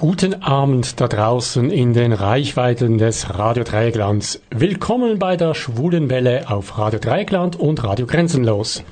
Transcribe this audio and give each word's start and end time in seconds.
Guten 0.00 0.42
Abend 0.42 0.98
da 0.98 1.08
draußen 1.08 1.70
in 1.70 1.92
den 1.92 2.14
Reichweiten 2.14 2.96
des 2.96 3.38
Radio 3.38 3.64
Dreiecklands. 3.64 4.40
Willkommen 4.50 5.18
bei 5.18 5.36
der 5.36 5.52
Schwulen 5.52 6.08
Welle 6.08 6.48
auf 6.48 6.78
Radio 6.78 6.98
Dreieckland 6.98 7.56
und 7.56 7.84
Radio 7.84 8.06
Grenzenlos. 8.06 8.82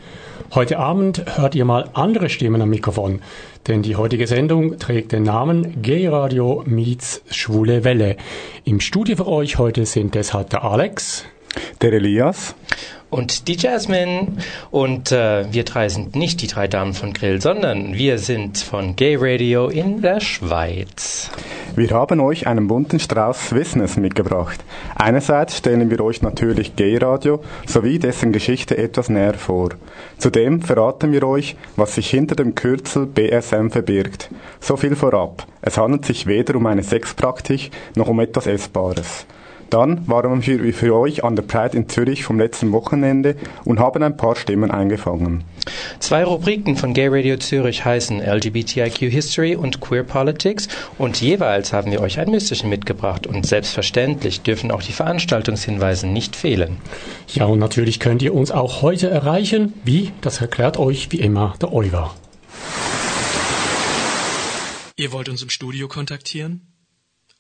Heute 0.55 0.79
Abend 0.79 1.25
hört 1.39 1.55
ihr 1.55 1.65
mal 1.65 1.89
andere 1.95 2.29
Stimmen 2.29 2.61
am 2.61 2.69
Mikrofon, 2.69 3.23
denn 3.69 3.81
die 3.81 3.97
heutige 3.97 4.27
Sendung 4.27 4.79
trägt 4.79 5.13
den 5.13 5.23
Namen 5.23 5.81
Gay 5.81 6.09
Radio 6.09 6.63
meets 6.67 7.23
Schwule 7.31 7.85
Welle. 7.85 8.19
Im 8.65 8.79
Studio 8.79 9.17
für 9.17 9.29
euch 9.29 9.57
heute 9.57 9.87
sind 9.87 10.15
deshalb 10.15 10.51
der 10.51 10.63
Alex, 10.63 11.25
der 11.81 11.93
Elias 11.93 12.55
und 13.11 13.49
die 13.49 13.57
Jasmine. 13.57 14.29
Und 14.71 15.13
äh, 15.13 15.53
wir 15.53 15.65
drei 15.65 15.89
sind 15.89 16.15
nicht 16.17 16.43
die 16.43 16.47
drei 16.47 16.69
Damen 16.69 16.95
von 16.95 17.13
Grill, 17.13 17.41
sondern 17.41 17.95
wir 17.95 18.19
sind 18.19 18.59
von 18.59 18.97
Gay 18.97 19.17
Radio 19.19 19.69
in 19.69 20.03
der 20.03 20.21
Schweiz. 20.21 21.31
Wir 21.75 21.91
haben 21.91 22.21
euch 22.21 22.47
einen 22.47 22.67
bunten 22.67 22.99
Strauß 22.99 23.53
Wissens 23.53 23.97
mitgebracht. 23.97 24.63
Einerseits 24.95 25.59
stellen 25.59 25.91
wir 25.91 26.01
euch 26.01 26.23
natürlich 26.23 26.77
Gay 26.77 26.97
Radio 26.99 27.43
sowie 27.67 27.99
dessen 27.99 28.33
Geschichte 28.33 28.77
etwas 28.77 29.09
näher 29.09 29.35
vor. 29.35 29.71
Zudem 30.19 30.61
verraten 30.61 31.13
wir 31.13 31.23
euch, 31.23 31.57
was 31.77 31.95
sich 31.95 32.11
hinter 32.11 32.35
dem 32.35 32.55
Kürzel 32.55 33.07
BSM 33.07 33.69
verbirgt. 33.69 34.31
So 34.61 34.77
viel 34.77 34.97
vorab. 34.97 35.47
Es 35.63 35.79
handelt 35.79 36.05
sich 36.05 36.27
weder 36.27 36.57
um 36.57 36.67
eine 36.67 36.83
Sexpraktik 36.83 37.71
noch 37.95 38.09
um 38.09 38.21
etwas 38.21 38.47
Essbares. 38.47 39.27
Dann 39.71 40.09
waren 40.09 40.47
wir 40.47 40.73
für 40.73 40.95
euch 40.95 41.25
an 41.25 41.37
der 41.37 41.43
Pride 41.43 41.77
in 41.77 41.89
Zürich 41.89 42.25
vom 42.25 42.39
letzten 42.39 42.73
Wochenende 42.73 43.37
und 43.65 43.79
haben 43.79 44.03
ein 44.03 44.17
paar 44.17 44.35
Stimmen 44.37 44.71
eingefangen. 44.71 45.45
Zwei 45.99 46.25
Rubriken 46.25 46.77
von 46.77 46.95
Gay 46.95 47.09
Radio 47.09 47.37
Zürich 47.37 47.85
heißen 47.85 48.21
LGBTIQ 48.21 49.11
History 49.11 49.57
und 49.57 49.81
Queer 49.81 50.05
Politics 50.05 50.69
und 50.97 51.21
jeweils 51.21 51.73
haben 51.73 51.91
wir 51.91 52.01
euch 52.01 52.19
ein 52.19 52.31
Müsterchen 52.31 52.71
mitgebracht 52.71 53.27
und 53.27 53.47
selbstverständlich 53.47 54.41
dürfen 54.41 54.71
auch 54.71 54.83
die 54.83 54.93
Veranstaltungshinweise 54.93 56.07
nicht 56.07 56.35
fehlen. 56.35 56.79
Ja, 57.29 57.45
und 57.45 57.59
natürlich 57.59 58.01
könnt 58.01 58.23
ihr 58.23 58.35
uns 58.35 58.51
auch 58.51 58.81
heute 58.81 59.11
erreichen. 59.11 59.75
Wie? 59.85 60.13
Das 60.23 60.41
erklärt 60.41 60.79
euch 60.79 61.13
wie 61.13 61.21
immer 61.21 61.55
der 61.61 61.73
Oliver. 61.73 62.15
Ihr 64.97 65.13
wollt 65.13 65.29
uns 65.29 65.43
im 65.43 65.51
Studio 65.51 65.87
kontaktieren? 65.87 66.68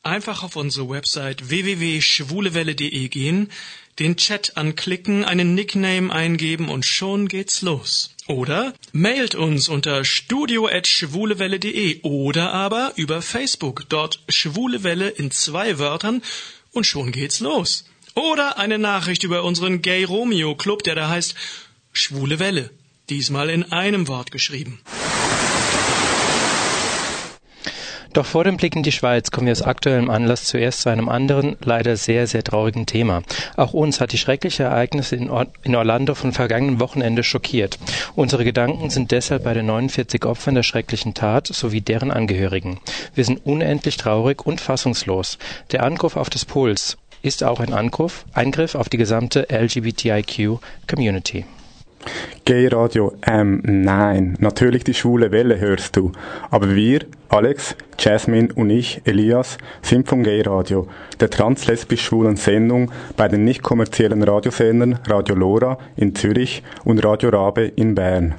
Einfach 0.02 0.42
auf 0.42 0.56
unsere 0.56 0.88
Website 0.88 1.50
www.schwulewelle.de 1.50 3.08
gehen, 3.08 3.50
den 3.98 4.16
Chat 4.16 4.56
anklicken, 4.56 5.24
einen 5.24 5.54
Nickname 5.54 6.12
eingeben 6.12 6.68
und 6.68 6.86
schon 6.86 7.28
geht's 7.28 7.62
los. 7.62 8.14
Oder 8.26 8.74
mailt 8.92 9.34
uns 9.34 9.68
unter 9.68 10.04
studio.schwulewelle.de 10.04 12.02
oder 12.02 12.52
aber 12.52 12.92
über 12.96 13.22
Facebook, 13.22 13.86
dort 13.88 14.20
Schwulewelle 14.28 15.08
in 15.08 15.30
zwei 15.30 15.78
Wörtern 15.78 16.22
und 16.72 16.84
schon 16.84 17.10
geht's 17.10 17.40
los. 17.40 17.84
Oder 18.14 18.58
eine 18.58 18.78
Nachricht 18.78 19.24
über 19.24 19.44
unseren 19.44 19.82
Gay 19.82 20.04
Romeo 20.04 20.54
Club, 20.54 20.84
der 20.84 20.94
da 20.94 21.08
heißt 21.08 21.34
Schwule 21.92 22.38
Welle, 22.38 22.70
diesmal 23.10 23.50
in 23.50 23.72
einem 23.72 24.08
Wort 24.08 24.30
geschrieben. 24.30 24.80
Doch 28.18 28.26
vor 28.26 28.42
dem 28.42 28.56
Blick 28.56 28.74
in 28.74 28.82
die 28.82 28.90
Schweiz 28.90 29.30
kommen 29.30 29.46
wir 29.46 29.52
aus 29.52 29.62
aktuellem 29.62 30.10
Anlass 30.10 30.46
zuerst 30.46 30.80
zu 30.80 30.88
einem 30.88 31.08
anderen, 31.08 31.54
leider 31.60 31.96
sehr, 31.96 32.26
sehr 32.26 32.42
traurigen 32.42 32.84
Thema. 32.84 33.22
Auch 33.56 33.74
uns 33.74 34.00
hat 34.00 34.10
die 34.10 34.18
schreckliche 34.18 34.64
Ereignisse 34.64 35.14
in, 35.14 35.30
Or 35.30 35.46
in 35.62 35.76
Orlando 35.76 36.16
von 36.16 36.32
vergangenen 36.32 36.80
Wochenende 36.80 37.22
schockiert. 37.22 37.78
Unsere 38.16 38.42
Gedanken 38.42 38.90
sind 38.90 39.12
deshalb 39.12 39.44
bei 39.44 39.54
den 39.54 39.66
49 39.66 40.24
Opfern 40.24 40.56
der 40.56 40.64
schrecklichen 40.64 41.14
Tat 41.14 41.46
sowie 41.46 41.80
deren 41.80 42.10
Angehörigen. 42.10 42.80
Wir 43.14 43.24
sind 43.24 43.46
unendlich 43.46 43.98
traurig 43.98 44.44
und 44.44 44.60
fassungslos. 44.60 45.38
Der 45.70 45.84
Angriff 45.84 46.16
auf 46.16 46.28
das 46.28 46.44
Puls 46.44 46.98
ist 47.22 47.44
auch 47.44 47.60
ein 47.60 47.72
Angriff, 47.72 48.24
Eingriff 48.32 48.74
auf 48.74 48.88
die 48.88 48.96
gesamte 48.96 49.46
LGBTIQ-Community. 49.48 51.44
Gay 52.44 52.66
Radio, 52.68 53.12
ähm, 53.26 53.60
nein, 53.64 54.36
natürlich 54.40 54.82
die 54.82 54.94
schwule 54.94 55.30
Welle 55.32 55.60
hörst 55.60 55.96
du. 55.96 56.12
Aber 56.50 56.74
wir, 56.74 57.00
Alex, 57.28 57.76
Jasmine 57.98 58.48
und 58.54 58.70
ich, 58.70 59.02
Elias, 59.04 59.58
sind 59.82 60.08
vom 60.08 60.22
Gay 60.22 60.40
Radio, 60.42 60.88
der 61.20 61.28
translesbisch-schwulen 61.28 62.36
Sendung 62.36 62.90
bei 63.16 63.28
den 63.28 63.44
nicht 63.44 63.62
kommerziellen 63.62 64.22
Radiosendern 64.22 64.98
Radio 65.06 65.34
Lora 65.34 65.78
in 65.96 66.14
Zürich 66.14 66.62
und 66.84 67.04
Radio 67.04 67.28
Rabe 67.28 67.64
in 67.76 67.94
Bern. 67.94 68.34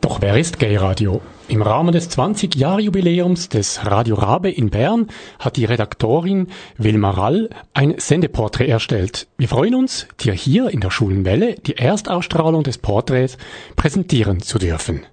Doch 0.00 0.22
wer 0.22 0.38
ist 0.38 0.58
Gay 0.58 0.76
Radio? 0.76 1.20
Im 1.48 1.62
Rahmen 1.62 1.92
des 1.92 2.10
20-Jahr-Jubiläums 2.10 3.48
des 3.48 3.86
Radio 3.86 4.16
Rabe 4.16 4.50
in 4.50 4.70
Bern 4.70 5.06
hat 5.38 5.56
die 5.56 5.64
Redaktorin 5.64 6.48
Wilma 6.76 7.10
Rall 7.10 7.50
ein 7.72 7.94
Sendeporträt 7.98 8.66
erstellt. 8.66 9.28
Wir 9.38 9.46
freuen 9.46 9.76
uns, 9.76 10.08
dir 10.18 10.32
hier 10.32 10.70
in 10.70 10.80
der 10.80 10.90
Schulenwelle 10.90 11.54
die 11.54 11.76
Erstausstrahlung 11.76 12.64
des 12.64 12.78
Porträts 12.78 13.38
präsentieren 13.76 14.40
zu 14.40 14.58
dürfen. 14.58 15.06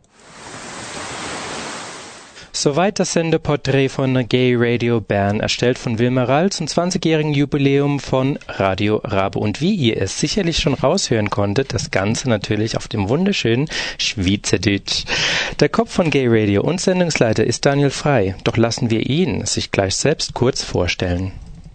Soweit 2.56 3.00
das 3.00 3.14
Sendeporträt 3.14 3.90
von 3.90 4.30
Gay 4.30 4.54
Radio 4.56 5.02
Bern, 5.02 5.40
erstellt 5.40 5.80
von 5.80 5.98
Wilma 5.98 6.24
Rall 6.26 6.52
zum 6.52 6.68
20-jährigen 6.68 7.34
Jubiläum 7.34 8.00
von 8.00 8.38
Radio 8.48 8.98
Rabe. 8.98 9.40
Und 9.40 9.60
wie 9.60 9.74
ihr 9.74 10.00
es 10.00 10.20
sicherlich 10.20 10.60
schon 10.60 10.76
raushören 10.76 11.32
konntet, 11.32 11.74
das 11.74 11.90
Ganze 11.90 12.30
natürlich 12.30 12.78
auf 12.78 12.88
dem 12.88 13.10
wunderschönen 13.10 13.68
Schweizerdeutsch. 13.98 15.06
Der 15.60 15.70
Kopf 15.70 15.94
von 15.94 16.12
Gay 16.12 16.28
Radio 16.30 16.62
und 16.62 16.80
Sendungsleiter 16.80 17.44
ist 17.44 17.66
Daniel 17.66 17.90
Frei. 17.90 18.36
Doch 18.44 18.56
lassen 18.56 18.92
wir 18.92 19.10
ihn 19.10 19.48
sich 19.48 19.72
gleich 19.72 19.96
selbst 19.96 20.36
kurz 20.36 20.64
vorstellen. 20.64 21.32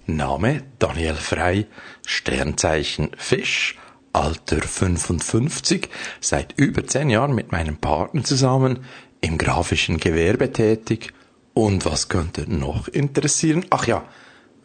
Name 0.06 0.62
Daniel 0.78 1.14
Frei, 1.14 1.66
Sternzeichen 2.06 3.10
Fisch, 3.16 3.76
Alter 4.12 4.62
55, 4.62 5.88
seit 6.20 6.54
über 6.56 6.86
zehn 6.86 7.10
Jahren 7.10 7.34
mit 7.34 7.52
meinem 7.52 7.76
Partner 7.76 8.22
zusammen, 8.24 8.84
im 9.20 9.38
grafischen 9.38 9.98
Gewerbe 9.98 10.52
tätig. 10.52 11.12
Und 11.54 11.84
was 11.84 12.08
könnte 12.08 12.50
noch 12.52 12.88
interessieren? 12.88 13.66
Ach 13.70 13.86
ja, 13.86 14.04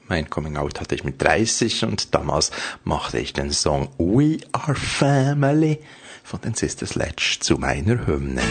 mein 0.08 0.30
Coming 0.30 0.58
Out 0.58 0.80
hatte 0.80 0.96
ich 0.96 1.04
mit 1.04 1.22
30 1.22 1.86
und 1.86 2.14
damals 2.14 2.52
machte 2.84 3.20
ich 3.20 3.34
den 3.34 3.52
Song 3.52 3.90
We 3.98 4.38
Are 4.52 4.76
Family 4.76 5.80
von 6.24 6.42
den 6.42 6.54
Sister 6.54 6.86
Sledge 6.86 7.38
zu 7.40 7.58
meiner 7.58 8.06
Hymne. 8.06 8.42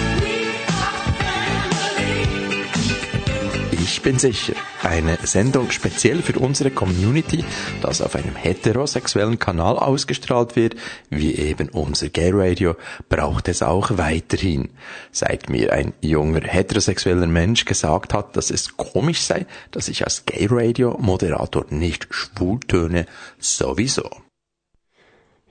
Ich 3.85 4.01
bin 4.01 4.17
sicher, 4.17 4.55
eine 4.85 5.19
Sendung 5.25 5.73
speziell 5.73 6.23
für 6.23 6.39
unsere 6.39 6.71
Community, 6.71 7.45
das 7.81 8.01
auf 8.01 8.15
einem 8.15 8.37
heterosexuellen 8.37 9.41
Kanal 9.41 9.77
ausgestrahlt 9.77 10.55
wird, 10.55 10.77
wie 11.11 11.35
eben 11.35 11.69
unser 11.69 12.09
Gay 12.09 12.31
Radio, 12.33 12.77
braucht 13.09 13.49
es 13.49 13.61
auch 13.61 13.99
weiterhin. 13.99 14.69
Seit 15.11 15.51
mir 15.51 15.73
ein 15.73 15.95
junger 16.01 16.43
heterosexueller 16.43 17.27
Mensch 17.27 17.65
gesagt 17.65 18.15
hat, 18.15 18.37
dass 18.37 18.53
es 18.53 18.77
komisch 18.77 19.23
sei, 19.23 19.47
dass 19.73 19.89
ich 19.89 20.05
als 20.05 20.27
Gay 20.27 20.47
Radio 20.49 20.97
Moderator 21.01 21.67
nicht 21.71 22.07
schwul 22.11 22.61
töne, 22.61 23.07
sowieso. 23.41 24.09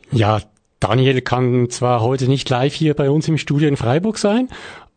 Ja, 0.09 0.41
Daniel 0.79 1.19
kann 1.21 1.69
zwar 1.69 1.99
heute 1.99 2.29
nicht 2.29 2.49
live 2.49 2.73
hier 2.73 2.93
bei 2.93 3.09
uns 3.09 3.27
im 3.27 3.37
Studio 3.37 3.67
in 3.67 3.75
Freiburg 3.75 4.17
sein, 4.17 4.47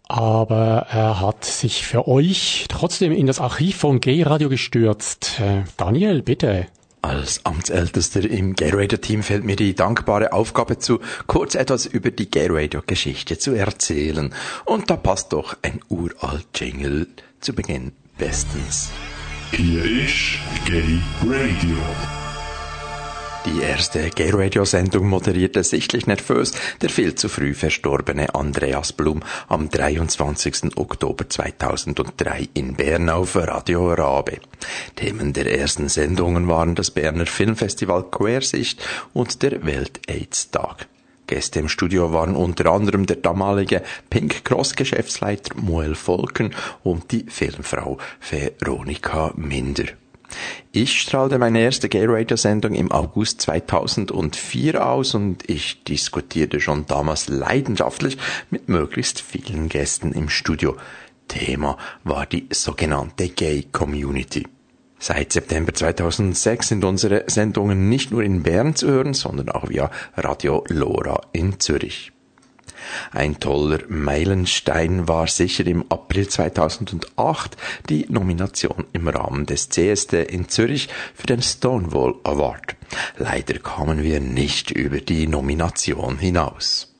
aber 0.09 0.87
er 0.91 1.21
hat 1.21 1.45
sich 1.45 1.85
für 1.87 2.07
euch 2.09 2.67
trotzdem 2.69 3.13
in 3.13 3.27
das 3.27 3.41
Archiv 3.41 3.77
von 3.79 4.01
G-Radio 4.01 4.49
gestürzt. 4.49 5.41
Äh, 5.41 5.65
Daniel, 5.77 6.23
bitte. 6.23 6.67
Als 7.03 7.45
Amtsältester 7.45 8.25
im 8.25 8.55
Gay 8.55 8.71
Radio 8.73 8.97
Team 8.97 9.23
fällt 9.23 9.45
mir 9.45 9.57
die 9.57 9.75
dankbare 9.75 10.33
Aufgabe 10.33 10.79
zu, 10.79 11.01
kurz 11.27 11.55
etwas 11.55 11.85
über 11.85 12.11
die 12.11 12.31
Gay 12.31 12.47
Radio 12.51 12.83
Geschichte 12.87 13.39
zu 13.39 13.53
erzählen. 13.53 14.33
Und 14.65 14.89
da 14.89 14.97
passt 14.97 15.35
doch 15.35 15.55
ein 15.61 15.81
uralt 15.91 16.47
Jingle 16.55 17.09
zu 17.41 17.53
Beginn 17.53 17.93
bestens. 18.17 18.91
Hier 19.53 19.85
ist 19.85 20.39
Gay 20.65 20.99
Radio. 21.21 22.24
Die 23.47 23.61
erste 23.61 24.09
Gay-Radio-Sendung 24.09 25.07
moderierte 25.07 25.63
sichtlich 25.65 26.07
nervös 26.07 26.53
der 26.81 26.89
viel 26.89 27.15
zu 27.15 27.29
früh 27.29 27.53
verstorbene 27.53 28.35
Andreas 28.35 28.95
Blum 28.95 29.21
am 29.49 29.69
23. 29.69 30.77
Oktober 30.77 31.29
2003 31.29 32.49
in 32.55 32.75
Bern 32.75 33.11
auf 33.11 33.37
Radio 33.37 33.93
Rabe. 33.93 34.39
Themen 34.97 35.35
der 35.35 35.59
ersten 35.59 35.91
Sendungen 35.91 36.49
waren 36.49 36.75
das 36.75 36.91
Berner 36.91 37.27
Filmfestival 37.27 38.05
Quersicht 38.05 38.83
und 39.13 39.43
der 39.43 39.67
Welt-AIDS-Tag. 39.67 40.87
Gäste 41.27 41.61
im 41.61 41.69
Studio 41.69 42.15
waren 42.15 42.37
unter 42.37 42.73
anderem 42.73 43.05
der 43.05 43.17
damalige 43.17 43.83
Pink 44.09 44.47
Cross 44.47 44.75
Geschäftsleiter 44.75 45.55
Moel 45.57 45.95
Volken 45.95 46.55
und 46.83 47.13
die 47.13 47.27
Filmfrau 47.29 47.99
Veronika 48.21 49.33
Minder. 49.37 49.85
Ich 50.73 51.01
strahlte 51.01 51.39
meine 51.39 51.61
erste 51.61 51.89
Gay 51.89 52.07
Radio 52.07 52.37
Sendung 52.37 52.75
im 52.75 52.91
August 52.91 53.41
2004 53.43 54.87
aus 54.87 55.15
und 55.15 55.49
ich 55.49 55.85
diskutierte 55.85 56.61
schon 56.61 56.87
damals 56.87 57.29
leidenschaftlich 57.29 58.19
mit 58.51 58.69
möglichst 58.69 59.21
vielen 59.21 59.69
Gästen 59.69 60.13
im 60.13 60.29
Studio. 60.29 60.77
Thema 61.29 61.79
war 62.03 62.27
die 62.27 62.49
sogenannte 62.51 63.29
Gay 63.29 63.67
Community. 63.73 64.47
Seit 64.99 65.33
September 65.33 65.75
2006 65.75 66.69
sind 66.69 66.85
unsere 66.85 67.25
Sendungen 67.27 67.89
nicht 67.89 68.11
nur 68.11 68.23
in 68.23 68.43
Bern 68.43 68.75
zu 68.75 68.89
hören, 68.89 69.13
sondern 69.13 69.51
auch 69.51 69.69
via 69.69 69.91
Radio 70.17 70.65
Lora 70.69 71.21
in 71.33 71.61
Zürich. 71.61 72.14
Ein 73.13 73.41
toller 73.41 73.81
Meilenstein 73.89 75.09
war 75.09 75.27
sicher 75.27 75.67
im 75.67 75.85
April 75.89 76.29
2008 76.29 77.57
die 77.89 78.07
Nomination 78.09 78.85
im 78.93 79.09
Rahmen 79.09 79.47
des 79.47 79.69
CSD 79.69 80.23
in 80.23 80.49
Zürich 80.49 80.89
für 81.15 81.27
den 81.27 81.43
Stonewall 81.43 82.15
Award. 82.25 82.77
Leider 83.19 83.59
kamen 83.59 84.03
wir 84.03 84.21
nicht 84.21 84.71
über 84.71 85.01
die 85.01 85.27
Nomination 85.27 86.19
hinaus. 86.19 86.95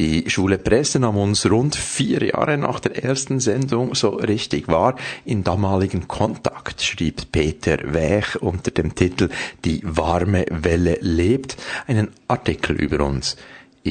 Die 0.00 0.30
Schule 0.30 0.56
Presse 0.56 0.98
nahm 0.98 1.18
uns 1.18 1.44
rund 1.50 1.76
vier 1.76 2.24
Jahre 2.24 2.56
nach 2.56 2.80
der 2.80 3.04
ersten 3.04 3.38
Sendung 3.38 3.94
so 3.94 4.08
richtig 4.08 4.66
wahr. 4.68 4.96
In 5.26 5.44
damaligen 5.44 6.08
Kontakt 6.08 6.80
schrieb 6.80 7.30
Peter 7.32 7.76
Wech 7.82 8.40
unter 8.40 8.70
dem 8.70 8.94
Titel 8.94 9.28
Die 9.64 9.82
warme 9.84 10.46
Welle 10.48 10.96
lebt 11.02 11.58
einen 11.86 12.08
Artikel 12.28 12.76
über 12.76 13.04
uns. 13.04 13.36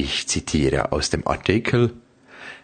Ich 0.02 0.26
zitiere 0.28 0.92
aus 0.92 1.10
dem 1.10 1.28
Artikel 1.28 1.92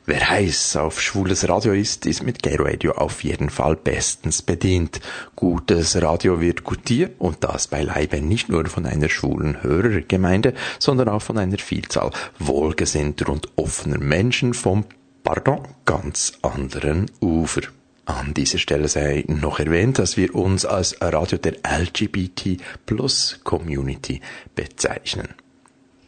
Wer 0.06 0.31
heiß 0.31 0.77
auf 0.77 1.03
schwules 1.03 1.47
Radio 1.47 1.75
ist, 1.75 2.06
ist 2.06 2.23
mit 2.23 2.43
Gay 2.43 2.56
Radio 2.59 2.93
auf 2.93 3.25
jeden 3.25 3.50
Fall 3.50 3.77
bestens 3.77 4.41
bedient. 4.41 5.00
Gutes 5.35 6.00
Radio 6.00 6.41
wird 6.41 6.65
gutiert 6.65 7.17
und 7.19 7.44
das 7.44 7.69
beileibe 7.69 8.23
nicht 8.23 8.49
nur 8.49 8.65
von 8.69 8.87
einer 8.87 9.11
schwulen 9.11 9.62
Hörergemeinde, 9.62 10.55
sondern 10.79 11.11
auch 11.11 11.21
von 11.21 11.37
einer 11.37 11.59
Vielzahl 11.59 12.11
wohlgesinnter 12.38 13.29
und 13.29 13.49
offener 13.56 13.99
Menschen 13.99 14.55
vom, 14.55 14.87
pardon, 15.23 15.61
ganz 15.85 16.38
anderen 16.41 17.11
Ufer. 17.21 17.62
An 18.06 18.33
dieser 18.33 18.59
Stelle 18.59 18.88
sei 18.88 19.25
noch 19.27 19.61
erwähnt, 19.61 19.99
dass 19.99 20.17
wir 20.17 20.35
uns 20.35 20.65
als 20.65 20.97
Radio 21.03 21.37
der 21.37 21.56
LGBT 21.65 22.62
Plus 22.87 23.41
Community 23.44 24.23
bezeichnen. 24.55 25.35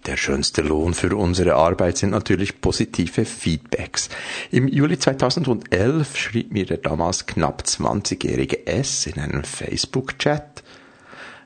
Der 0.08 0.16
schönste 0.16 0.62
Lohn 0.62 0.94
für 0.94 1.14
unsere 1.14 1.56
Arbeit 1.56 1.98
sind 1.98 2.12
natürlich 2.12 2.62
positive 2.62 3.26
Feedbacks. 3.26 4.08
Im 4.50 4.66
Juli 4.66 4.98
2011 4.98 6.16
schrieb 6.16 6.50
mir 6.50 6.64
der 6.64 6.78
damals 6.78 7.26
knapp 7.26 7.62
20-jährige 7.66 8.66
S 8.66 9.04
in 9.04 9.20
einem 9.20 9.44
Facebook-Chat, 9.44 10.64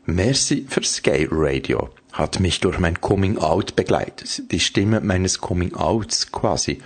Merci 0.06 0.64
fürs 0.68 1.02
Gay 1.02 1.26
Radio. 1.28 1.90
Hat 2.12 2.38
mich 2.38 2.60
durch 2.60 2.78
mein 2.78 3.00
Coming 3.00 3.36
Out 3.38 3.74
begleitet. 3.74 4.52
Die 4.52 4.60
Stimme 4.60 5.00
meines 5.00 5.40
Coming 5.40 5.74
Outs 5.74 6.30
quasi. 6.30 6.80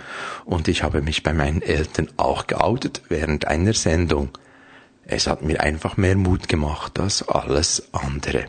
Und 0.45 0.67
ich 0.67 0.81
habe 0.81 1.03
mich 1.03 1.21
bei 1.21 1.33
meinen 1.33 1.61
Eltern 1.61 2.09
auch 2.17 2.47
geoutet 2.47 3.03
während 3.07 3.45
einer 3.45 3.73
Sendung. 3.73 4.29
Es 5.05 5.27
hat 5.27 5.43
mir 5.43 5.61
einfach 5.61 5.95
mehr 5.95 6.15
Mut 6.15 6.47
gemacht 6.47 6.99
als 6.99 7.27
alles 7.27 7.87
andere. 7.91 8.47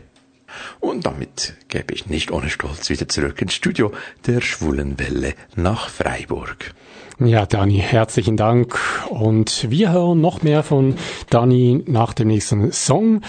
Und 0.79 1.05
damit 1.05 1.55
gebe 1.67 1.93
ich 1.93 2.07
nicht 2.07 2.31
ohne 2.31 2.49
Stolz 2.49 2.89
wieder 2.89 3.07
zurück 3.07 3.41
ins 3.41 3.53
Studio 3.53 3.91
der 4.27 4.41
Schwulen 4.41 4.99
Welle 4.99 5.33
nach 5.55 5.89
Freiburg. 5.89 6.73
Ja, 7.19 7.45
Dani, 7.45 7.79
herzlichen 7.79 8.37
Dank. 8.37 8.79
Und 9.09 9.69
wir 9.69 9.91
hören 9.91 10.21
noch 10.21 10.41
mehr 10.41 10.63
von 10.63 10.95
Dani 11.29 11.83
nach 11.85 12.13
dem 12.13 12.29
nächsten 12.29 12.71
Song. 12.71 13.21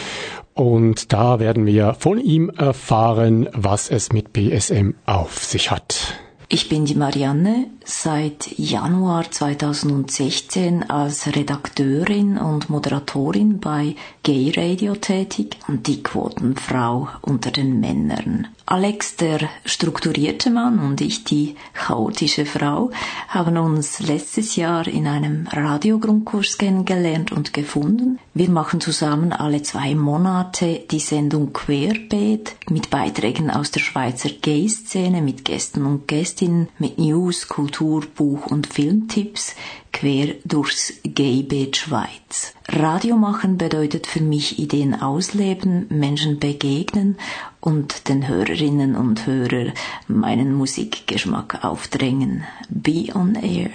Und 0.55 1.13
da 1.13 1.41
werden 1.41 1.67
wir 1.67 1.95
von 1.95 2.21
ihm 2.21 2.51
erfahren, 2.51 3.49
was 3.53 3.91
es 3.91 4.13
mit 4.13 4.33
BSM 4.33 4.95
auf 5.07 5.43
sich 5.43 5.73
hat. 5.73 6.21
Ich 6.49 6.69
bin 6.69 6.85
die 6.85 6.97
Marianne, 6.97 7.67
seit 7.91 8.57
Januar 8.57 9.31
2016 9.31 10.89
als 10.89 11.27
Redakteurin 11.35 12.39
und 12.39 12.71
Moderatorin 12.71 13.59
bei 13.59 13.97
Gay 14.23 14.53
Radio 14.57 14.95
tätig 14.95 15.57
und 15.67 15.87
die 15.89 16.03
Quotenfrau 16.03 17.09
unter 17.21 17.51
den 17.51 17.81
Männern. 17.81 18.47
Alex, 18.67 19.17
der 19.17 19.49
strukturierte 19.65 20.49
Mann, 20.49 20.79
und 20.79 21.01
ich, 21.01 21.25
die 21.25 21.57
chaotische 21.75 22.47
Frau, 22.47 22.93
haben 23.27 23.57
uns 23.57 23.99
letztes 23.99 24.55
Jahr 24.55 24.87
in 24.87 25.09
einem 25.09 25.49
Radiogrundkurs 25.49 26.57
kennengelernt 26.57 27.33
und 27.33 27.53
gefunden. 27.53 28.21
Wir 28.33 28.49
machen 28.49 28.81
zusammen 28.81 29.33
alle 29.33 29.63
zwei 29.63 29.97
Monate 29.97 30.85
die 30.89 31.01
Sendung 31.01 31.53
Querbeet 31.53 32.55
mit 32.71 32.91
Beiträgen 32.91 33.51
aus 33.51 33.73
der 33.73 33.81
Schweizer 33.81 34.29
Gay-Szene, 34.29 35.21
mit 35.21 35.45
Gästen 35.45 35.85
und 35.85 36.07
Gästinnen, 36.07 36.69
mit 36.79 36.97
News, 36.97 37.49
Kultur, 37.49 37.80
Buch 37.81 38.47
und 38.47 38.67
Filmtipps 38.67 39.57
quer 39.91 40.35
durchs 40.45 40.93
Gaybeet 41.03 41.79
Schweiz. 41.79 42.53
Radio 42.69 43.17
machen 43.17 43.57
bedeutet 43.57 44.07
für 44.07 44.23
mich 44.23 44.59
Ideen 44.59 45.01
ausleben, 45.01 45.87
Menschen 45.89 46.39
begegnen 46.39 47.17
und 47.61 48.09
den 48.09 48.29
Hörerinnen 48.29 48.97
und 48.97 49.27
Hörern 49.27 49.73
meinen 50.09 50.53
Musikgeschmack 50.55 51.65
aufdrängen. 51.65 52.45
Be 52.69 53.07
on 53.15 53.35
air. 53.35 53.71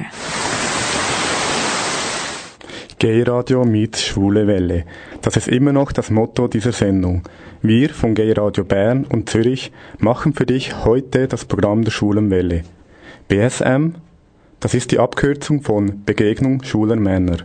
Gay 2.99 3.23
Radio 3.23 3.65
meets 3.65 4.03
Schwule 4.03 4.45
Welle. 4.45 4.85
Das 5.21 5.35
ist 5.35 5.47
immer 5.47 5.73
noch 5.73 5.91
das 5.91 6.11
Motto 6.11 6.47
dieser 6.47 6.71
Sendung. 6.71 7.23
Wir 7.61 7.89
von 7.89 8.13
Gay 8.13 8.31
Radio 8.33 8.63
Bern 8.63 9.05
und 9.05 9.29
Zürich 9.29 9.71
machen 9.97 10.33
für 10.33 10.45
dich 10.45 10.85
heute 10.85 11.27
das 11.27 11.45
Programm 11.45 11.83
der 11.83 11.91
Schwulen 11.91 12.29
Welle. 12.29 12.63
BSM, 13.27 13.95
das 14.59 14.75
ist 14.75 14.91
die 14.91 14.99
Abkürzung 14.99 15.63
von 15.63 16.03
Begegnung 16.05 16.63
schwuler 16.63 16.95
Männer. 16.95 17.37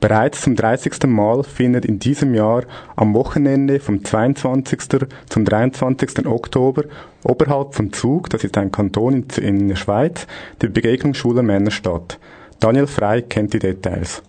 Bereits 0.00 0.40
zum 0.40 0.56
30. 0.56 1.04
Mal 1.08 1.42
findet 1.44 1.84
in 1.84 1.98
diesem 1.98 2.34
Jahr 2.34 2.62
am 2.96 3.12
Wochenende 3.12 3.80
vom 3.80 4.02
22. 4.02 4.80
zum 5.28 5.44
23. 5.44 6.24
Oktober 6.24 6.84
oberhalb 7.22 7.74
von 7.74 7.92
Zug, 7.92 8.30
das 8.30 8.44
ist 8.44 8.56
ein 8.56 8.72
Kanton 8.72 9.26
in 9.36 9.68
der 9.68 9.76
Schweiz, 9.76 10.26
die 10.62 10.68
Begegnung 10.68 11.12
schwuler 11.12 11.42
Männer 11.42 11.70
statt. 11.70 12.18
Daniel 12.58 12.86
Frey 12.86 13.20
kennt 13.20 13.52
die 13.52 13.58
Details. 13.58 14.22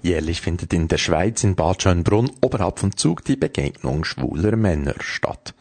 Jährlich 0.00 0.40
findet 0.40 0.72
in 0.72 0.86
der 0.86 0.98
Schweiz 0.98 1.42
in 1.42 1.56
Bad 1.56 1.82
Schönbrunn 1.82 2.30
oberhalb 2.40 2.78
von 2.78 2.96
Zug 2.96 3.24
die 3.24 3.36
Begegnung 3.36 4.04
schwuler 4.04 4.54
Männer 4.54 4.94
statt. 5.00 5.54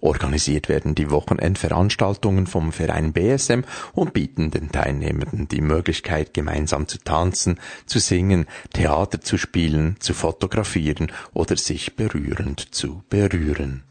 Organisiert 0.00 0.68
werden 0.68 0.96
die 0.96 1.10
Wochenendveranstaltungen 1.10 2.48
vom 2.48 2.72
Verein 2.72 3.12
BSM 3.12 3.60
und 3.92 4.12
bieten 4.12 4.50
den 4.50 4.72
Teilnehmenden 4.72 5.46
die 5.46 5.60
Möglichkeit, 5.60 6.34
gemeinsam 6.34 6.88
zu 6.88 6.98
tanzen, 6.98 7.60
zu 7.86 8.00
singen, 8.00 8.46
Theater 8.72 9.20
zu 9.20 9.38
spielen, 9.38 9.96
zu 10.00 10.12
fotografieren 10.12 11.12
oder 11.32 11.56
sich 11.56 11.94
berührend 11.94 12.74
zu 12.74 13.04
berühren. 13.08 13.84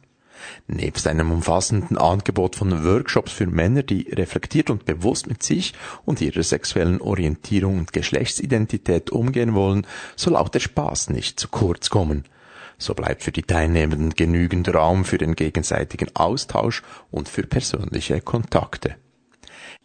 Nebst 0.67 1.07
einem 1.07 1.31
umfassenden 1.31 1.97
Angebot 1.97 2.55
von 2.55 2.83
Workshops 2.83 3.31
für 3.31 3.47
Männer, 3.47 3.83
die 3.83 4.09
reflektiert 4.12 4.69
und 4.69 4.85
bewusst 4.85 5.27
mit 5.27 5.43
sich 5.43 5.73
und 6.05 6.21
ihrer 6.21 6.43
sexuellen 6.43 7.01
Orientierung 7.01 7.79
und 7.79 7.93
Geschlechtsidentität 7.93 9.09
umgehen 9.09 9.53
wollen, 9.53 9.85
soll 10.15 10.35
auch 10.35 10.50
der 10.50 10.59
Spaß 10.59 11.09
nicht 11.09 11.39
zu 11.39 11.47
kurz 11.47 11.89
kommen. 11.89 12.23
So 12.77 12.93
bleibt 12.93 13.23
für 13.23 13.31
die 13.31 13.43
Teilnehmenden 13.43 14.12
genügend 14.12 14.73
Raum 14.73 15.05
für 15.05 15.17
den 15.17 15.35
gegenseitigen 15.35 16.15
Austausch 16.15 16.81
und 17.12 17.29
für 17.29 17.43
persönliche 17.43 18.19
Kontakte. 18.21 18.95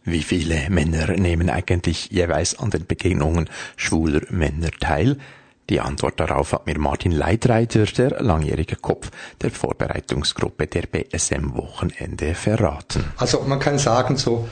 Wie 0.03 0.23
viele 0.23 0.69
Männer 0.69 1.11
nehmen 1.11 1.49
eigentlich 1.49 2.09
jeweils 2.09 2.57
an 2.57 2.71
den 2.71 2.85
Begegnungen 2.85 3.49
schwuler 3.75 4.21
Männer 4.29 4.71
teil? 4.79 5.17
Die 5.69 5.79
Antwort 5.79 6.19
darauf 6.19 6.53
hat 6.53 6.65
mir 6.65 6.79
Martin 6.79 7.11
Leitreiter, 7.11 7.85
der 7.85 8.21
langjährige 8.21 8.75
Kopf 8.75 9.11
der 9.39 9.51
Vorbereitungsgruppe 9.51 10.65
der 10.65 10.87
BSM 10.87 11.55
Wochenende 11.55 12.33
verraten. 12.33 13.05
Also 13.17 13.41
man 13.41 13.59
kann 13.59 13.77
sagen 13.77 14.17
so, 14.17 14.49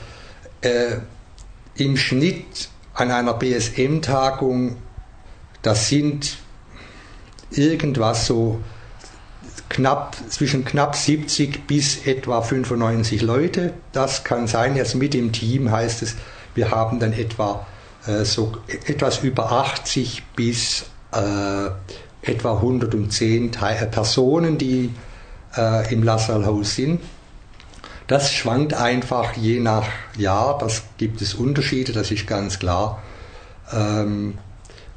äh, 0.60 0.98
im 1.74 1.96
Schnitt 1.96 2.68
an 2.94 3.10
einer 3.10 3.34
BSM-Tagung, 3.34 4.76
das 5.62 5.88
sind 5.88 6.38
irgendwas 7.50 8.26
so 8.26 8.60
knapp, 9.68 10.16
zwischen 10.28 10.64
knapp 10.64 10.94
70 10.94 11.66
bis 11.66 12.06
etwa 12.06 12.42
95 12.42 13.22
Leute. 13.22 13.74
Das 13.90 14.22
kann 14.22 14.46
sein, 14.46 14.76
jetzt 14.76 14.94
mit 14.94 15.14
dem 15.14 15.32
Team 15.32 15.70
heißt 15.70 16.02
es, 16.02 16.14
wir 16.54 16.70
haben 16.70 17.00
dann 17.00 17.12
etwa 17.12 17.66
äh, 18.06 18.24
so 18.24 18.56
etwas 18.86 19.24
über 19.24 19.50
80 19.50 20.22
bis 20.36 20.86
äh, 21.12 22.30
etwa 22.30 22.54
110 22.56 23.52
Te 23.52 23.88
Personen, 23.90 24.58
die 24.58 24.90
äh, 25.56 25.92
im 25.92 26.02
Lassalhaus 26.02 26.74
sind. 26.74 27.00
Das 28.06 28.32
schwankt 28.32 28.74
einfach 28.74 29.34
je 29.36 29.60
nach 29.60 29.86
Jahr, 30.16 30.58
das 30.58 30.82
gibt 30.96 31.20
es 31.20 31.34
Unterschiede, 31.34 31.92
das 31.92 32.10
ist 32.10 32.26
ganz 32.26 32.58
klar. 32.58 33.02
Ähm, 33.72 34.38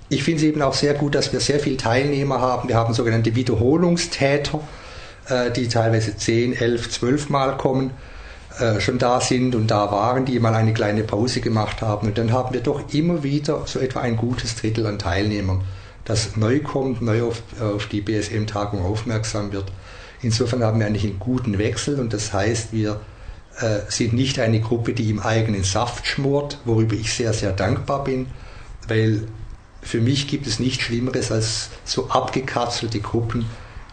ich 0.08 0.24
finde 0.24 0.42
es 0.42 0.48
eben 0.48 0.62
auch 0.62 0.74
sehr 0.74 0.94
gut, 0.94 1.16
dass 1.16 1.32
wir 1.34 1.40
sehr 1.40 1.60
viele 1.60 1.78
Teilnehmer 1.78 2.42
haben. 2.42 2.70
Wir 2.70 2.76
haben 2.76 2.94
sogenannte 2.94 3.36
Wiederholungstäter, 3.36 4.60
äh, 5.28 5.52
die 5.52 5.68
teilweise 5.68 6.16
10, 6.16 6.54
11, 6.54 6.90
12 6.90 7.30
Mal 7.30 7.58
kommen. 7.58 7.92
äh, 8.60 8.80
schon 8.82 8.98
da 8.98 9.22
sind 9.22 9.56
und 9.56 9.72
da 9.72 9.92
waren, 9.92 10.26
die 10.26 10.40
mal 10.40 10.54
eine 10.54 10.74
kleine 10.74 11.04
Pause 11.04 11.42
gemacht 11.42 11.82
haben. 11.82 12.08
Und 12.08 12.18
dann 12.18 12.32
haben 12.32 12.54
wir 12.54 12.62
doch 12.62 12.94
immer 12.94 13.24
wieder 13.24 13.64
so 13.66 13.80
etwa 13.80 14.02
ein 14.02 14.18
gutes 14.18 14.56
Drittel 14.56 14.86
an 14.88 15.00
Teilnehmern, 15.00 15.62
das 16.12 16.36
neu 16.36 16.60
kommt, 16.60 17.02
neu 17.02 17.24
auf, 17.24 17.42
auf 17.62 17.88
die 17.88 18.02
BSM-Tagung 18.02 18.84
aufmerksam 18.84 19.54
wird. 19.54 19.72
Insofern 20.22 20.64
haben 20.64 20.80
wir 20.80 20.86
eigentlich 20.86 21.06
einen 21.06 21.20
guten 21.20 21.58
Wechsel 21.58 22.00
und 22.00 22.12
das 22.12 22.34
heißt, 22.34 22.74
wir 22.74 23.00
äh, 23.60 23.80
sind 23.88 24.14
nicht 24.14 24.38
eine 24.38 24.60
Gruppe, 24.60 24.94
die 24.94 25.10
im 25.10 25.20
eigenen 25.20 25.64
Saft 25.64 26.06
schmort, 26.06 26.60
worüber 26.66 26.96
ich 26.96 27.14
sehr, 27.14 27.34
sehr 27.34 27.54
dankbar 27.54 28.04
bin, 28.04 28.28
weil 28.88 29.24
für 29.82 30.02
mich 30.02 30.28
gibt 30.28 30.48
es 30.48 30.60
nichts 30.60 30.84
Schlimmeres 30.84 31.32
als 31.32 31.70
so 31.86 32.10
abgekapselte 32.10 33.00
Gruppen, 33.00 33.46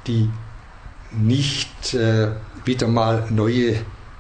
die 0.07 0.29
nicht 1.13 1.95
äh, 1.95 2.33
wieder 2.65 2.89
mal 2.89 3.29
neue 3.31 3.77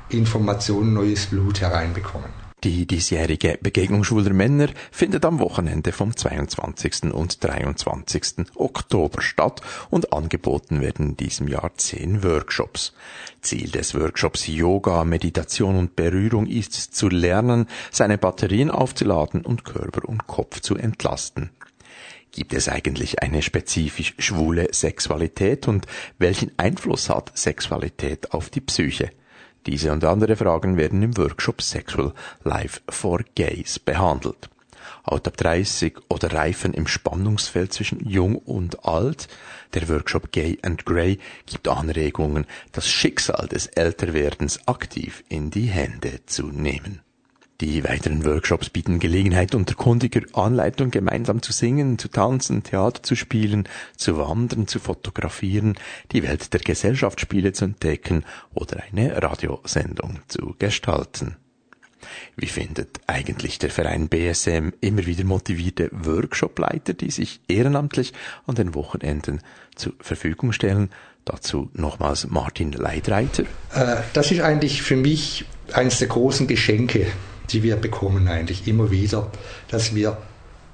Informationen, 0.09 0.95
neues 0.95 1.26
Blut 1.26 1.61
hereinbekommen. 1.61 2.48
Die 2.65 2.87
diesjährige 2.87 3.57
Begegnung 3.62 4.03
schwuler 4.03 4.33
Männer 4.33 4.67
findet 4.91 5.25
am 5.25 5.38
Wochenende 5.38 5.93
vom 5.93 6.17
22. 6.17 7.12
und 7.12 7.45
23. 7.45 8.47
Oktober 8.57 9.23
statt 9.23 9.61
und 9.91 10.12
angeboten 10.12 10.81
werden 10.81 11.11
in 11.11 11.17
diesem 11.17 11.47
Jahr 11.47 11.71
zehn 11.77 12.25
Workshops. 12.25 12.95
Ziel 13.43 13.71
des 13.71 13.95
Workshops 13.95 14.49
Yoga, 14.49 15.05
Meditation 15.05 15.77
und 15.77 15.95
Berührung 15.95 16.47
ist 16.47 16.75
es 16.77 16.91
zu 16.91 17.09
lernen, 17.09 17.69
seine 17.93 18.19
Batterien 18.19 18.73
aufzuladen 18.73 19.43
und 19.43 19.65
Körper 19.65 20.09
und 20.09 20.27
Kopf 20.27 20.59
zu 20.59 20.75
entlasten. 20.75 21.50
Gibt 22.33 22.55
es 22.55 22.69
eigentlich 22.69 23.23
eine 23.23 23.43
spezifisch 23.43 24.15
schwule 24.19 24.67
Sexualität 24.73 25.69
und 25.69 25.87
welchen 26.19 26.50
Einfluss 26.57 27.09
hat 27.09 27.38
Sexualität 27.38 28.33
auf 28.33 28.50
die 28.50 28.61
Psyche? 28.61 29.12
Diese 29.69 29.93
und 29.93 30.03
andere 30.03 30.35
Fragen 30.35 30.79
werden 30.79 31.03
im 31.03 31.15
Workshop 31.19 31.61
Sexual 31.61 32.15
Life 32.43 32.81
for 32.89 33.21
Gays 33.35 33.79
behandelt. 33.79 34.49
Alt 35.05 35.29
ab 35.29 35.37
30 35.37 35.95
oder 36.09 36.33
Reifen 36.33 36.73
im 36.73 36.87
Spannungsfeld 36.87 37.75
zwischen 37.75 38.01
Jung 38.09 38.37
und 38.37 38.87
Alt. 38.87 39.29
Der 39.75 39.87
Workshop 39.91 40.33
Gay 40.33 40.57
and 40.63 40.87
Grey 40.87 41.19
gibt 41.45 41.69
Anregungen, 41.69 42.47
das 42.73 42.89
Schicksal 42.89 43.47
des 43.47 43.67
Älterwerdens 43.67 44.67
aktiv 44.67 45.23
in 45.29 45.51
die 45.51 45.67
Hände 45.67 46.25
zu 46.25 46.47
nehmen. 46.47 47.03
Die 47.61 47.83
weiteren 47.83 48.25
Workshops 48.25 48.71
bieten 48.71 49.00
Gelegenheit, 49.00 49.53
unter 49.53 49.75
kundiger 49.75 50.21
Anleitung 50.33 50.93
gemeinsam 50.93 51.43
zu 51.43 51.50
singen, 51.50 51.99
zu 51.99 52.07
tanzen, 52.07 52.62
Theater 52.62 53.03
zu 53.03 53.17
spielen, 53.17 53.69
zu 53.97 54.17
wandern, 54.17 54.69
zu 54.69 54.79
fotografieren, 54.79 55.75
die 56.12 56.23
Welt 56.23 56.53
der 56.53 56.61
Gesellschaftsspiele 56.61 57.53
zu 57.53 57.65
entdecken 57.65 58.25
oder 58.55 58.81
eine 58.85 59.21
Radiosendung 59.21 60.21
zu 60.29 60.55
gestalten. 60.61 61.37
Wie 62.37 62.47
findet 62.47 63.00
eigentlich 63.09 63.59
der 63.59 63.71
Verein 63.71 64.09
BSM 64.09 64.71
immer 64.81 65.05
wieder 65.07 65.25
motivierte 65.25 65.91
Workshopleiter, 65.91 66.95
die 66.95 67.11
sich 67.11 67.41
ehrenamtlich 67.49 68.12
an 68.47 68.55
den 68.55 68.77
Wochenenden 68.77 69.41
zur 69.75 69.95
Verfügung 69.99 70.53
stellen? 70.53 70.91
Dazu 71.25 71.71
nochmals 71.75 72.29
Martin 72.29 72.71
Leidreiter. 72.71 73.43
Äh, 73.75 73.97
das 74.12 74.31
ist 74.31 74.43
eigentlich 74.43 74.81
für 74.81 74.97
mich 74.97 75.45
eines 75.73 75.99
der 75.99 76.07
großen 76.07 76.47
Geschenke 76.47 77.09
die 77.50 77.62
wir 77.62 77.76
bekommen 77.76 78.28
eigentlich 78.28 78.67
immer 78.69 78.90
wieder, 78.90 79.31
dass 79.69 79.95
wir 79.95 80.19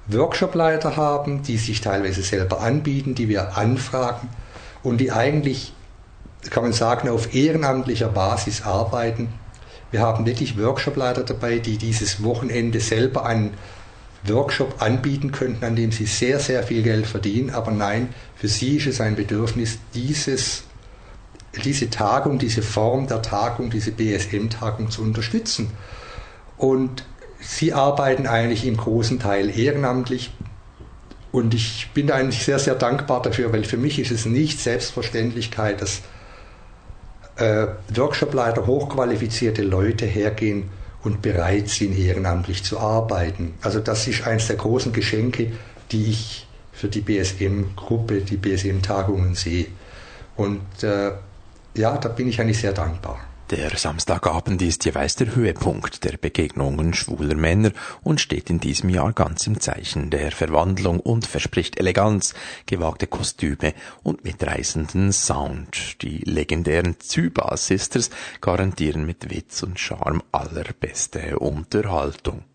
Workshopleiter 0.07 0.97
haben, 0.97 1.41
die 1.43 1.57
sich 1.57 1.81
teilweise 1.81 2.21
selber 2.21 2.61
anbieten, 2.61 3.15
die 3.15 3.27
wir 3.27 3.57
anfragen 3.57 4.29
und 4.83 4.99
die 4.99 5.11
eigentlich, 5.11 5.73
kann 6.51 6.63
man 6.63 6.73
sagen, 6.73 7.09
auf 7.09 7.33
ehrenamtlicher 7.33 8.09
Basis 8.09 8.61
arbeiten. 8.61 9.29
Wir 9.91 10.01
haben 10.01 10.25
wirklich 10.25 10.59
Workshopleiter 10.59 11.23
dabei, 11.23 11.57
die 11.57 11.77
dieses 11.77 12.23
Wochenende 12.23 12.79
selber 12.79 13.25
einen 13.25 13.55
Workshop 14.27 14.81
anbieten 14.81 15.31
könnten, 15.31 15.65
an 15.65 15.75
dem 15.75 15.91
sie 15.91 16.05
sehr, 16.05 16.39
sehr 16.39 16.63
viel 16.63 16.83
Geld 16.83 17.07
verdienen. 17.07 17.51
Aber 17.51 17.71
nein, 17.71 18.09
für 18.35 18.47
sie 18.47 18.77
ist 18.77 18.87
es 18.87 19.01
ein 19.01 19.15
Bedürfnis, 19.15 19.79
dieses, 19.93 20.63
diese 21.63 21.89
Tagung, 21.89 22.37
diese 22.37 22.61
Form 22.61 23.07
der 23.07 23.21
Tagung, 23.21 23.69
diese 23.69 23.91
BSM-Tagung 23.91 24.89
zu 24.91 25.01
unterstützen. 25.01 25.71
Und 26.57 27.05
sie 27.39 27.73
arbeiten 27.73 28.27
eigentlich 28.27 28.65
im 28.65 28.77
großen 28.77 29.19
Teil 29.19 29.57
ehrenamtlich. 29.57 30.31
Und 31.31 31.53
ich 31.53 31.89
bin 31.93 32.11
eigentlich 32.11 32.43
sehr, 32.45 32.59
sehr 32.59 32.75
dankbar 32.75 33.21
dafür, 33.21 33.51
weil 33.51 33.65
für 33.65 33.77
mich 33.77 33.99
ist 33.99 34.11
es 34.11 34.25
nicht 34.25 34.59
Selbstverständlichkeit, 34.59 35.81
dass 35.81 36.01
äh, 37.35 37.67
Workshopleiter, 37.93 38.65
hochqualifizierte 38.65 39.61
Leute 39.61 40.05
hergehen 40.05 40.69
und 41.03 41.21
bereit 41.21 41.67
sind, 41.67 41.97
ehrenamtlich 41.97 42.63
zu 42.63 42.79
arbeiten. 42.79 43.53
Also 43.61 43.79
das 43.79 44.07
ist 44.07 44.25
eines 44.25 44.47
der 44.47 44.55
großen 44.55 44.93
Geschenke, 44.93 45.51
die 45.91 46.09
ich 46.09 46.47
für 46.71 46.87
die 46.87 47.01
BSM-Gruppe, 47.01 48.21
die 48.21 48.37
BSM-Tagungen 48.37 49.35
sehe. 49.35 49.67
Und 50.35 50.83
äh, 50.83 51.11
ja, 51.75 51.97
da 51.97 52.09
bin 52.09 52.27
ich 52.27 52.39
eigentlich 52.39 52.59
sehr 52.59 52.73
dankbar. 52.73 53.19
Der 53.51 53.77
Samstagabend 53.77 54.59
ist 54.63 54.85
jeweils 54.85 55.17
der 55.17 55.35
Höhepunkt 55.35 56.03
der 56.03 56.17
Begegnungen 56.17 56.95
schwuler 56.95 57.35
Männer 57.35 57.73
und 58.01 58.19
steht 58.19 58.49
in 58.49 58.59
diesem 58.59 58.89
Jahr 58.89 59.13
ganz 59.13 59.45
im 59.45 59.59
Zeichen 59.59 60.09
der 60.09 60.31
Verwandlung 60.31 60.99
und 60.99 61.27
verspricht 61.27 61.79
Eleganz, 61.79 62.33
gewagte 62.65 63.05
Kostüme 63.05 63.75
und 64.01 64.23
mitreißenden 64.23 65.13
Sound. 65.13 66.01
Die 66.01 66.17
legendären 66.25 66.99
Zyba 66.99 67.55
Sisters 67.55 68.09
garantieren 68.41 69.05
mit 69.05 69.29
Witz 69.29 69.61
und 69.61 69.79
Charme 69.79 70.23
allerbeste 70.31 71.37
Unterhaltung. 71.37 72.45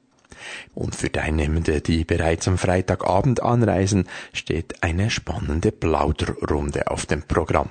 Und 0.75 0.97
für 0.97 1.13
Teilnehmende, 1.13 1.83
die 1.83 2.05
bereits 2.05 2.49
am 2.49 2.59
Freitagabend 2.59 3.45
anreisen, 3.45 4.09
steht 4.33 4.83
eine 4.83 5.09
spannende 5.11 5.71
Plauderrunde 5.71 6.91
auf 6.91 7.07
dem 7.07 7.23
Programm 7.23 7.71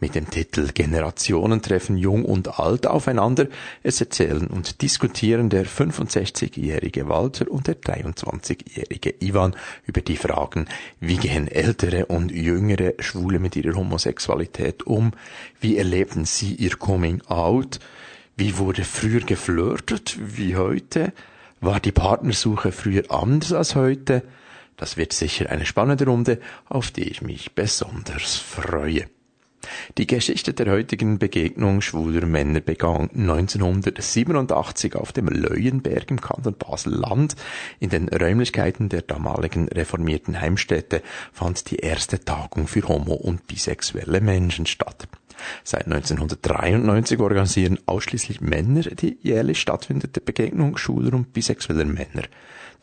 mit 0.00 0.14
dem 0.14 0.28
Titel 0.30 0.68
Generationen 0.72 1.62
treffen 1.62 1.96
Jung 1.96 2.24
und 2.24 2.58
Alt 2.58 2.86
aufeinander. 2.86 3.46
Es 3.82 4.00
erzählen 4.00 4.46
und 4.46 4.82
diskutieren 4.82 5.48
der 5.48 5.66
65-jährige 5.66 7.08
Walter 7.08 7.50
und 7.50 7.66
der 7.66 7.80
23-jährige 7.80 9.14
Ivan 9.20 9.54
über 9.86 10.00
die 10.00 10.16
Fragen, 10.16 10.66
wie 11.00 11.16
gehen 11.16 11.48
ältere 11.48 12.06
und 12.06 12.30
jüngere 12.30 12.94
Schwule 12.98 13.38
mit 13.38 13.56
ihrer 13.56 13.76
Homosexualität 13.76 14.86
um, 14.86 15.12
wie 15.60 15.76
erleben 15.76 16.24
sie 16.24 16.54
ihr 16.54 16.76
Coming 16.76 17.22
Out, 17.26 17.78
wie 18.36 18.58
wurde 18.58 18.84
früher 18.84 19.20
geflirtet 19.20 20.18
wie 20.20 20.56
heute, 20.56 21.12
war 21.60 21.80
die 21.80 21.92
Partnersuche 21.92 22.72
früher 22.72 23.04
anders 23.10 23.52
als 23.52 23.74
heute, 23.74 24.22
das 24.76 24.96
wird 24.96 25.12
sicher 25.12 25.48
eine 25.50 25.64
spannende 25.64 26.06
Runde, 26.06 26.40
auf 26.68 26.90
die 26.90 27.08
ich 27.08 27.22
mich 27.22 27.54
besonders 27.54 28.36
freue. 28.36 29.06
Die 29.98 30.06
Geschichte 30.06 30.54
der 30.54 30.70
heutigen 30.70 31.18
Begegnung 31.18 31.80
schwuler 31.80 32.26
Männer 32.26 32.60
begann 32.60 33.10
1987 33.14 34.96
auf 34.96 35.12
dem 35.12 35.28
Leuenberg 35.28 36.10
im 36.10 36.20
Kanton 36.20 36.54
Basel-Land. 36.54 37.36
In 37.78 37.90
den 37.90 38.08
Räumlichkeiten 38.08 38.88
der 38.88 39.02
damaligen 39.02 39.68
reformierten 39.68 40.40
Heimstätte 40.40 41.02
fand 41.32 41.70
die 41.70 41.76
erste 41.76 42.24
Tagung 42.24 42.66
für 42.66 42.86
homo- 42.88 43.14
und 43.14 43.46
bisexuelle 43.46 44.20
Menschen 44.20 44.66
statt. 44.66 45.08
Seit 45.64 45.86
1993 45.86 47.18
organisieren 47.20 47.78
ausschließlich 47.86 48.40
Männer 48.40 48.82
die 48.82 49.18
jährlich 49.22 49.60
stattfindende 49.60 50.20
Begegnung 50.20 50.76
schwuler 50.76 51.14
und 51.14 51.32
bisexueller 51.32 51.84
Männer. 51.84 52.24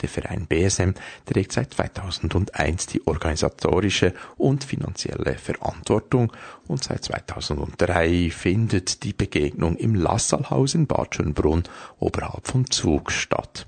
Der 0.02 0.10
Verein 0.10 0.48
BSM 0.48 0.92
trägt 1.26 1.52
seit 1.52 1.74
2001 1.74 2.88
die 2.88 3.06
organisatorische 3.06 4.14
und 4.38 4.64
finanzielle 4.64 5.36
Verantwortung 5.36 6.32
und 6.68 6.84
seit 6.84 7.04
2003 7.04 8.32
findet 8.32 9.04
die 9.04 9.14
Begegnung 9.14 9.76
im 9.76 9.96
Lassalhaus 9.96 10.74
in 10.74 10.88
Bad 10.88 11.16
Schönbrunn 11.16 11.64
oberhalb 12.00 12.48
von 12.48 12.70
Zug 12.70 13.12
statt. 13.12 13.68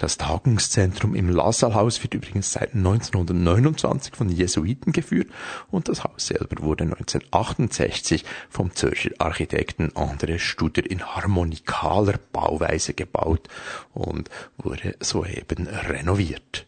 Das 0.00 0.16
Tagungszentrum 0.16 1.14
im 1.14 1.28
Lassalhaus 1.28 2.02
wird 2.02 2.14
übrigens 2.14 2.52
seit 2.52 2.74
1929 2.74 4.16
von 4.16 4.30
Jesuiten 4.30 4.92
geführt 4.92 5.28
und 5.70 5.90
das 5.90 6.04
Haus 6.04 6.28
selber 6.28 6.62
wurde 6.62 6.84
1968 6.84 8.24
vom 8.48 8.74
Zürcher 8.74 9.10
Architekten 9.18 9.90
André 9.90 10.38
Studer 10.38 10.90
in 10.90 11.04
harmonikaler 11.04 12.18
Bauweise 12.32 12.94
gebaut 12.94 13.48
und 13.92 14.30
wurde 14.56 14.96
soeben 15.00 15.66
renoviert 15.66 16.66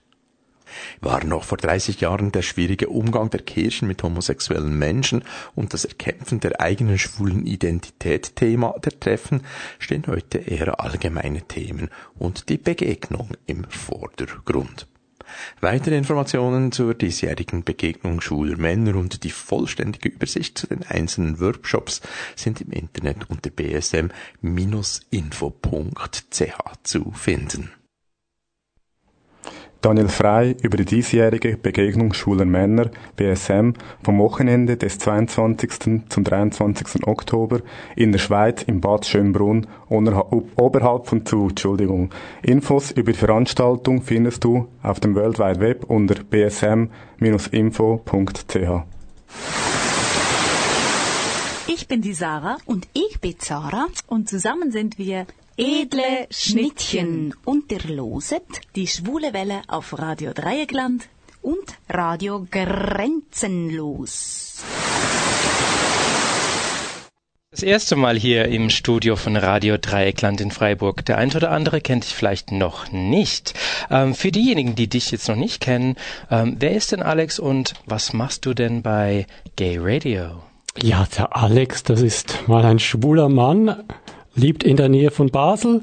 war 1.00 1.24
noch 1.24 1.44
vor 1.44 1.58
30 1.58 2.00
Jahren 2.00 2.32
der 2.32 2.42
schwierige 2.42 2.88
Umgang 2.88 3.30
der 3.30 3.42
Kirchen 3.42 3.88
mit 3.88 4.02
homosexuellen 4.02 4.78
Menschen 4.78 5.24
und 5.54 5.72
das 5.72 5.84
Erkämpfen 5.84 6.40
der 6.40 6.60
eigenen 6.60 6.98
schwulen 6.98 7.46
Identität 7.46 8.36
Thema 8.36 8.74
der 8.84 8.98
Treffen, 8.98 9.42
stehen 9.78 10.04
heute 10.06 10.38
eher 10.38 10.80
allgemeine 10.80 11.42
Themen 11.42 11.90
und 12.18 12.48
die 12.48 12.58
Begegnung 12.58 13.30
im 13.46 13.64
Vordergrund. 13.68 14.86
Weitere 15.60 15.96
Informationen 15.96 16.72
zur 16.72 16.94
diesjährigen 16.94 17.64
Begegnung 17.64 18.20
schwuler 18.20 18.56
Männer 18.56 18.96
und 18.96 19.24
die 19.24 19.30
vollständige 19.30 20.08
Übersicht 20.08 20.58
zu 20.58 20.66
den 20.66 20.84
einzelnen 20.84 21.40
Workshops 21.40 22.00
sind 22.36 22.60
im 22.60 22.72
Internet 22.72 23.30
unter 23.30 23.50
bsm-info.ch 23.50 24.12
zu 26.82 27.12
finden. 27.12 27.70
Daniel 29.82 30.08
Frei 30.08 30.54
über 30.62 30.76
die 30.76 30.84
diesjährige 30.84 31.56
Begegnung 31.56 32.12
schwuler 32.12 32.44
Männer 32.44 32.88
BSM 33.16 33.72
vom 34.04 34.18
Wochenende 34.20 34.76
des 34.76 34.98
22. 35.00 36.02
zum 36.08 36.22
23. 36.22 37.04
Oktober 37.04 37.62
in 37.96 38.12
der 38.12 38.20
Schweiz 38.20 38.62
im 38.62 38.80
Bad 38.80 39.06
Schönbrunn 39.06 39.66
oberhalb 39.88 41.08
von 41.08 41.26
Zug. 41.26 41.50
Entschuldigung. 41.50 42.10
Infos 42.42 42.92
über 42.92 43.10
die 43.10 43.18
Veranstaltung 43.18 44.02
findest 44.02 44.44
du 44.44 44.68
auf 44.84 45.00
dem 45.00 45.16
World 45.16 45.40
Wide 45.40 45.58
Web 45.58 45.84
unter 45.90 46.14
bsm-info.ch. 46.14 46.92
Ich 51.66 51.88
bin 51.88 52.02
die 52.02 52.14
Sarah 52.14 52.58
und 52.66 52.86
ich 52.92 53.20
bin 53.20 53.34
Sarah 53.40 53.88
und 54.06 54.28
zusammen 54.28 54.70
sind 54.70 54.96
wir 54.98 55.26
Edle 55.58 56.28
Schnittchen 56.30 57.34
und 57.44 57.70
der 57.70 57.82
loset 57.84 58.42
die 58.74 58.86
schwule 58.86 59.34
Welle 59.34 59.60
auf 59.68 59.98
Radio 59.98 60.32
Dreieckland 60.32 61.08
und 61.42 61.74
Radio 61.90 62.46
Grenzenlos. 62.50 64.62
Das 67.50 67.62
erste 67.62 67.96
Mal 67.96 68.18
hier 68.18 68.46
im 68.46 68.70
Studio 68.70 69.16
von 69.16 69.36
Radio 69.36 69.76
Dreieckland 69.76 70.40
in 70.40 70.50
Freiburg. 70.50 71.04
Der 71.04 71.18
eine 71.18 71.34
oder 71.34 71.50
andere 71.50 71.82
kennt 71.82 72.04
dich 72.04 72.14
vielleicht 72.14 72.50
noch 72.50 72.90
nicht. 72.90 73.52
Ähm, 73.90 74.14
für 74.14 74.32
diejenigen, 74.32 74.74
die 74.74 74.88
dich 74.88 75.10
jetzt 75.10 75.28
noch 75.28 75.36
nicht 75.36 75.60
kennen, 75.60 75.96
ähm, 76.30 76.56
wer 76.60 76.72
ist 76.72 76.92
denn 76.92 77.02
Alex 77.02 77.38
und 77.38 77.74
was 77.84 78.14
machst 78.14 78.46
du 78.46 78.54
denn 78.54 78.80
bei 78.80 79.26
Gay 79.56 79.76
Radio? 79.78 80.42
Ja, 80.82 81.06
der 81.14 81.36
Alex, 81.36 81.82
das 81.82 82.00
ist 82.00 82.48
mal 82.48 82.64
ein 82.64 82.78
schwuler 82.78 83.28
Mann, 83.28 83.84
lebt 84.34 84.64
in 84.64 84.76
der 84.76 84.88
Nähe 84.88 85.10
von 85.10 85.30
Basel 85.30 85.82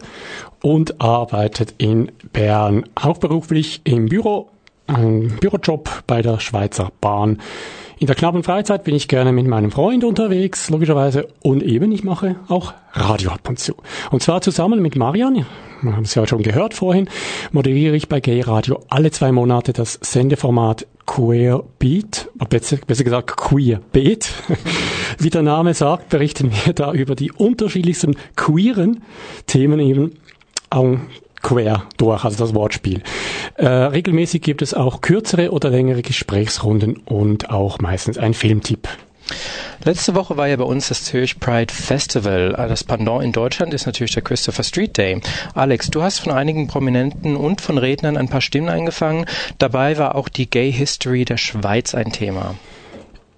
und 0.62 1.02
arbeitet 1.02 1.76
in 1.78 2.12
Bern, 2.34 2.84
hauptberuflich 3.00 3.82
im 3.84 4.08
Büro, 4.08 4.50
ein 4.88 5.38
Bürojob 5.40 6.04
bei 6.08 6.22
der 6.22 6.40
Schweizer 6.40 6.92
Bahn. 7.00 7.40
In 8.00 8.08
der 8.08 8.16
knappen 8.16 8.44
Freizeit 8.44 8.86
bin 8.86 8.96
ich 8.96 9.10
gerne 9.10 9.34
mit 9.34 9.46
meinem 9.46 9.72
Freund 9.72 10.06
unterwegs, 10.06 10.70
logischerweise, 10.70 11.28
und 11.42 11.62
eben 11.62 11.92
ich 11.92 12.04
mache 12.06 12.38
auch 12.48 12.74
Radio 12.94 13.32
ab 13.32 13.48
und 13.50 13.60
zu. 13.60 13.76
Und 14.10 14.24
zwar 14.24 14.40
zusammen 14.40 14.82
mit 14.82 14.96
Marian, 14.96 15.46
wir 15.82 15.96
haben 15.96 16.04
es 16.04 16.16
ja 16.16 16.26
schon 16.26 16.42
gehört 16.42 16.74
vorhin, 16.74 17.10
moderiere 17.52 17.98
ich 17.98 18.08
bei 18.08 18.22
Gay 18.22 18.42
Radio 18.42 18.84
alle 18.88 19.12
zwei 19.12 19.34
Monate 19.34 19.74
das 19.74 20.00
Sendeformat 20.02 20.88
Queer 21.10 21.64
Beat, 21.80 22.30
besser, 22.50 22.78
besser 22.86 23.04
gesagt 23.04 23.36
Queer 23.36 23.82
Beat. 23.92 24.32
Wie 25.18 25.32
der 25.32 25.42
Name 25.42 25.74
sagt, 25.74 26.10
berichten 26.10 26.52
wir 26.52 26.74
da 26.74 26.94
über 26.94 27.16
die 27.16 27.32
unterschiedlichsten 27.32 28.16
queeren 28.36 29.02
Themen 29.48 29.80
eben 29.80 30.12
quer 31.42 31.84
durch, 31.98 32.24
also 32.24 32.38
das 32.38 32.54
Wortspiel. 32.54 33.02
Äh, 33.56 33.66
regelmäßig 33.66 34.44
gibt 34.44 34.62
es 34.62 34.76
auch 34.76 35.02
kürzere 35.02 35.50
oder 35.50 35.72
längere 35.72 36.04
Gesprächsrunden 36.04 36.98
und 36.98 37.50
auch 37.50 37.80
meistens 37.80 38.20
ein 38.20 38.36
Filmtipp. 38.36 38.88
Letzte 39.84 40.16
Woche 40.16 40.38
war 40.38 40.48
ja 40.48 40.56
bei 40.56 40.64
uns 40.64 40.90
das 40.90 41.04
Zürich 41.04 41.40
Pride 41.40 41.74
Festival. 41.74 42.52
Das 42.52 42.84
Pendant 42.84 43.24
in 43.24 43.32
Deutschland 43.32 43.74
ist 43.74 43.86
natürlich 43.86 44.14
der 44.14 44.24
Christopher 44.24 44.64
Street 44.64 44.98
Day. 44.98 45.22
Alex, 45.56 45.90
du 45.90 46.02
hast 46.02 46.20
von 46.20 46.34
einigen 46.34 46.68
Prominenten 46.68 47.36
und 47.36 47.62
von 47.62 47.78
Rednern 47.78 48.18
ein 48.18 48.28
paar 48.28 48.42
Stimmen 48.42 48.70
eingefangen. 48.70 49.26
Dabei 49.58 49.98
war 49.98 50.16
auch 50.16 50.30
die 50.30 50.50
Gay 50.50 50.72
History 50.72 51.26
der 51.26 51.38
Schweiz 51.38 51.96
ein 51.96 52.12
Thema. 52.12 52.56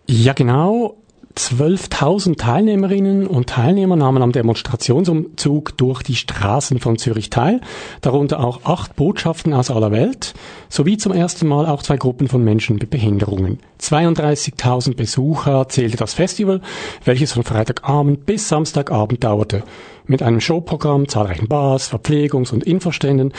Ja, 0.07 0.33
genau. 0.33 0.95
12.000 1.35 2.37
Teilnehmerinnen 2.37 3.27
und 3.27 3.49
Teilnehmer 3.49 3.95
nahmen 3.95 4.21
am 4.21 4.31
Demonstrationsumzug 4.31 5.77
durch 5.77 6.03
die 6.03 6.15
Straßen 6.15 6.79
von 6.79 6.97
Zürich 6.97 7.29
teil, 7.29 7.61
darunter 8.01 8.39
auch 8.39 8.65
acht 8.65 8.95
Botschaften 8.95 9.53
aus 9.53 9.71
aller 9.71 9.91
Welt, 9.91 10.33
sowie 10.69 10.97
zum 10.97 11.13
ersten 11.13 11.47
Mal 11.47 11.65
auch 11.65 11.83
zwei 11.83 11.97
Gruppen 11.97 12.27
von 12.27 12.43
Menschen 12.43 12.77
mit 12.77 12.89
Behinderungen. 12.89 13.59
32.000 13.79 14.95
Besucher 14.95 15.67
zählte 15.69 15.97
das 15.97 16.13
Festival, 16.13 16.61
welches 17.05 17.33
von 17.33 17.43
Freitagabend 17.43 18.25
bis 18.25 18.47
Samstagabend 18.47 19.23
dauerte, 19.23 19.63
mit 20.05 20.23
einem 20.23 20.41
Showprogramm, 20.41 21.07
zahlreichen 21.07 21.47
Bars, 21.47 21.91
Verpflegungs- 21.91 22.51
und 22.51 22.63
Infoständen 22.63 23.33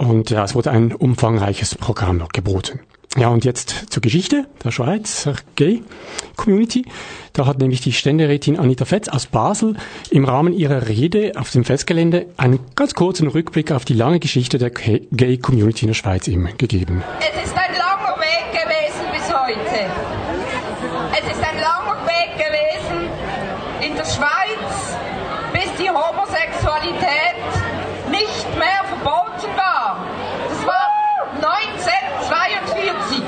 und 0.00 0.30
ja, 0.30 0.44
es 0.44 0.54
wurde 0.54 0.70
ein 0.70 0.94
umfangreiches 0.94 1.74
Programm 1.74 2.26
geboten. 2.32 2.80
Ja, 3.16 3.28
und 3.28 3.44
jetzt 3.44 3.92
zur 3.92 4.00
Geschichte 4.02 4.46
der 4.64 4.70
Schweizer 4.70 5.34
Gay 5.56 5.82
Community. 6.36 6.84
Da 7.32 7.46
hat 7.46 7.58
nämlich 7.58 7.80
die 7.80 7.92
Ständerätin 7.92 8.56
Anita 8.58 8.84
Fetz 8.84 9.08
aus 9.08 9.26
Basel 9.26 9.76
im 10.10 10.24
Rahmen 10.24 10.52
ihrer 10.52 10.86
Rede 10.86 11.32
auf 11.36 11.50
dem 11.50 11.64
Festgelände 11.64 12.26
einen 12.36 12.60
ganz 12.76 12.94
kurzen 12.94 13.26
Rückblick 13.26 13.72
auf 13.72 13.84
die 13.84 13.94
lange 13.94 14.20
Geschichte 14.20 14.58
der 14.58 14.70
Gay 14.70 15.38
Community 15.38 15.86
in 15.86 15.88
der 15.88 15.94
Schweiz 15.94 16.28
ihm 16.28 16.48
gegeben. 16.56 17.02
Es 17.18 17.46
ist 17.46 17.56
ein 17.56 17.74
langer 17.76 18.16
Weg 18.20 18.52
gewesen 18.52 19.04
bis 19.12 19.26
heute. 19.34 19.90
Es 21.12 21.36
ist 21.36 21.42
ein 21.42 21.58
langer 21.58 22.06
Weg 22.06 22.30
gewesen 22.38 23.10
in 23.80 23.96
der 23.96 24.04
Schweiz, 24.04 24.96
bis 25.52 25.68
die 25.78 25.90
Homosexualität 25.90 27.42
nicht 28.10 28.58
mehr 28.58 28.84
verboten 28.86 29.50
war. 29.56 30.04
Das 30.48 30.66
war 30.66 30.90
1942. 31.34 33.22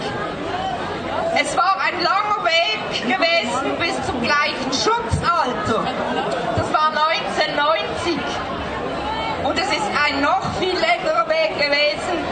Es 1.41 1.57
war 1.57 1.77
ein 1.81 2.03
langer 2.03 2.45
Weg 2.45 3.03
gewesen 3.03 3.79
bis 3.79 3.95
gleichen 4.53 4.73
Schutzalter. 4.73 5.85
Das 6.57 6.73
war 6.73 6.91
1990. 6.91 8.19
Und 9.45 9.59
es 9.59 9.69
ist 9.69 9.91
ein 10.05 10.21
noch 10.21 10.43
viel 10.59 10.75
längerer 10.75 11.29
Weg 11.29 11.59
gewesen 11.59 12.25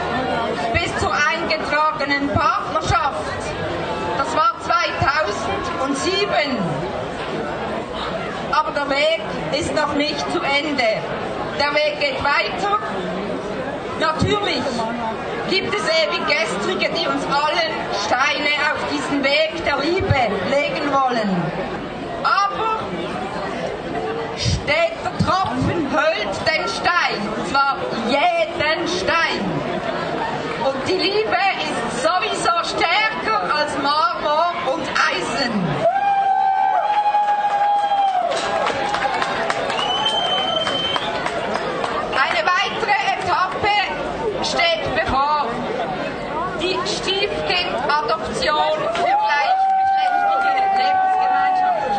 bis 0.72 0.96
zur 0.98 1.12
eingetragenen 1.12 2.28
Partnerschaft. 2.35 3.24
Das 4.18 4.37
war 4.37 4.54
2007. 4.62 6.59
Aber 8.52 8.72
der 8.72 8.90
Weg 8.90 9.22
ist 9.59 9.74
noch 9.74 9.94
nicht 9.94 10.18
zu 10.33 10.40
Ende. 10.40 11.02
Der 11.59 11.74
Weg 11.74 12.00
geht 12.00 12.22
weiter. 12.22 12.78
Natürlich 13.98 14.62
gibt 15.50 15.74
es 15.74 15.83
ewig 15.83 16.26
Gestrige, 16.26 16.90
die 16.94 17.06
uns 17.06 17.24
allen 17.26 17.70
Steine 18.06 18.54
auf 18.72 18.88
diesen 18.90 19.22
Weg 19.22 19.62
der 19.64 19.78
Liebe 19.78 20.14
legen 20.48 20.90
wollen. 20.90 21.80
Steht 24.70 24.94
der 25.02 25.18
Tropfen 25.26 25.90
hüllt 25.90 26.37
den 26.46 26.64
Stein, 26.68 27.18
und 27.37 27.44
zwar 27.48 27.74
jeden 28.09 28.87
Stein. 28.87 29.42
Und 30.64 30.88
die 30.88 30.96
Liebe 30.96 31.42
ist 31.59 32.02
sowieso 32.04 32.52
stärker 32.76 33.52
als 33.52 33.76
Marmor 33.83 34.52
und 34.72 34.87
Eisen. 35.11 35.52
Eine 42.14 42.42
weitere 42.46 42.98
Etappe 43.18 43.76
steht 44.44 44.85
bevor. 44.94 45.46
Die 46.61 46.78
Stiefkindadoption 46.87 48.78
für 48.94 49.16
gleichgeschlechtliche 49.26 50.52
Lebensgemeinschaften. 50.76 51.90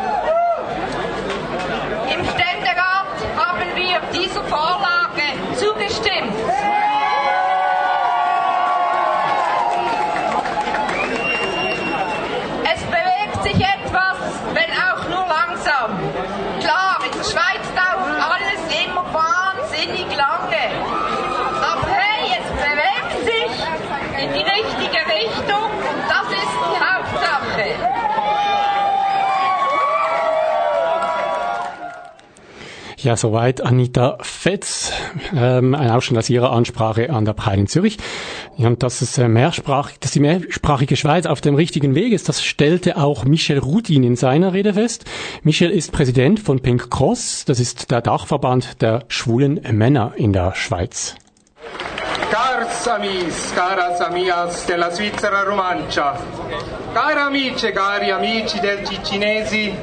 Im 2.14 2.22
Ständerat 2.26 3.18
haben 3.38 3.76
wir 3.76 4.00
dieser 4.14 4.44
Vorlage 4.44 5.28
zugestimmt. 5.56 6.36
Es 12.74 12.82
bewegt 12.84 13.44
sich 13.44 13.56
etwas, 13.56 14.18
wenn 14.54 14.72
auch 14.72 15.08
nur 15.10 15.26
langsam. 15.28 15.98
Klar, 16.60 17.00
in 17.06 17.12
der 17.18 17.24
Schweiz 17.24 17.66
dauert 17.76 18.16
alles 18.20 18.62
immer 18.86 19.06
wahnsinnig 19.14 20.08
lange. 20.16 20.66
Aber 21.62 21.88
hey, 21.88 22.38
es 22.38 22.48
bewegt 22.62 23.14
sich 23.26 23.54
in 24.24 24.34
die 24.34 24.44
richtige 24.44 25.02
Richtung 25.08 25.72
und 25.72 26.04
das 26.10 26.28
ist 26.30 26.56
die 26.68 26.80
Hauptsache. 26.80 28.02
Ja, 33.04 33.18
soweit 33.18 33.62
Anita 33.62 34.20
Fetz, 34.22 34.92
ähm, 35.36 35.74
ein 35.74 35.90
Ausschnitt 35.90 36.20
aus 36.20 36.30
ihrer 36.30 36.52
Ansprache 36.52 37.10
an 37.10 37.26
der 37.26 37.34
Pride 37.34 37.62
in 37.62 37.66
Zürich. 37.66 37.98
Ja, 38.58 38.68
und 38.68 38.84
dass, 38.84 39.02
es, 39.02 39.18
äh, 39.18 39.28
mehrsprachig, 39.28 40.00
dass 40.00 40.12
die 40.12 40.20
mehrsprachige 40.20 40.96
Schweiz 40.96 41.26
auf 41.26 41.42
dem 41.42 41.56
richtigen 41.56 41.96
Weg 41.96 42.14
ist, 42.14 42.30
das 42.30 42.44
stellte 42.44 42.98
auch 42.98 43.26
Michel 43.26 43.58
Rudin 43.58 44.04
in 44.04 44.16
seiner 44.16 44.54
Rede 44.54 44.76
fest. 44.76 45.06
Michel 45.42 45.72
ist 45.72 45.92
Präsident 45.92 46.40
von 46.40 46.60
Pink 46.60 46.92
Cross, 46.92 47.46
das 47.46 47.60
ist 47.60 47.90
der 47.90 48.02
Dachverband 48.02 48.84
der 48.84 49.04
schwulen 49.08 49.60
Männer 49.72 50.14
in 50.16 50.32
der 50.32 50.54
Schweiz. 50.54 51.16
Cars 52.30 52.88
amis, 52.88 53.52
caras 53.56 54.00
amias 54.00 54.66
della 54.68 54.92
Svizzera 54.92 55.42
Romancia, 55.44 56.14
cari 56.94 57.20
amici 57.20 57.72
cari 57.72 58.12
amici 58.12 58.60
del 58.60 58.84
Ticinesi, 58.84 59.74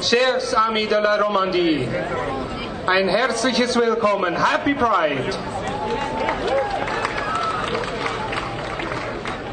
chers 0.00 0.54
amis 0.54 0.88
de 0.88 1.00
la 1.00 1.16
Romandie, 1.16 1.86
ein 2.88 3.06
herzliches 3.06 3.76
Willkommen, 3.76 4.34
Happy 4.34 4.72
Pride! 4.72 5.36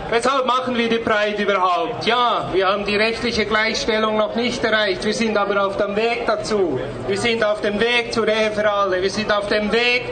Weshalb 0.10 0.46
machen 0.46 0.78
wir 0.78 0.88
die 0.88 1.00
Pride 1.00 1.44
überhaupt? 1.44 2.06
Ja, 2.06 2.48
wir 2.54 2.68
haben 2.70 2.86
die 2.86 2.96
rechtliche 2.96 3.46
Gleichstellung 3.46 4.16
noch 4.16 4.36
nicht 4.36 4.64
erreicht. 4.64 5.04
Wir 5.04 5.14
sind 5.14 5.36
aber 5.36 5.66
auf 5.66 5.76
dem 5.76 5.98
Weg 5.98 6.26
dazu. 6.26 6.80
Wir 7.08 7.18
sind 7.18 7.44
auf 7.44 7.60
dem 7.60 7.78
Weg 7.82 8.14
zur 8.14 8.26
Ehe 8.26 8.52
für 8.52 8.72
alle. 8.72 9.02
Wir 9.02 9.10
sind 9.10 9.30
auf 9.30 9.48
dem 9.48 9.70
Weg 9.74 10.04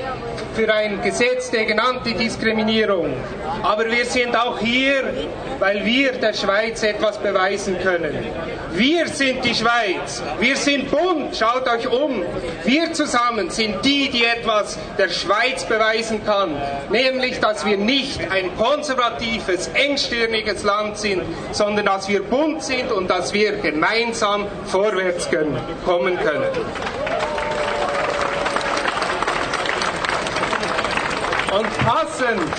für 0.55 0.71
ein 0.71 1.01
Gesetz 1.01 1.51
gegen 1.51 1.79
Antidiskriminierung. 1.79 3.13
Aber 3.63 3.85
wir 3.89 4.05
sind 4.05 4.35
auch 4.35 4.59
hier, 4.59 5.13
weil 5.59 5.85
wir 5.85 6.13
der 6.13 6.33
Schweiz 6.33 6.83
etwas 6.83 7.17
beweisen 7.17 7.79
können. 7.81 8.17
Wir 8.73 9.07
sind 9.07 9.43
die 9.45 9.55
Schweiz. 9.55 10.21
Wir 10.39 10.55
sind 10.55 10.89
bunt. 10.89 11.35
Schaut 11.35 11.67
euch 11.67 11.87
um. 11.87 12.23
Wir 12.63 12.93
zusammen 12.93 13.49
sind 13.49 13.83
die, 13.83 14.09
die 14.09 14.25
etwas 14.25 14.77
der 14.97 15.09
Schweiz 15.09 15.63
beweisen 15.65 16.25
kann. 16.25 16.55
Nämlich, 16.89 17.39
dass 17.39 17.65
wir 17.65 17.77
nicht 17.77 18.19
ein 18.31 18.55
konservatives, 18.57 19.69
engstirniges 19.73 20.63
Land 20.63 20.97
sind, 20.97 21.21
sondern 21.51 21.85
dass 21.85 22.07
wir 22.09 22.23
bunt 22.23 22.63
sind 22.63 22.91
und 22.91 23.09
dass 23.09 23.33
wir 23.33 23.53
gemeinsam 23.57 24.47
vorwärts 24.65 25.29
können, 25.29 25.57
kommen 25.85 26.17
können. 26.19 26.49
Und 31.55 31.69
passend 31.85 32.51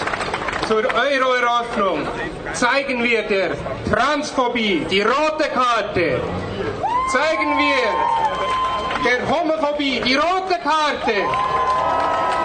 zur 0.69 0.85
Euro-Eröffnung 0.85 2.07
zeigen 2.53 3.03
wir 3.03 3.23
der 3.23 3.51
Transphobie 3.93 4.87
die 4.89 5.01
rote 5.01 5.49
Karte. 5.53 6.21
Zeigen 7.11 7.59
wir 7.59 9.05
der 9.05 9.29
Homophobie 9.29 10.01
die 10.01 10.15
rote 10.15 10.61
Karte. 10.63 11.17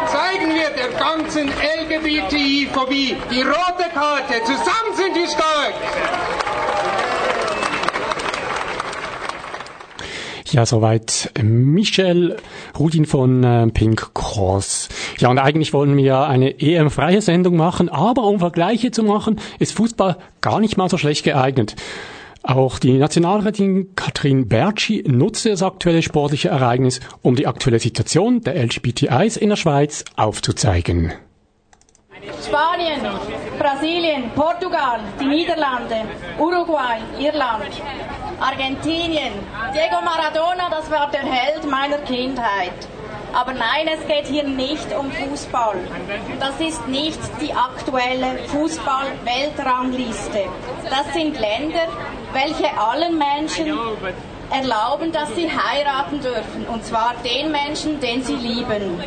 Zeigen 0.08 0.56
wir 0.56 0.72
der 0.72 0.90
ganzen 0.98 1.50
LGBTI-Phobie 1.50 3.16
die 3.30 3.44
rote 3.44 3.90
Karte. 3.94 4.44
Zusammen 4.44 4.96
sind 4.96 5.16
wir 5.16 5.28
stark. 5.28 5.76
Ja, 10.52 10.66
soweit 10.66 11.32
Michel 11.42 12.38
Rudin 12.78 13.06
von 13.06 13.44
äh, 13.44 13.68
Pink 13.68 14.14
Cross. 14.14 14.90
Ja, 15.20 15.30
und 15.30 15.38
eigentlich 15.38 15.74
wollen 15.74 15.96
wir 15.96 16.22
eine 16.22 16.60
EM-freie 16.60 17.22
Sendung 17.22 17.56
machen, 17.56 17.88
aber 17.90 18.24
um 18.24 18.40
Vergleiche 18.40 18.90
zu 18.92 19.04
machen, 19.04 19.40
ist 19.60 19.74
Fußball 19.74 20.18
gar 20.42 20.60
nicht 20.60 20.78
mal 20.78 20.90
so 20.90 20.98
schlecht 20.98 21.24
geeignet. 21.24 21.76
Auch 22.42 22.80
die 22.80 22.94
Nationalrätin 22.94 23.96
Katrin 23.96 24.48
Bertschi 24.48 25.04
nutzte 25.06 25.50
das 25.50 25.62
aktuelle 25.62 26.02
sportliche 26.02 26.50
Ereignis, 26.50 27.00
um 27.22 27.36
die 27.36 27.48
aktuelle 27.48 27.80
Situation 27.80 28.42
der 28.42 28.56
LGBTIs 28.56 29.38
in 29.38 29.50
der 29.50 29.58
Schweiz 29.58 30.06
aufzuzeigen. 30.16 31.14
Spanien, 32.46 33.02
Brasilien, 33.58 34.32
Portugal, 34.36 35.00
die 35.20 35.26
Niederlande, 35.26 35.96
Uruguay, 36.38 37.00
Irland, 37.20 37.66
Argentinien. 38.40 39.34
Diego 39.74 40.02
Maradona, 40.04 40.70
das 40.70 40.90
war 40.90 41.12
der 41.12 41.24
Held 41.24 41.70
meiner 41.70 41.98
Kindheit. 42.00 42.88
Aber 43.34 43.54
nein, 43.54 43.88
es 43.94 44.08
geht 44.08 44.26
hier 44.26 44.44
nicht 44.44 44.88
um 44.98 45.12
Fußball. 45.12 45.76
Das 46.40 46.60
ist 46.60 46.88
nicht 46.88 47.20
die 47.40 47.54
aktuelle 47.54 48.40
Fußball-Weltrangliste. 48.48 50.46
Das 50.90 51.14
sind 51.14 51.40
Länder, 51.40 51.88
welche 52.34 52.76
allen 52.76 53.18
Menschen 53.18 53.78
erlauben, 54.50 55.12
dass 55.12 55.36
sie 55.36 55.48
heiraten 55.52 56.22
dürfen. 56.22 56.66
Und 56.72 56.84
zwar 56.86 57.14
den 57.24 57.52
Menschen, 57.52 58.00
den 58.00 58.24
sie 58.24 58.36
lieben. 58.36 59.00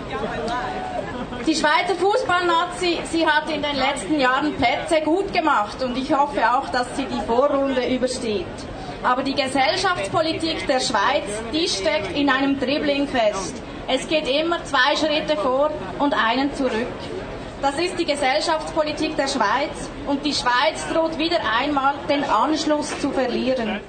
Die 1.44 1.56
Schweizer 1.56 1.96
Fußballnazi, 1.98 3.00
sie 3.10 3.26
hat 3.26 3.50
in 3.50 3.62
den 3.62 3.74
letzten 3.74 4.20
Jahren 4.20 4.54
Plätze 4.54 5.00
gut 5.00 5.32
gemacht 5.32 5.82
und 5.82 5.96
ich 5.96 6.12
hoffe 6.14 6.40
auch, 6.54 6.68
dass 6.68 6.86
sie 6.96 7.06
die 7.06 7.20
Vorrunde 7.26 7.84
übersteht. 7.88 8.46
Aber 9.02 9.22
die 9.22 9.34
Gesellschaftspolitik 9.34 10.66
der 10.66 10.80
Schweiz, 10.80 11.24
die 11.52 11.68
steckt 11.68 12.16
in 12.16 12.28
einem 12.30 12.58
Dribbling 12.58 13.08
fest. 13.08 13.60
Es 13.88 14.08
geht 14.08 14.28
immer 14.28 14.64
zwei 14.64 14.96
Schritte 14.96 15.36
vor 15.36 15.70
und 15.98 16.14
einen 16.14 16.54
zurück. 16.54 16.86
Das 17.60 17.78
ist 17.78 17.98
die 17.98 18.04
Gesellschaftspolitik 18.04 19.16
der 19.16 19.28
Schweiz 19.28 19.90
und 20.06 20.24
die 20.24 20.32
Schweiz 20.32 20.86
droht 20.92 21.18
wieder 21.18 21.38
einmal 21.60 21.94
den 22.08 22.24
Anschluss 22.24 22.98
zu 23.00 23.10
verlieren. 23.10 23.80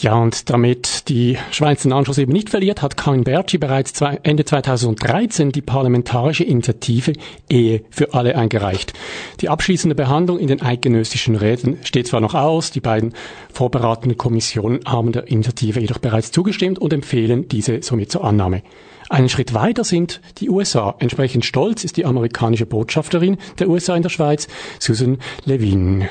Ja, 0.00 0.14
und 0.14 0.48
damit 0.48 1.08
die 1.08 1.38
Schweiz 1.50 1.82
den 1.82 1.92
Anschluss 1.92 2.18
eben 2.18 2.32
nicht 2.32 2.50
verliert, 2.50 2.82
hat 2.82 2.96
Karin 2.96 3.24
Bertschi 3.24 3.58
bereits 3.58 4.00
Ende 4.00 4.44
2013 4.44 5.50
die 5.50 5.60
parlamentarische 5.60 6.44
Initiative 6.44 7.14
Ehe 7.48 7.82
für 7.90 8.14
alle 8.14 8.36
eingereicht. 8.36 8.92
Die 9.40 9.48
abschließende 9.48 9.96
Behandlung 9.96 10.38
in 10.38 10.46
den 10.46 10.62
eidgenössischen 10.62 11.34
Räten 11.34 11.78
steht 11.82 12.06
zwar 12.06 12.20
noch 12.20 12.34
aus, 12.34 12.70
die 12.70 12.80
beiden 12.80 13.12
vorberatenden 13.52 14.16
Kommissionen 14.16 14.80
haben 14.86 15.10
der 15.10 15.26
Initiative 15.26 15.80
jedoch 15.80 15.98
bereits 15.98 16.30
zugestimmt 16.30 16.78
und 16.78 16.92
empfehlen 16.92 17.48
diese 17.48 17.82
somit 17.82 18.12
zur 18.12 18.22
Annahme. 18.22 18.62
Einen 19.08 19.28
Schritt 19.28 19.52
weiter 19.52 19.82
sind 19.82 20.20
die 20.38 20.48
USA. 20.48 20.94
Entsprechend 21.00 21.44
stolz 21.44 21.82
ist 21.82 21.96
die 21.96 22.04
amerikanische 22.04 22.66
Botschafterin 22.66 23.36
der 23.58 23.68
USA 23.68 23.96
in 23.96 24.02
der 24.02 24.10
Schweiz, 24.10 24.46
Susan 24.78 25.18
Levin. 25.44 26.08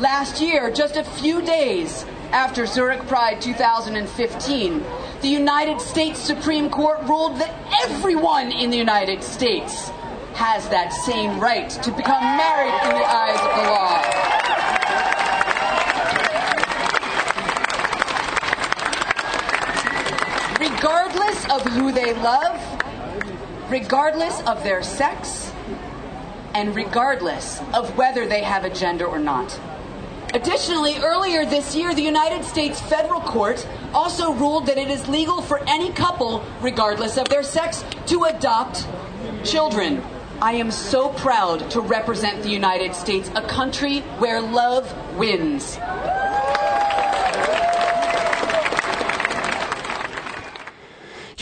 Last 0.00 0.40
year, 0.40 0.72
just 0.74 0.96
a 0.96 1.04
few 1.20 1.40
days 1.42 2.06
after 2.32 2.64
Zurich 2.64 3.06
Pride 3.06 3.40
2015, 3.42 4.84
the 5.20 5.28
United 5.28 5.80
States 5.80 6.18
Supreme 6.18 6.70
Court 6.70 7.02
ruled 7.02 7.38
that 7.38 7.54
everyone 7.84 8.50
in 8.50 8.70
the 8.70 8.76
United 8.76 9.22
States 9.22 9.90
has 10.34 10.66
that 10.70 10.92
same 10.92 11.38
right 11.38 11.68
to 11.68 11.90
become 11.92 12.22
married 12.22 12.72
in 12.84 12.96
the 12.96 13.04
eyes 13.04 13.38
of 13.38 13.52
the 13.56 13.64
law. 13.70 14.02
Regardless 20.58 21.50
of 21.50 21.62
who 21.72 21.92
they 21.92 22.14
love, 22.14 23.70
regardless 23.70 24.40
of 24.42 24.62
their 24.62 24.82
sex, 24.82 25.52
and 26.54 26.74
regardless 26.74 27.60
of 27.74 27.96
whether 27.96 28.26
they 28.26 28.42
have 28.42 28.64
a 28.64 28.70
gender 28.70 29.06
or 29.06 29.18
not. 29.18 29.58
Additionally, 30.34 30.96
earlier 30.96 31.44
this 31.44 31.76
year, 31.76 31.94
the 31.94 32.02
United 32.02 32.42
States 32.42 32.80
federal 32.80 33.20
court 33.20 33.66
also 33.92 34.32
ruled 34.32 34.64
that 34.66 34.78
it 34.78 34.88
is 34.88 35.06
legal 35.06 35.42
for 35.42 35.58
any 35.68 35.92
couple, 35.92 36.42
regardless 36.62 37.18
of 37.18 37.28
their 37.28 37.42
sex, 37.42 37.84
to 38.06 38.24
adopt 38.24 38.88
children. 39.44 40.02
I 40.40 40.54
am 40.54 40.70
so 40.70 41.10
proud 41.10 41.70
to 41.72 41.82
represent 41.82 42.42
the 42.42 42.48
United 42.48 42.94
States, 42.94 43.30
a 43.34 43.42
country 43.42 44.00
where 44.18 44.40
love 44.40 44.90
wins. 45.18 45.76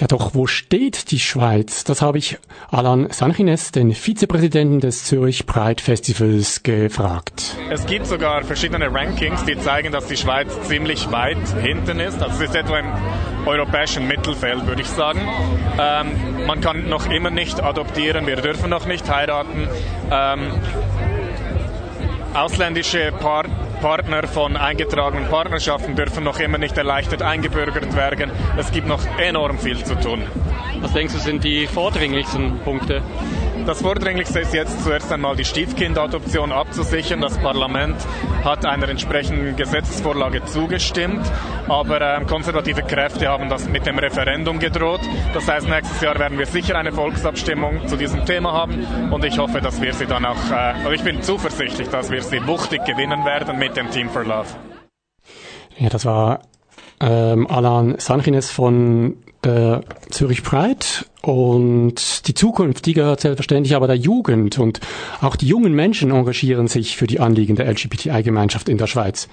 Ja, 0.01 0.07
doch 0.07 0.35
wo 0.35 0.47
steht 0.47 1.11
die 1.11 1.19
Schweiz? 1.19 1.85
Das 1.85 2.01
habe 2.01 2.17
ich 2.17 2.39
Alan 2.71 3.11
Sanchines, 3.11 3.71
den 3.71 3.93
Vizepräsidenten 3.93 4.81
des 4.81 5.05
Zürich 5.05 5.45
Pride 5.45 5.83
Festivals, 5.83 6.63
gefragt. 6.63 7.55
Es 7.69 7.85
gibt 7.85 8.07
sogar 8.07 8.43
verschiedene 8.45 8.91
Rankings, 8.91 9.45
die 9.45 9.59
zeigen, 9.59 9.93
dass 9.93 10.07
die 10.07 10.17
Schweiz 10.17 10.59
ziemlich 10.63 11.13
weit 11.13 11.37
hinten 11.61 12.01
ist. 12.01 12.23
Also 12.23 12.43
es 12.43 12.49
ist 12.49 12.57
etwa 12.57 12.79
im 12.79 12.91
europäischen 13.45 14.09
Mittelfeld, 14.09 14.67
würde 14.67 14.81
ich 14.81 14.89
sagen. 14.89 15.21
Ähm, 15.79 16.47
man 16.47 16.63
kann 16.63 16.89
noch 16.89 17.11
immer 17.11 17.31
nicht 17.31 17.63
adoptieren, 17.63 18.27
wir 18.27 18.37
dürfen 18.37 18.71
noch 18.71 18.87
nicht 18.87 19.07
heiraten. 19.07 19.69
Ähm, 20.11 20.51
ausländische 22.33 23.13
Paar 23.13 23.45
Partner 23.81 24.29
von 24.29 24.57
eingetragenen 24.57 25.29
Partnerschaften 25.29 25.97
dürfen 25.97 26.23
noch 26.23 26.39
immer 26.39 26.59
nicht 26.59 26.77
erleichtert 26.77 27.23
eingebürgert 27.23 27.97
werden. 27.97 28.31
Es 28.59 28.71
gibt 28.73 28.87
noch 28.87 29.01
enorm 29.19 29.59
viel 29.59 29.83
zu 29.83 29.99
tun. 29.99 30.23
Was 30.81 30.93
denkst 30.93 31.15
du, 31.15 31.19
sind 31.19 31.45
die 31.45 31.67
vordringlichsten 31.67 32.61
Punkte? 32.61 33.03
Das 33.67 33.83
Vordringlichste 33.83 34.41
ist 34.41 34.55
jetzt 34.55 34.83
zuerst 34.83 35.13
einmal 35.13 35.37
die 35.37 35.45
Stiefkindadoption 35.45 36.51
abzusichern. 36.51 37.21
Das 37.21 37.37
Parlament 37.39 37.97
hat 38.43 38.65
einer 38.65 38.89
entsprechenden 38.89 39.55
Gesetzesvorlage 39.55 40.45
zugestimmt, 40.47 41.21
aber 41.69 42.01
äh, 42.01 42.25
konservative 42.25 42.83
Kräfte 42.83 43.29
haben 43.29 43.49
das 43.49 43.69
mit 43.69 43.87
dem 43.87 43.99
Referendum 43.99 44.59
gedroht. 44.59 45.01
Das 45.35 45.47
heißt, 45.47 45.69
nächstes 45.69 46.01
Jahr 46.01 46.19
werden 46.19 46.39
wir 46.39 46.47
sicher 46.47 46.77
eine 46.77 46.93
Volksabstimmung 46.93 47.87
zu 47.87 47.97
diesem 47.97 48.25
Thema 48.25 48.53
haben 48.53 49.13
und 49.13 49.25
ich 49.25 49.39
hoffe, 49.39 49.61
dass 49.61 49.81
wir 49.81 49.93
sie 49.93 50.07
dann 50.07 50.25
auch, 50.25 50.51
äh, 50.51 50.55
also 50.55 50.91
ich 50.93 51.03
bin 51.03 51.23
zuversichtlich, 51.23 51.89
dass 51.89 52.11
wir 52.11 52.23
sie 52.23 52.47
wuchtig 52.47 52.85
gewinnen 52.87 53.25
werden 53.25 53.59
mit 53.59 53.77
dem 53.77 53.91
Team 53.91 54.09
for 54.09 54.25
Love. 54.25 54.49
Ja, 55.79 55.91
das 55.91 56.05
war 56.07 56.41
ähm, 57.01 57.47
Alan 57.47 57.99
Sanchines 57.99 58.51
von 58.51 59.17
der 59.45 59.83
Zürich 60.11 60.43
Pride 60.43 60.85
und 61.23 62.27
die 62.29 62.35
Zukunft, 62.35 62.87
die 62.87 62.95
gehört 62.95 63.21
selbstverständlich 63.21 63.77
aber 63.77 63.87
der 63.87 63.97
Jugend 63.97 64.59
und 64.59 64.81
auch 65.21 65.37
die 65.37 65.47
jungen 65.47 65.75
Menschen 65.75 66.11
engagieren 66.11 66.69
sich 66.69 66.97
für 66.97 67.07
die 67.07 67.21
Anliegen 67.21 67.57
der 67.57 67.71
LGBTI-Gemeinschaft 67.71 68.69
in 68.69 68.79
der 68.79 68.87
Schweiz. 68.87 69.29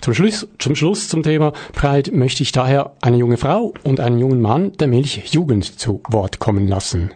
Zum 0.00 0.14
Schluss, 0.14 0.48
zum 0.58 0.74
Schluss 0.74 1.08
zum 1.08 1.22
Thema 1.22 1.52
Pride 1.72 2.10
möchte 2.12 2.42
ich 2.42 2.52
daher 2.52 2.96
eine 3.02 3.18
junge 3.18 3.36
Frau 3.36 3.74
und 3.84 4.00
einen 4.00 4.18
jungen 4.18 4.40
Mann 4.40 4.72
der 4.78 4.88
Milchjugend 4.88 5.78
zu 5.78 6.00
Wort 6.08 6.38
kommen 6.38 6.66
lassen. 6.66 7.10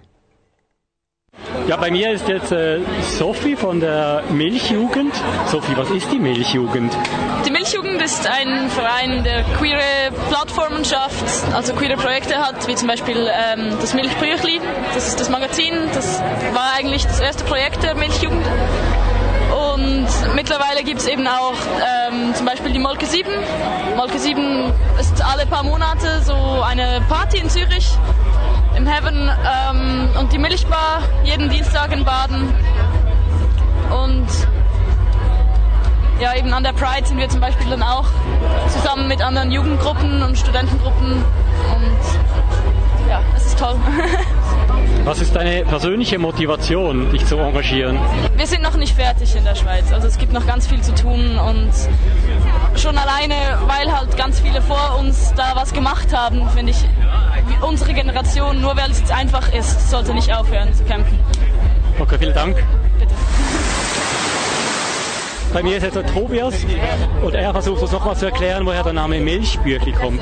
Ja, 1.66 1.76
bei 1.76 1.90
mir 1.90 2.12
ist 2.12 2.28
jetzt 2.28 2.52
äh, 2.52 2.80
Sophie 3.18 3.56
von 3.56 3.80
der 3.80 4.22
Milchjugend. 4.30 5.14
Sophie, 5.50 5.74
was 5.76 5.88
ist 5.90 6.12
die 6.12 6.18
Milchjugend? 6.18 6.92
Die 7.46 7.50
Milchjugend 7.50 8.02
ist 8.02 8.28
ein 8.28 8.68
Verein, 8.68 9.24
der 9.24 9.44
queere 9.58 9.80
Plattformen 10.28 10.84
schafft, 10.84 11.24
also 11.54 11.72
queere 11.72 11.96
Projekte 11.96 12.36
hat, 12.36 12.68
wie 12.68 12.74
zum 12.74 12.88
Beispiel 12.88 13.16
ähm, 13.16 13.70
das 13.80 13.94
Milchbüchli. 13.94 14.60
Das 14.94 15.08
ist 15.08 15.18
das 15.20 15.30
Magazin. 15.30 15.72
Das 15.94 16.20
war 16.52 16.74
eigentlich 16.76 17.06
das 17.06 17.20
erste 17.20 17.44
Projekt 17.44 17.82
der 17.82 17.94
Milchjugend. 17.94 18.44
Und 19.72 20.06
mittlerweile 20.34 20.84
gibt 20.84 21.00
es 21.00 21.06
eben 21.06 21.26
auch 21.26 21.54
ähm, 22.10 22.34
zum 22.34 22.44
Beispiel 22.44 22.72
die 22.72 22.78
Molke 22.78 23.06
7. 23.06 23.26
Molke 23.96 24.18
7 24.18 24.70
ist 25.00 25.24
alle 25.24 25.46
paar 25.46 25.62
Monate 25.62 26.20
so 26.22 26.34
eine 26.62 27.00
Party 27.08 27.38
in 27.38 27.48
Zürich 27.48 27.88
im 28.76 28.86
Heaven 28.86 29.30
ähm, 29.30 30.08
und 30.18 30.32
die 30.32 30.38
Milchbar 30.38 31.00
jeden 31.24 31.48
Dienstag 31.50 31.92
in 31.92 32.04
Baden. 32.04 32.52
Und 33.90 34.26
ja, 36.20 36.34
eben 36.36 36.52
an 36.52 36.62
der 36.62 36.72
Pride 36.72 37.06
sind 37.06 37.18
wir 37.18 37.28
zum 37.28 37.40
Beispiel 37.40 37.68
dann 37.70 37.82
auch 37.82 38.06
zusammen 38.68 39.08
mit 39.08 39.22
anderen 39.22 39.50
Jugendgruppen 39.50 40.22
und 40.22 40.38
Studentengruppen. 40.38 41.12
Und 41.14 43.08
ja, 43.08 43.20
es 43.36 43.46
ist 43.46 43.58
toll. 43.58 43.76
Was 45.04 45.20
ist 45.20 45.36
deine 45.36 45.64
persönliche 45.66 46.18
Motivation, 46.18 47.12
dich 47.12 47.26
zu 47.26 47.36
engagieren? 47.36 47.98
Wir 48.36 48.46
sind 48.46 48.62
noch 48.62 48.74
nicht 48.74 48.94
fertig 48.94 49.36
in 49.36 49.44
der 49.44 49.54
Schweiz. 49.54 49.92
Also 49.92 50.08
es 50.08 50.16
gibt 50.16 50.32
noch 50.32 50.46
ganz 50.46 50.66
viel 50.66 50.80
zu 50.80 50.94
tun 50.94 51.38
und 51.38 51.70
schon 52.76 52.96
alleine, 52.96 53.34
weil 53.66 53.92
halt 53.92 54.16
ganz 54.16 54.40
viele 54.40 54.62
vor 54.62 54.98
uns 54.98 55.34
da 55.36 55.52
was 55.54 55.74
gemacht 55.74 56.16
haben, 56.16 56.48
finde 56.56 56.72
ich, 56.72 56.78
unsere 57.60 57.92
Generation, 57.92 58.62
nur 58.62 58.74
weil 58.78 58.90
es 58.90 59.00
jetzt 59.00 59.12
einfach 59.12 59.52
ist, 59.52 59.90
sollte 59.90 60.14
nicht 60.14 60.34
aufhören 60.34 60.72
zu 60.72 60.84
kämpfen. 60.84 61.18
Okay, 61.98 62.16
vielen 62.18 62.34
Dank. 62.34 62.56
Bitte. 62.98 63.14
Bei 65.54 65.62
mir 65.62 65.76
ist 65.76 65.84
jetzt 65.84 65.94
der 65.94 66.04
Tobias 66.04 66.66
und 67.22 67.32
er 67.32 67.52
versucht 67.52 67.80
uns 67.80 67.92
nochmal 67.92 68.16
zu 68.16 68.24
erklären, 68.24 68.66
woher 68.66 68.82
der 68.82 68.92
Name 68.92 69.20
Milchbürchli 69.20 69.92
kommt. 69.92 70.20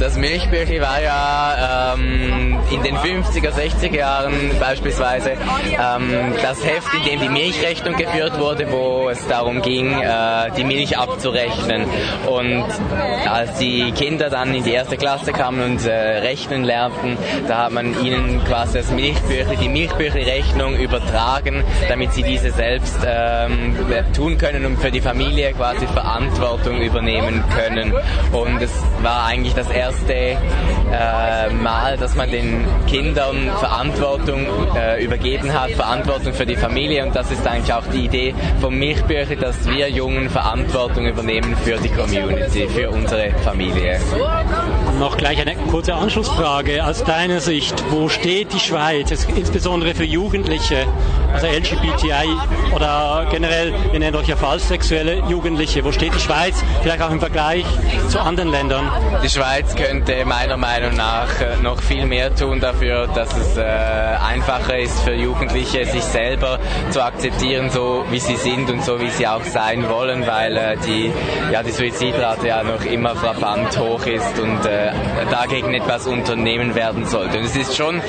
Das 0.00 0.16
Milchbürchli 0.16 0.80
war 0.80 1.00
ja 1.00 1.94
ähm, 1.94 2.58
in 2.68 2.82
den 2.82 2.96
50er, 2.96 3.52
60er 3.52 3.96
Jahren 3.96 4.32
beispielsweise 4.58 5.30
ähm, 5.30 6.34
das 6.42 6.66
Heft, 6.66 6.88
in 6.94 7.04
dem 7.04 7.20
die 7.20 7.28
Milchrechnung 7.28 7.96
geführt 7.96 8.40
wurde, 8.40 8.72
wo 8.72 9.08
es 9.08 9.24
darum 9.28 9.62
ging, 9.62 9.92
äh, 10.00 10.50
die 10.56 10.64
Milch 10.64 10.98
abzurechnen. 10.98 11.86
Und 12.26 12.64
als 13.30 13.58
die 13.58 13.92
Kinder 13.92 14.30
dann 14.30 14.52
in 14.52 14.64
die 14.64 14.72
erste 14.72 14.96
Klasse 14.96 15.32
kamen 15.32 15.62
und 15.62 15.86
äh, 15.86 15.92
rechnen 15.92 16.64
lernten, 16.64 17.16
da 17.46 17.66
hat 17.66 17.70
man 17.70 18.04
ihnen 18.04 18.42
quasi 18.44 18.78
das 18.78 18.90
Milchbürchli, 18.90 19.56
die 19.58 19.68
Milchbürchli-Rechnung 19.68 20.74
übertragen, 20.74 21.62
damit 21.88 22.14
sie 22.14 22.24
diese 22.24 22.50
selbst 22.50 22.98
ähm, 23.06 23.76
tun 24.12 24.38
können 24.38 24.71
und 24.72 24.78
für 24.80 24.90
die 24.90 25.00
Familie 25.00 25.52
quasi 25.52 25.86
Verantwortung 25.86 26.80
übernehmen 26.80 27.44
können. 27.54 27.92
Und 28.32 28.62
es 28.62 28.70
war 29.02 29.26
eigentlich 29.26 29.54
das 29.54 29.68
erste 29.68 30.12
äh, 30.14 30.36
Mal, 31.52 31.96
dass 31.96 32.14
man 32.14 32.30
den 32.30 32.64
Kindern 32.86 33.50
Verantwortung 33.58 34.46
äh, 34.76 35.02
übergeben 35.02 35.52
hat, 35.52 35.70
Verantwortung 35.72 36.32
für 36.32 36.46
die 36.46 36.56
Familie. 36.56 37.04
Und 37.04 37.14
das 37.14 37.30
ist 37.30 37.46
eigentlich 37.46 37.72
auch 37.72 37.86
die 37.92 38.04
Idee 38.04 38.34
vom 38.60 38.78
Milchbücher, 38.78 39.36
dass 39.36 39.66
wir 39.68 39.88
Jungen 39.88 40.30
Verantwortung 40.30 41.06
übernehmen 41.06 41.56
für 41.64 41.76
die 41.76 41.88
Community, 41.88 42.68
für 42.68 42.90
unsere 42.90 43.30
Familie. 43.44 43.98
Noch 44.98 45.16
gleich 45.16 45.40
eine 45.40 45.56
kurze 45.70 45.94
Anschlussfrage. 45.94 46.84
Aus 46.84 47.02
deiner 47.04 47.40
Sicht, 47.40 47.82
wo 47.90 48.08
steht 48.08 48.52
die 48.52 48.60
Schweiz, 48.60 49.26
insbesondere 49.34 49.94
für 49.94 50.04
Jugendliche, 50.04 50.86
also 51.32 51.46
LGBTI 51.46 52.28
oder 52.74 53.26
generell, 53.30 53.72
wir 53.90 53.98
nennen 53.98 54.16
euch 54.16 54.28
ja 54.28 54.36
falschsexuelle 54.36 55.22
Jugendliche, 55.28 55.84
wo 55.84 55.92
steht 55.92 56.14
die 56.14 56.20
Schweiz 56.20 56.62
vielleicht 56.82 57.02
auch 57.02 57.10
im 57.10 57.20
Vergleich 57.20 57.64
zu 58.08 58.20
anderen 58.20 58.50
Ländern? 58.50 58.91
Die 59.22 59.30
Schweiz 59.30 59.74
könnte 59.76 60.24
meiner 60.24 60.56
Meinung 60.56 60.96
nach 60.96 61.28
äh, 61.40 61.62
noch 61.62 61.80
viel 61.80 62.06
mehr 62.06 62.34
tun 62.34 62.58
dafür, 62.58 63.06
dass 63.06 63.32
es 63.36 63.56
äh, 63.56 63.62
einfacher 63.62 64.78
ist 64.78 65.00
für 65.02 65.14
Jugendliche, 65.14 65.86
sich 65.86 66.02
selber 66.02 66.58
zu 66.90 67.02
akzeptieren, 67.02 67.70
so 67.70 68.04
wie 68.10 68.18
sie 68.18 68.34
sind 68.36 68.68
und 68.68 68.84
so 68.84 69.00
wie 69.00 69.10
sie 69.10 69.26
auch 69.28 69.44
sein 69.44 69.88
wollen, 69.88 70.26
weil 70.26 70.56
äh, 70.56 70.76
die, 70.84 71.12
ja, 71.52 71.62
die 71.62 71.70
Suizidrate 71.70 72.48
ja 72.48 72.64
noch 72.64 72.84
immer 72.84 73.14
frappant 73.14 73.78
hoch 73.78 74.04
ist 74.06 74.38
und 74.40 74.60
dagegen 75.30 75.74
etwas 75.74 76.06
unternehmen 76.06 76.74
werden 76.74 77.06
sollte. 77.06 77.38
Und 77.38 77.44
es 77.44 77.56
ist 77.56 77.76
schon, 77.76 78.00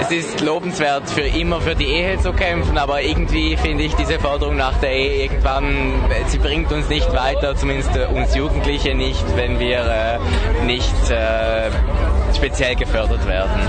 es 0.00 0.10
ist 0.10 0.40
lobenswert, 0.40 1.08
für 1.10 1.22
immer 1.22 1.60
für 1.60 1.74
die 1.74 1.86
Ehe 1.86 2.18
zu 2.18 2.32
kämpfen, 2.32 2.78
aber 2.78 3.02
irgendwie 3.02 3.56
finde 3.56 3.84
ich 3.84 3.94
diese 3.94 4.18
Forderung 4.18 4.56
nach 4.56 4.76
der 4.78 4.92
Ehe 4.92 5.24
irgendwann, 5.24 5.94
sie 6.26 6.38
bringt 6.38 6.70
uns 6.72 6.88
nicht 6.88 7.12
weiter, 7.12 7.56
zumindest 7.56 7.90
uns 8.14 8.34
Jugendliche 8.34 8.94
nicht, 8.94 9.24
wenn 9.36 9.58
wir 9.58 10.20
nicht 10.66 11.10
äh, 11.10 11.70
speziell 12.34 12.76
gefördert 12.76 13.26
werden. 13.26 13.60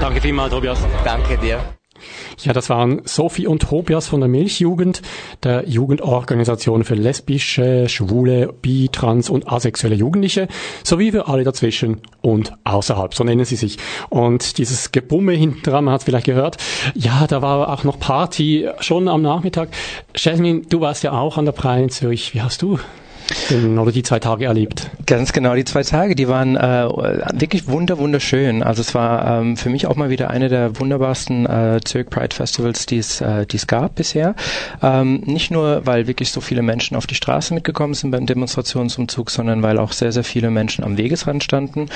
Danke 0.00 0.20
vielmals, 0.20 0.50
Tobias. 0.52 0.78
Danke 1.04 1.38
dir. 1.38 1.60
Ja, 2.38 2.52
das 2.52 2.68
waren 2.70 3.02
Sophie 3.04 3.46
und 3.46 3.62
Tobias 3.62 4.08
von 4.08 4.20
der 4.20 4.28
Milchjugend, 4.28 5.02
der 5.44 5.68
Jugendorganisation 5.68 6.84
für 6.84 6.94
lesbische, 6.94 7.88
schwule, 7.88 8.52
bi, 8.60 8.88
trans 8.90 9.30
und 9.30 9.50
asexuelle 9.50 9.94
Jugendliche, 9.94 10.48
sowie 10.82 11.12
für 11.12 11.28
alle 11.28 11.44
dazwischen 11.44 12.00
und 12.20 12.52
außerhalb, 12.64 13.14
so 13.14 13.22
nennen 13.24 13.44
sie 13.44 13.56
sich. 13.56 13.78
Und 14.08 14.58
dieses 14.58 14.92
Gebumme 14.92 15.32
hinten 15.32 15.62
dran, 15.62 15.84
man 15.84 15.94
hat 15.94 16.00
es 16.00 16.04
vielleicht 16.04 16.26
gehört, 16.26 16.56
ja, 16.94 17.26
da 17.28 17.42
war 17.42 17.68
auch 17.68 17.84
noch 17.84 17.98
Party 18.00 18.68
schon 18.80 19.08
am 19.08 19.22
Nachmittag. 19.22 19.68
Jasmin, 20.16 20.66
du 20.68 20.80
warst 20.80 21.04
ja 21.04 21.12
auch 21.12 21.38
an 21.38 21.44
der 21.44 21.52
Pride 21.52 21.84
in 21.84 21.90
Zürich. 21.90 22.34
Wie 22.34 22.42
hast 22.42 22.62
du 22.62 22.78
oder 23.78 23.92
die 23.92 24.02
zwei 24.02 24.18
Tage 24.18 24.46
erlebt? 24.46 24.90
Ganz 25.06 25.32
genau, 25.32 25.54
die 25.54 25.64
zwei 25.64 25.82
Tage, 25.82 26.14
die 26.14 26.28
waren 26.28 26.56
äh, 26.56 26.88
wirklich 27.34 27.68
wunder 27.68 27.98
wunderschön. 27.98 28.62
Also 28.62 28.80
es 28.80 28.94
war 28.94 29.40
ähm, 29.40 29.56
für 29.56 29.70
mich 29.70 29.86
auch 29.86 29.96
mal 29.96 30.10
wieder 30.10 30.30
eine 30.30 30.48
der 30.48 30.78
wunderbarsten 30.78 31.46
äh, 31.46 31.80
Zurich 31.84 32.08
Pride 32.08 32.34
Festivals, 32.34 32.86
die 32.86 32.98
es 32.98 33.20
äh, 33.20 33.46
die 33.46 33.56
es 33.56 33.66
gab 33.66 33.96
bisher. 33.96 34.34
Ähm, 34.82 35.22
nicht 35.26 35.50
nur, 35.50 35.86
weil 35.86 36.06
wirklich 36.06 36.32
so 36.32 36.40
viele 36.40 36.62
Menschen 36.62 36.96
auf 36.96 37.06
die 37.06 37.14
Straße 37.14 37.54
mitgekommen 37.54 37.94
sind 37.94 38.10
beim 38.10 38.26
Demonstrationsumzug, 38.26 39.30
sondern 39.30 39.62
weil 39.62 39.78
auch 39.78 39.92
sehr 39.92 40.12
sehr 40.12 40.24
viele 40.24 40.50
Menschen 40.50 40.84
am 40.84 40.96
Wegesrand 40.96 41.44
standen. 41.44 41.86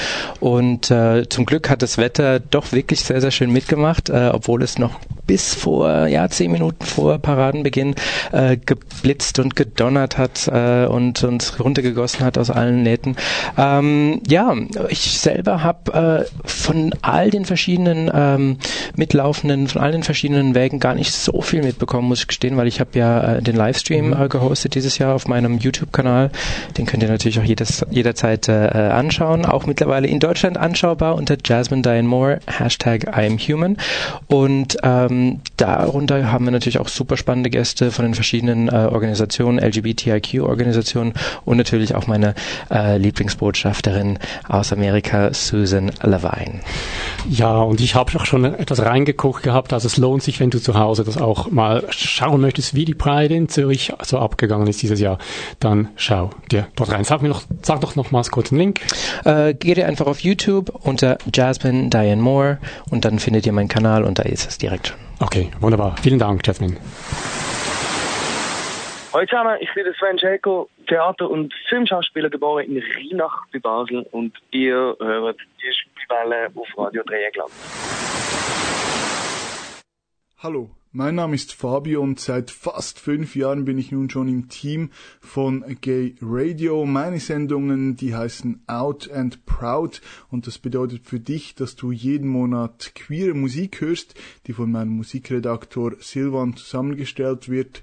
Und 0.41 0.91
äh, 0.91 1.29
zum 1.29 1.47
Glück 1.47 1.71
hat 1.71 1.83
das 1.83 1.99
Wetter 1.99 2.41
doch 2.41 2.73
wirklich 2.73 3.01
sehr 3.01 3.21
sehr 3.21 3.31
schön 3.31 3.53
mitgemacht, 3.53 4.09
äh, 4.09 4.31
obwohl 4.33 4.63
es 4.63 4.79
noch 4.79 4.99
bis 5.27 5.55
vor 5.55 6.07
ja 6.07 6.29
zehn 6.29 6.53
Minuten 6.53 6.85
vor 6.85 7.19
Paradenbeginn 7.19 7.95
äh, 8.33 8.57
geblitzt 8.57 9.39
und 9.39 9.57
gedonnert 9.57 10.19
hat 10.19 10.49
äh, 10.49 10.87
und 10.87 11.26
und 11.27 11.61
runtergegossen 11.61 12.25
hat 12.25 12.39
aus 12.39 12.51
allen 12.51 12.83
Nähten. 12.83 13.17
Ähm, 13.59 14.21
ja, 14.27 14.55
ich 14.89 15.19
selber 15.19 15.63
habe 15.63 16.27
äh, 16.27 16.49
von 16.49 16.95
all 17.03 17.31
den 17.31 17.45
verschiedenen 17.45 18.11
ähm, 18.13 18.59
mitlaufenden, 18.97 19.69
von 19.69 19.83
all 19.83 19.93
den 19.93 20.03
verschiedenen 20.03 20.55
Wegen 20.55 20.81
gar 20.81 20.95
nicht 20.95 21.13
so 21.13 21.41
viel 21.41 21.63
mitbekommen, 21.63 22.09
muss 22.09 22.21
ich 22.21 22.27
gestehen, 22.29 22.57
weil 22.57 22.67
ich 22.67 22.81
habe 22.81 22.99
ja 22.99 23.35
äh, 23.37 23.43
den 23.43 23.57
Livestream 23.57 24.13
äh, 24.13 24.29
gehostet 24.29 24.75
dieses 24.75 24.99
Jahr 24.99 25.15
auf 25.15 25.29
meinem 25.29 25.59
YouTube-Kanal. 25.59 26.31
Den 26.77 26.87
könnt 26.87 27.03
ihr 27.03 27.09
natürlich 27.09 27.39
auch 27.39 27.45
jedes, 27.45 27.85
jederzeit 27.91 28.49
äh, 28.49 28.53
anschauen. 28.53 29.45
Auch 29.45 29.67
mittlerweile 29.67 30.07
in 30.07 30.21
Deutschland 30.21 30.57
anschaubar 30.57 31.17
unter 31.17 31.37
Jasmine 31.43 31.83
Diane 31.83 32.09
Moore, 32.09 32.41
Hashtag 32.47 33.17
I'm 33.17 33.39
Human. 33.39 33.77
Und 34.29 34.77
ähm, 34.83 35.41
darunter 35.57 36.31
haben 36.31 36.45
wir 36.45 36.53
natürlich 36.53 36.79
auch 36.79 36.89
super 36.89 37.17
spannende 37.17 37.51
Gäste 37.51 37.91
von 37.91 38.05
den 38.05 38.15
verschiedenen 38.15 38.69
äh, 38.69 38.73
Organisationen, 38.73 39.59
LGBTIQ-Organisationen 39.59 41.15
und 41.45 41.57
natürlich 41.57 41.95
auch 41.95 42.07
meine 42.07 42.35
äh, 42.71 42.99
Lieblingsbotschafterin 42.99 44.19
aus 44.49 44.73
Amerika, 44.73 45.33
Susan 45.33 45.91
Levine. 46.03 46.61
Ja, 47.29 47.59
und 47.59 47.81
ich 47.81 47.95
habe 47.95 48.19
auch 48.19 48.27
schon 48.27 48.45
etwas 48.45 48.85
reingeguckt 48.85 49.43
gehabt, 49.43 49.73
also 49.73 49.87
es 49.87 49.97
lohnt 49.97 50.23
sich, 50.23 50.41
wenn 50.41 50.51
du 50.51 50.61
zu 50.61 50.79
Hause 50.79 51.05
das 51.05 51.17
auch 51.17 51.51
mal 51.51 51.85
schauen 51.91 52.41
möchtest, 52.41 52.75
wie 52.75 52.85
die 52.85 52.95
Pride 52.95 53.35
in 53.35 53.49
Zürich 53.49 53.93
so 54.03 54.19
abgegangen 54.19 54.67
ist 54.67 54.83
dieses 54.83 55.01
Jahr, 55.01 55.19
dann 55.61 55.89
schau 55.97 56.31
dir 56.51 56.69
dort 56.77 56.93
rein. 56.93 57.05
Sag 57.05 57.23
mir 57.23 57.29
noch, 57.29 57.43
sag 57.63 57.81
doch 57.81 57.97
nochmals 57.97 58.31
kurz 58.31 58.53
einen 58.53 58.61
Link. 58.61 58.81
Äh, 59.25 59.55
geh 59.55 59.75
dir 59.75 59.87
einfach 59.87 60.07
auf 60.07 60.21
YouTube 60.21 60.73
unter 60.83 61.19
Jasmine 61.33 61.91
Diane 61.91 62.23
Moore 62.23 62.59
und 62.91 63.05
dann 63.05 63.19
findet 63.19 63.47
ihr 63.47 63.53
meinen 63.53 63.69
Kanal 63.69 64.05
und 64.05 64.19
da 64.19 64.23
ist 64.23 64.49
es 64.49 64.59
direkt 64.59 64.89
schon. 64.89 64.97
Okay, 65.19 65.51
wunderbar. 65.61 65.97
Vielen 66.03 66.19
Dank, 66.19 66.47
Jasmine. 66.47 66.77
Hallo 69.17 69.25
zusammen, 69.29 69.57
ich 69.61 69.73
bin 69.73 69.87
Sven 69.99 70.19
Schäko, 70.19 70.69
Theater- 70.89 71.31
und 71.31 71.55
Filmschauspieler, 71.71 72.29
geboren 72.29 72.67
in 72.67 72.83
Rheinach 72.83 73.47
bei 73.51 73.59
Basel 73.59 74.07
und 74.11 74.37
ihr 74.51 74.95
hört 75.01 75.41
die 75.41 75.73
Schwulewelle 75.73 76.51
auf 76.55 76.69
Radio 76.77 77.03
Dreieckland. 77.03 77.51
Hallo, 80.37 80.69
mein 80.93 81.15
Name 81.15 81.35
ist 81.35 81.55
Fabio 81.55 82.03
und 82.03 82.21
seit 82.21 82.51
fast 82.51 83.01
fünf 83.01 83.37
Jahren 83.37 83.65
bin 83.65 83.79
ich 83.79 83.91
nun 83.91 84.11
schon 84.11 84.29
im 84.29 84.51
Team 84.51 84.91
von 85.23 85.65
Gay 85.81 86.15
Radio. 86.21 86.85
Meine 86.85 87.19
Sendungen, 87.19 87.97
die 87.97 88.15
heißen 88.15 88.65
Out 88.67 89.11
and 89.11 89.47
Proud 89.47 90.03
und 90.31 90.47
das 90.47 90.59
bedeutet 90.59 91.07
für 91.07 91.21
dich, 91.21 91.55
dass 91.55 91.75
du 91.75 91.91
jeden 91.91 92.29
Monat 92.29 92.93
queere 92.95 93.33
Musik 93.33 93.81
hörst, 93.81 94.15
die 94.47 94.53
von 94.53 94.71
meinem 94.71 94.91
Musikredaktor 94.91 95.93
Silvan 96.01 96.55
zusammengestellt 96.55 97.49
wird. 97.49 97.83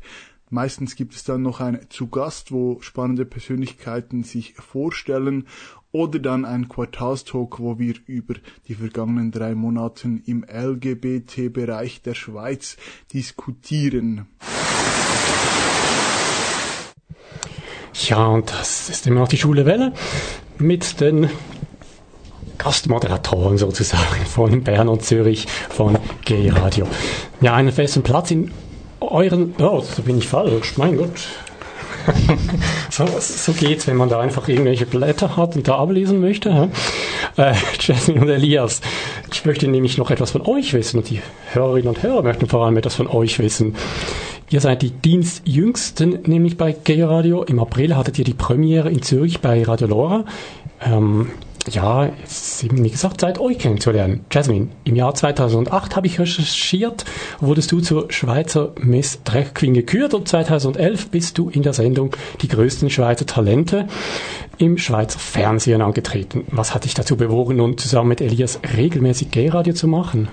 Meistens 0.53 0.95
gibt 0.95 1.15
es 1.15 1.23
dann 1.23 1.41
noch 1.41 1.61
ein 1.61 1.79
zu 1.89 2.09
Gast, 2.09 2.51
wo 2.51 2.79
spannende 2.81 3.25
Persönlichkeiten 3.25 4.21
sich 4.21 4.53
vorstellen 4.53 5.47
oder 5.91 6.19
dann 6.19 6.45
ein 6.45 6.69
Quartalstalk, 6.69 7.59
wo 7.59 7.79
wir 7.79 7.95
über 8.05 8.35
die 8.67 8.75
vergangenen 8.75 9.31
drei 9.31 9.55
Monate 9.55 10.19
im 10.27 10.45
LGBT-Bereich 10.47 12.03
der 12.03 12.13
Schweiz 12.13 12.77
diskutieren. 13.11 14.27
Ja, 18.07 18.27
und 18.27 18.51
das 18.51 18.89
ist 18.89 19.07
immer 19.07 19.21
noch 19.21 19.29
die 19.29 19.37
Schule 19.37 19.65
Welle 19.65 19.93
mit 20.59 21.01
den 21.01 21.31
Gastmoderatoren 22.59 23.57
sozusagen 23.57 24.23
von 24.27 24.63
Bern 24.63 24.87
und 24.87 25.01
Zürich 25.01 25.47
von 25.47 25.97
Gay 26.25 26.49
Radio. 26.49 26.87
Ja, 27.41 27.55
einen 27.55 27.71
festen 27.71 28.03
Platz 28.03 28.29
in 28.29 28.51
euren, 29.11 29.55
oh, 29.59 29.83
da 29.95 30.01
bin 30.03 30.17
ich 30.17 30.27
falsch, 30.27 30.77
mein 30.77 30.97
Gott. 30.97 31.27
so, 32.89 33.05
so 33.19 33.53
geht's, 33.53 33.87
wenn 33.87 33.95
man 33.95 34.09
da 34.09 34.19
einfach 34.19 34.47
irgendwelche 34.47 34.85
Blätter 34.85 35.37
hat 35.37 35.55
und 35.55 35.67
da 35.67 35.75
ablesen 35.77 36.19
möchte. 36.19 36.69
Äh, 37.37 37.53
Jasmine 37.79 38.21
und 38.21 38.29
Elias, 38.29 38.81
ich 39.31 39.45
möchte 39.45 39.67
nämlich 39.67 39.97
noch 39.97 40.11
etwas 40.11 40.31
von 40.31 40.41
euch 40.41 40.73
wissen 40.73 40.97
und 40.97 41.09
die 41.09 41.21
Hörerinnen 41.53 41.87
und 41.87 42.03
Hörer 42.03 42.23
möchten 42.23 42.47
vor 42.47 42.65
allem 42.65 42.77
etwas 42.77 42.95
von 42.95 43.07
euch 43.07 43.39
wissen. 43.39 43.75
Ihr 44.49 44.61
seid 44.61 44.81
die 44.81 44.91
Dienstjüngsten, 44.91 46.19
nämlich 46.25 46.57
bei 46.57 46.73
Gay 46.73 47.01
Radio. 47.03 47.43
Im 47.43 47.59
April 47.59 47.95
hattet 47.95 48.19
ihr 48.19 48.25
die 48.25 48.33
Premiere 48.35 48.89
in 48.89 49.01
Zürich 49.01 49.39
bei 49.39 49.63
Radio 49.63 49.87
Lora. 49.87 50.25
Ähm, 50.85 51.31
ja, 51.71 52.11
eben, 52.61 52.83
wie 52.83 52.89
gesagt, 52.89 53.21
Zeit, 53.21 53.39
euch 53.39 53.59
kennenzulernen. 53.59 54.25
Jasmine, 54.31 54.69
im 54.83 54.95
Jahr 54.95 55.15
2008 55.15 55.95
habe 55.95 56.07
ich 56.07 56.19
recherchiert, 56.19 57.05
wurdest 57.39 57.71
du 57.71 57.79
zur 57.79 58.11
Schweizer 58.11 58.73
Miss 58.79 59.19
Drag 59.23 59.53
Queen 59.53 59.73
gekürt 59.73 60.13
und 60.13 60.27
2011 60.27 61.09
bist 61.09 61.37
du 61.37 61.49
in 61.49 61.63
der 61.63 61.73
Sendung 61.73 62.15
Die 62.41 62.47
größten 62.47 62.89
Schweizer 62.89 63.25
Talente 63.25 63.87
im 64.63 64.77
Schweizer 64.77 65.19
Fernsehen 65.19 65.81
angetreten. 65.81 66.45
Was 66.49 66.73
hat 66.73 66.85
dich 66.85 66.93
dazu 66.93 67.17
bewogen, 67.17 67.57
nun 67.57 67.77
zusammen 67.77 68.09
mit 68.09 68.21
Elias 68.21 68.59
regelmäßig 68.75 69.31
Gay-Radio 69.31 69.73
zu 69.73 69.87
machen? 69.87 70.29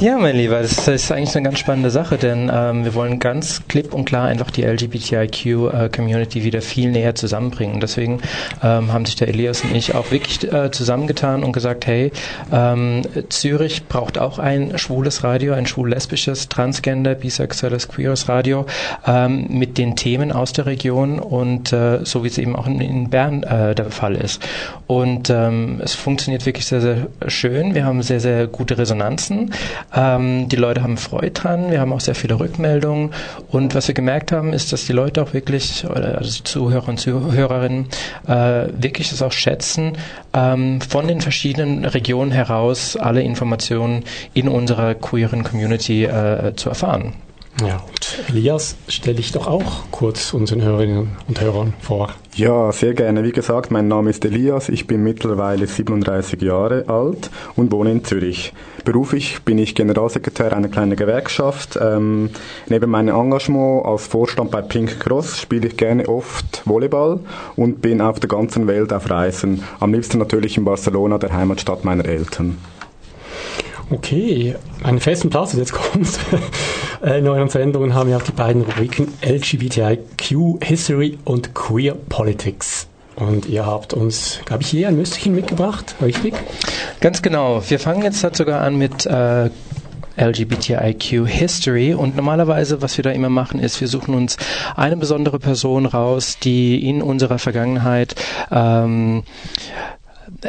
Ja, 0.00 0.18
mein 0.18 0.36
Lieber, 0.36 0.60
das 0.60 0.86
ist 0.88 1.10
eigentlich 1.10 1.34
eine 1.36 1.44
ganz 1.44 1.58
spannende 1.58 1.90
Sache, 1.90 2.18
denn 2.18 2.50
ähm, 2.52 2.84
wir 2.84 2.94
wollen 2.94 3.18
ganz 3.18 3.62
klipp 3.66 3.94
und 3.94 4.04
klar 4.04 4.26
einfach 4.26 4.50
die 4.50 4.62
LGBTIQ-Community 4.62 6.40
äh, 6.40 6.44
wieder 6.44 6.60
viel 6.60 6.90
näher 6.90 7.14
zusammenbringen. 7.14 7.80
Deswegen 7.80 8.20
ähm, 8.62 8.92
haben 8.92 9.06
sich 9.06 9.16
der 9.16 9.28
Elias 9.28 9.62
und 9.62 9.74
ich 9.74 9.94
auch 9.94 10.10
wirklich 10.10 10.52
äh, 10.52 10.70
zusammengetan 10.70 11.42
und 11.42 11.52
gesagt, 11.52 11.86
hey, 11.86 12.12
ähm, 12.52 13.02
Zürich 13.30 13.86
braucht 13.86 14.18
auch 14.18 14.38
ein 14.38 14.76
schwules 14.76 15.24
Radio, 15.24 15.54
ein 15.54 15.64
schwul-lesbisches, 15.64 16.50
transgender, 16.50 17.14
bisexuelles, 17.14 17.88
queeres 17.88 18.28
Radio 18.28 18.66
ähm, 19.06 19.46
mit 19.48 19.78
den 19.78 19.96
Themen 19.96 20.30
aus 20.30 20.52
der 20.52 20.66
Region 20.66 21.18
und 21.18 21.72
äh, 21.72 22.04
so 22.04 22.22
wie 22.22 22.28
es 22.28 22.36
eben 22.36 22.54
auch 22.54 22.66
in, 22.66 22.82
in 22.82 23.08
Bern 23.16 23.44
äh, 23.44 23.74
der 23.74 23.90
Fall 23.90 24.14
ist. 24.14 24.46
Und 24.86 25.30
ähm, 25.30 25.80
es 25.82 25.94
funktioniert 25.94 26.44
wirklich 26.44 26.66
sehr, 26.66 26.82
sehr 26.82 27.06
schön. 27.28 27.74
Wir 27.74 27.86
haben 27.86 28.02
sehr, 28.02 28.20
sehr 28.20 28.46
gute 28.46 28.76
Resonanzen. 28.76 29.54
Ähm, 29.94 30.50
die 30.50 30.56
Leute 30.56 30.82
haben 30.82 30.98
Freude 30.98 31.30
dran. 31.30 31.70
Wir 31.70 31.80
haben 31.80 31.94
auch 31.94 32.00
sehr 32.00 32.14
viele 32.14 32.38
Rückmeldungen. 32.38 33.12
Und 33.48 33.74
was 33.74 33.88
wir 33.88 33.94
gemerkt 33.94 34.32
haben, 34.32 34.52
ist, 34.52 34.70
dass 34.74 34.84
die 34.84 34.92
Leute 34.92 35.22
auch 35.22 35.32
wirklich, 35.32 35.86
also 35.88 36.30
die 36.30 36.44
Zuhörer 36.44 36.90
und 36.90 37.00
Zuhörerinnen, 37.00 37.86
äh, 38.28 38.66
wirklich 38.76 39.08
das 39.08 39.22
auch 39.22 39.32
schätzen, 39.32 39.96
ähm, 40.34 40.82
von 40.82 41.08
den 41.08 41.22
verschiedenen 41.22 41.86
Regionen 41.86 42.32
heraus 42.32 42.98
alle 42.98 43.22
Informationen 43.22 44.04
in 44.34 44.46
unserer 44.46 44.94
queeren 44.94 45.42
Community 45.42 46.04
äh, 46.04 46.52
zu 46.54 46.68
erfahren. 46.68 47.14
Ja, 47.62 47.76
und 47.76 48.28
Elias, 48.28 48.76
stelle 48.86 49.18
ich 49.18 49.32
doch 49.32 49.46
auch 49.46 49.84
kurz 49.90 50.34
unseren 50.34 50.60
Hörerinnen 50.60 51.16
und 51.26 51.40
Hörern 51.40 51.72
vor. 51.80 52.10
Ja, 52.34 52.70
sehr 52.70 52.92
gerne. 52.92 53.24
Wie 53.24 53.32
gesagt, 53.32 53.70
mein 53.70 53.88
Name 53.88 54.10
ist 54.10 54.26
Elias, 54.26 54.68
ich 54.68 54.86
bin 54.86 55.02
mittlerweile 55.02 55.66
37 55.66 56.42
Jahre 56.42 56.84
alt 56.88 57.30
und 57.54 57.72
wohne 57.72 57.92
in 57.92 58.04
Zürich. 58.04 58.52
Beruflich 58.84 59.40
bin 59.42 59.56
ich 59.56 59.74
Generalsekretär 59.74 60.54
einer 60.54 60.68
kleinen 60.68 60.96
Gewerkschaft. 60.96 61.78
Ähm, 61.80 62.28
neben 62.68 62.90
meinem 62.90 63.14
Engagement 63.16 63.86
als 63.86 64.06
Vorstand 64.06 64.50
bei 64.50 64.60
Pink 64.60 65.00
Cross 65.00 65.40
spiele 65.40 65.68
ich 65.68 65.78
gerne 65.78 66.06
oft 66.10 66.60
Volleyball 66.66 67.20
und 67.56 67.80
bin 67.80 68.02
auf 68.02 68.20
der 68.20 68.28
ganzen 68.28 68.66
Welt 68.66 68.92
auf 68.92 69.08
Reisen. 69.08 69.62
Am 69.80 69.94
liebsten 69.94 70.18
natürlich 70.18 70.58
in 70.58 70.66
Barcelona, 70.66 71.16
der 71.16 71.32
Heimatstadt 71.32 71.86
meiner 71.86 72.04
Eltern. 72.04 72.58
Okay, 73.88 74.56
einen 74.82 74.98
festen 75.00 75.30
Platz, 75.30 75.54
jetzt 75.54 75.72
kommt. 75.72 76.18
Äh, 77.06 77.20
in 77.20 77.28
euren 77.28 77.48
Sendungen 77.48 77.94
haben 77.94 78.10
wir 78.10 78.16
auch 78.16 78.22
die 78.22 78.32
beiden 78.32 78.62
Rubriken 78.62 79.06
LGBTIQ 79.24 80.62
History 80.62 81.18
und 81.24 81.54
Queer 81.54 81.94
Politics. 81.94 82.88
Und 83.14 83.46
ihr 83.46 83.64
habt 83.64 83.94
uns, 83.94 84.40
glaube 84.44 84.62
ich, 84.62 84.68
hier 84.68 84.88
ein 84.88 84.96
Müsterchen 84.96 85.34
mitgebracht, 85.34 85.94
richtig? 86.02 86.34
Ganz 87.00 87.22
genau. 87.22 87.62
Wir 87.66 87.78
fangen 87.78 88.02
jetzt 88.02 88.22
halt 88.24 88.36
sogar 88.36 88.60
an 88.60 88.76
mit 88.76 89.06
äh, 89.06 89.48
LGBTIQ 90.18 91.26
History. 91.26 91.94
Und 91.94 92.16
normalerweise, 92.16 92.82
was 92.82 92.96
wir 92.98 93.04
da 93.04 93.10
immer 93.10 93.30
machen, 93.30 93.60
ist, 93.60 93.80
wir 93.80 93.88
suchen 93.88 94.14
uns 94.14 94.36
eine 94.74 94.96
besondere 94.96 95.38
Person 95.38 95.86
raus, 95.86 96.38
die 96.42 96.88
in 96.88 97.00
unserer 97.02 97.38
Vergangenheit 97.38 98.16
ähm, 98.50 99.22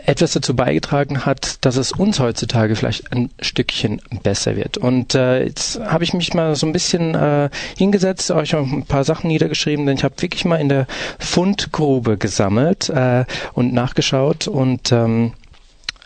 etwas 0.05 0.33
dazu 0.33 0.55
beigetragen 0.55 1.25
hat, 1.25 1.65
dass 1.65 1.77
es 1.77 1.91
uns 1.91 2.19
heutzutage 2.19 2.75
vielleicht 2.75 3.11
ein 3.11 3.29
Stückchen 3.41 4.01
besser 4.23 4.55
wird. 4.55 4.77
Und 4.77 5.15
äh, 5.15 5.43
jetzt 5.43 5.79
habe 5.79 6.03
ich 6.03 6.13
mich 6.13 6.33
mal 6.33 6.55
so 6.55 6.65
ein 6.65 6.73
bisschen 6.73 7.15
äh, 7.15 7.49
hingesetzt, 7.77 8.31
euch 8.31 8.55
ein 8.55 8.85
paar 8.85 9.03
Sachen 9.03 9.27
niedergeschrieben, 9.27 9.85
denn 9.85 9.97
ich 9.97 10.03
habe 10.03 10.21
wirklich 10.21 10.45
mal 10.45 10.57
in 10.57 10.69
der 10.69 10.87
Fundgrube 11.19 12.17
gesammelt 12.17 12.89
äh, 12.89 13.25
und 13.53 13.73
nachgeschaut 13.73 14.47
und 14.47 14.91
ähm, 14.91 15.33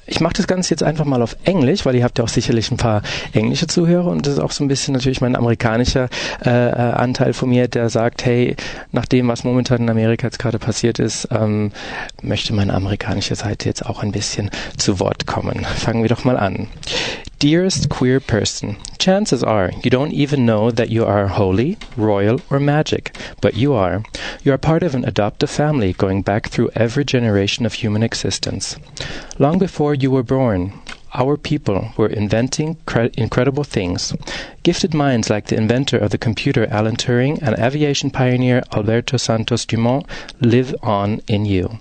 ich 0.05 0.19
mache 0.19 0.33
das 0.33 0.47
Ganze 0.47 0.71
jetzt 0.71 0.83
einfach 0.83 1.05
mal 1.05 1.21
auf 1.21 1.37
Englisch, 1.43 1.85
weil 1.85 1.95
ihr 1.95 2.03
habt 2.03 2.17
ja 2.17 2.23
auch 2.23 2.29
sicherlich 2.29 2.71
ein 2.71 2.77
paar 2.77 3.01
englische 3.33 3.67
Zuhörer 3.67 4.07
und 4.07 4.25
das 4.25 4.33
ist 4.33 4.39
auch 4.39 4.51
so 4.51 4.63
ein 4.63 4.67
bisschen 4.67 4.93
natürlich 4.93 5.21
mein 5.21 5.35
amerikanischer 5.35 6.09
äh, 6.43 6.49
Anteil 6.49 7.33
von 7.33 7.49
mir, 7.49 7.67
der 7.67 7.89
sagt, 7.89 8.25
hey, 8.25 8.55
nach 8.91 9.05
dem, 9.05 9.27
was 9.27 9.43
momentan 9.43 9.81
in 9.81 9.89
Amerika 9.89 10.27
jetzt 10.27 10.39
gerade 10.39 10.59
passiert 10.59 10.99
ist, 10.99 11.27
ähm, 11.31 11.71
möchte 12.21 12.53
meine 12.53 12.73
amerikanische 12.73 13.35
Seite 13.35 13.69
jetzt 13.69 13.85
auch 13.85 14.01
ein 14.01 14.11
bisschen 14.11 14.49
zu 14.77 14.99
Wort 14.99 15.27
kommen. 15.27 15.65
Fangen 15.65 16.01
wir 16.01 16.09
doch 16.09 16.23
mal 16.23 16.37
an. 16.37 16.67
Dearest 17.41 17.89
queer 17.89 18.19
person, 18.19 18.77
chances 18.99 19.43
are 19.43 19.71
you 19.83 19.89
don't 19.89 20.11
even 20.11 20.45
know 20.45 20.69
that 20.69 20.91
you 20.91 21.03
are 21.03 21.25
holy, 21.25 21.75
royal, 21.97 22.39
or 22.51 22.59
magic, 22.59 23.17
but 23.41 23.55
you 23.55 23.73
are. 23.73 24.03
You 24.43 24.53
are 24.53 24.59
part 24.59 24.83
of 24.83 24.93
an 24.93 25.05
adoptive 25.05 25.49
family 25.49 25.93
going 25.93 26.21
back 26.21 26.49
through 26.49 26.69
every 26.75 27.03
generation 27.03 27.65
of 27.65 27.73
human 27.73 28.03
existence. 28.03 28.75
Long 29.39 29.57
before 29.57 29.95
you 29.95 30.11
were 30.11 30.21
born, 30.21 30.73
our 31.13 31.37
people 31.37 31.91
were 31.97 32.07
inventing 32.07 32.77
cre- 32.85 33.13
incredible 33.17 33.63
things. 33.63 34.13
Gifted 34.63 34.93
minds 34.93 35.29
like 35.29 35.47
the 35.47 35.57
inventor 35.57 35.97
of 35.97 36.11
the 36.11 36.17
computer 36.17 36.67
Alan 36.67 36.95
Turing 36.95 37.41
and 37.41 37.57
aviation 37.57 38.11
pioneer 38.11 38.61
Alberto 38.73 39.17
Santos 39.17 39.65
Dumont 39.65 40.05
live 40.39 40.75
on 40.83 41.21
in 41.27 41.45
you. 41.45 41.79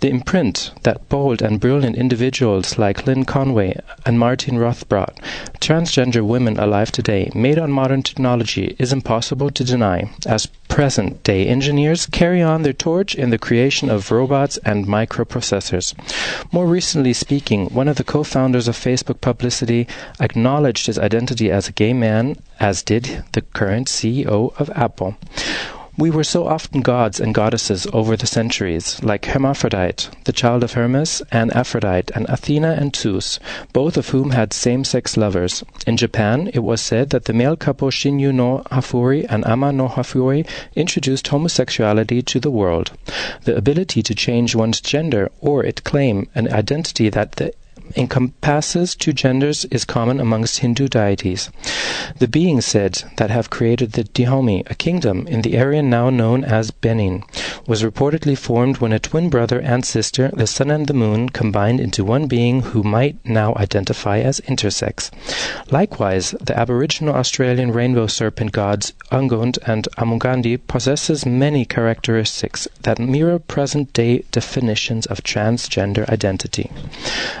The 0.00 0.10
imprint 0.10 0.72
that 0.82 1.08
bold 1.08 1.42
and 1.42 1.58
brilliant 1.58 1.96
individuals 1.96 2.78
like 2.78 3.06
Lynn 3.06 3.24
Conway 3.24 3.80
and 4.06 4.18
Martin 4.18 4.56
Rothbard, 4.58 5.16
transgender 5.60 6.22
women 6.22 6.58
alive 6.58 6.92
today, 6.92 7.30
made 7.34 7.58
on 7.58 7.72
modern 7.72 8.02
technology, 8.02 8.76
is 8.78 8.92
impossible 8.92 9.50
to 9.50 9.64
deny, 9.64 10.10
as 10.26 10.46
present 10.68 11.24
day 11.24 11.46
engineers 11.46 12.06
carry 12.06 12.42
on 12.42 12.62
their 12.62 12.72
torch 12.72 13.14
in 13.14 13.30
the 13.30 13.38
creation 13.38 13.88
of 13.90 14.12
robots 14.12 14.58
and 14.58 14.86
microprocessors. 14.86 15.94
More 16.52 16.66
recently 16.66 17.14
speaking, 17.14 17.66
one 17.66 17.88
of 17.88 17.96
the 17.96 18.04
co 18.04 18.22
founders 18.22 18.67
of 18.68 18.76
Facebook 18.76 19.20
Publicity 19.20 19.88
acknowledged 20.20 20.86
his 20.86 20.98
identity 20.98 21.50
as 21.50 21.68
a 21.68 21.72
gay 21.72 21.92
man, 21.92 22.36
as 22.60 22.82
did 22.82 23.24
the 23.32 23.42
current 23.42 23.88
CEO 23.88 24.54
of 24.60 24.70
Apple. 24.76 25.16
We 25.98 26.10
were 26.10 26.22
so 26.22 26.46
often 26.46 26.80
gods 26.80 27.18
and 27.18 27.34
goddesses 27.34 27.88
over 27.92 28.16
the 28.16 28.28
centuries, 28.28 29.02
like 29.02 29.26
Hermaphrodite, 29.26 30.08
the 30.26 30.32
child 30.32 30.62
of 30.62 30.74
Hermes, 30.74 31.22
and 31.32 31.52
Aphrodite, 31.56 32.14
and 32.14 32.24
Athena 32.28 32.76
and 32.78 32.94
Zeus, 32.94 33.40
both 33.72 33.96
of 33.96 34.10
whom 34.10 34.30
had 34.30 34.52
same 34.52 34.84
sex 34.84 35.16
lovers. 35.16 35.64
In 35.88 35.96
Japan, 35.96 36.52
it 36.54 36.60
was 36.60 36.80
said 36.80 37.10
that 37.10 37.24
the 37.24 37.32
male 37.32 37.56
couple 37.56 37.90
Shinyu 37.90 38.32
no 38.32 38.62
Hafuri 38.70 39.26
and 39.28 39.44
Ama 39.44 39.72
no 39.72 39.88
Hafuri 39.88 40.46
introduced 40.76 41.26
homosexuality 41.26 42.22
to 42.22 42.38
the 42.38 42.52
world. 42.52 42.92
The 43.42 43.56
ability 43.56 44.04
to 44.04 44.14
change 44.14 44.54
one's 44.54 44.80
gender 44.80 45.32
or 45.40 45.64
it 45.64 45.82
claim 45.82 46.28
an 46.32 46.52
identity 46.52 47.08
that 47.08 47.32
the 47.32 47.52
encompasses 47.96 48.94
two 48.94 49.12
genders 49.12 49.64
is 49.66 49.84
common 49.84 50.20
amongst 50.20 50.58
Hindu 50.58 50.88
deities. 50.88 51.50
The 52.18 52.28
beings 52.28 52.66
said 52.66 53.02
that 53.16 53.30
have 53.30 53.50
created 53.50 53.92
the 53.92 54.04
Dahomey, 54.04 54.62
a 54.66 54.74
kingdom 54.74 55.26
in 55.26 55.42
the 55.42 55.56
area 55.56 55.82
now 55.82 56.10
known 56.10 56.44
as 56.44 56.70
Benin, 56.70 57.22
was 57.66 57.82
reportedly 57.82 58.36
formed 58.36 58.78
when 58.78 58.92
a 58.92 58.98
twin 58.98 59.30
brother 59.30 59.60
and 59.60 59.84
sister, 59.84 60.30
the 60.32 60.46
sun 60.46 60.70
and 60.70 60.86
the 60.86 60.94
moon, 60.94 61.28
combined 61.28 61.80
into 61.80 62.04
one 62.04 62.26
being 62.26 62.60
who 62.60 62.82
might 62.82 63.16
now 63.24 63.54
identify 63.56 64.18
as 64.18 64.40
intersex. 64.40 65.10
Likewise, 65.70 66.32
the 66.40 66.58
aboriginal 66.58 67.14
Australian 67.14 67.72
rainbow 67.72 68.06
serpent 68.06 68.52
gods 68.52 68.92
Ungund 69.10 69.58
and 69.66 69.88
Amugandi 69.98 70.58
possesses 70.66 71.26
many 71.26 71.64
characteristics 71.64 72.66
that 72.82 72.98
mirror 72.98 73.38
present-day 73.38 74.24
definitions 74.32 75.06
of 75.06 75.22
transgender 75.22 76.08
identity. 76.08 76.70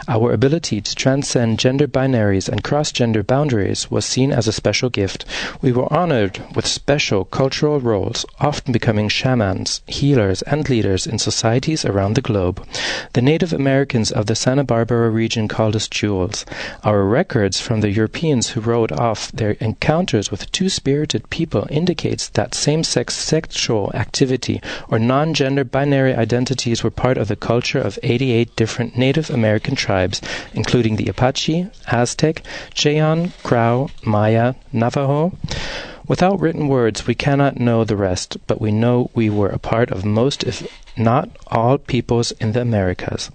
Our 0.08 0.32
ability 0.38 0.80
to 0.80 0.94
transcend 0.94 1.58
gender 1.58 1.88
binaries 1.88 2.48
and 2.48 2.62
cross 2.62 2.92
gender 2.92 3.24
boundaries 3.24 3.90
was 3.90 4.04
seen 4.04 4.30
as 4.30 4.46
a 4.46 4.52
special 4.52 4.88
gift. 4.88 5.24
We 5.60 5.72
were 5.72 5.92
honored 5.92 6.38
with 6.54 6.64
special 6.64 7.24
cultural 7.24 7.80
roles, 7.80 8.24
often 8.38 8.72
becoming 8.72 9.08
shamans, 9.08 9.80
healers, 9.88 10.42
and 10.42 10.68
leaders 10.68 11.08
in 11.08 11.18
societies 11.18 11.84
around 11.84 12.14
the 12.14 12.20
globe. 12.20 12.64
The 13.14 13.20
Native 13.20 13.52
Americans 13.52 14.12
of 14.12 14.26
the 14.26 14.36
Santa 14.36 14.62
Barbara 14.62 15.10
region 15.10 15.48
called 15.48 15.74
us 15.74 15.88
jewels. 15.88 16.46
Our 16.84 17.02
records 17.02 17.60
from 17.60 17.80
the 17.80 17.90
Europeans 17.90 18.50
who 18.50 18.60
wrote 18.60 18.92
off 18.92 19.32
their 19.32 19.56
encounters 19.58 20.30
with 20.30 20.52
two-spirited 20.52 21.30
people 21.30 21.66
indicates 21.68 22.28
that 22.28 22.54
same-sex 22.54 23.16
sexual 23.16 23.90
activity 23.92 24.62
or 24.88 25.00
non-gender 25.00 25.64
binary 25.64 26.14
identities 26.14 26.84
were 26.84 26.92
part 26.92 27.18
of 27.18 27.26
the 27.26 27.34
culture 27.34 27.80
of 27.80 27.98
88 28.04 28.54
different 28.54 28.96
Native 28.96 29.30
American 29.30 29.74
tribes, 29.74 30.20
including 30.52 30.96
the 30.96 31.08
Apache, 31.08 31.68
Aztec, 31.86 32.42
Cheyenne, 32.74 33.32
Crow, 33.42 33.90
Maya, 34.04 34.54
Navajo. 34.72 35.32
Without 36.08 36.40
written 36.40 36.68
words, 36.68 37.06
we 37.06 37.14
cannot 37.14 37.60
know 37.60 37.84
the 37.84 37.94
rest, 37.94 38.38
but 38.46 38.62
we 38.62 38.72
know 38.72 39.10
we 39.14 39.28
were 39.28 39.50
a 39.50 39.58
part 39.58 39.90
of 39.90 40.06
most, 40.06 40.42
if 40.42 40.66
not 40.96 41.28
all, 41.48 41.76
peoples 41.76 42.32
in 42.40 42.52
the 42.52 42.62
Americas. 42.62 43.30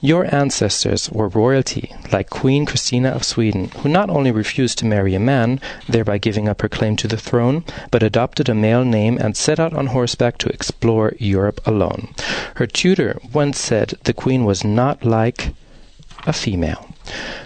Your 0.00 0.34
ancestors 0.34 1.08
were 1.08 1.28
royalty, 1.28 1.94
like 2.12 2.28
Queen 2.28 2.66
Christina 2.66 3.10
of 3.10 3.22
Sweden, 3.22 3.70
who 3.78 3.88
not 3.88 4.10
only 4.10 4.32
refused 4.32 4.76
to 4.78 4.86
marry 4.86 5.14
a 5.14 5.20
man, 5.20 5.60
thereby 5.88 6.18
giving 6.18 6.48
up 6.48 6.62
her 6.62 6.68
claim 6.68 6.96
to 6.96 7.08
the 7.08 7.16
throne, 7.16 7.64
but 7.92 8.02
adopted 8.02 8.48
a 8.48 8.54
male 8.56 8.84
name 8.84 9.18
and 9.18 9.36
set 9.36 9.60
out 9.60 9.72
on 9.72 9.86
horseback 9.86 10.36
to 10.38 10.48
explore 10.48 11.14
Europe 11.18 11.60
alone. 11.64 12.08
Her 12.56 12.66
tutor 12.66 13.18
once 13.32 13.60
said 13.60 13.94
the 14.02 14.12
queen 14.12 14.44
was 14.44 14.64
not 14.64 15.04
like 15.04 15.54
a 16.26 16.32
female. 16.32 16.88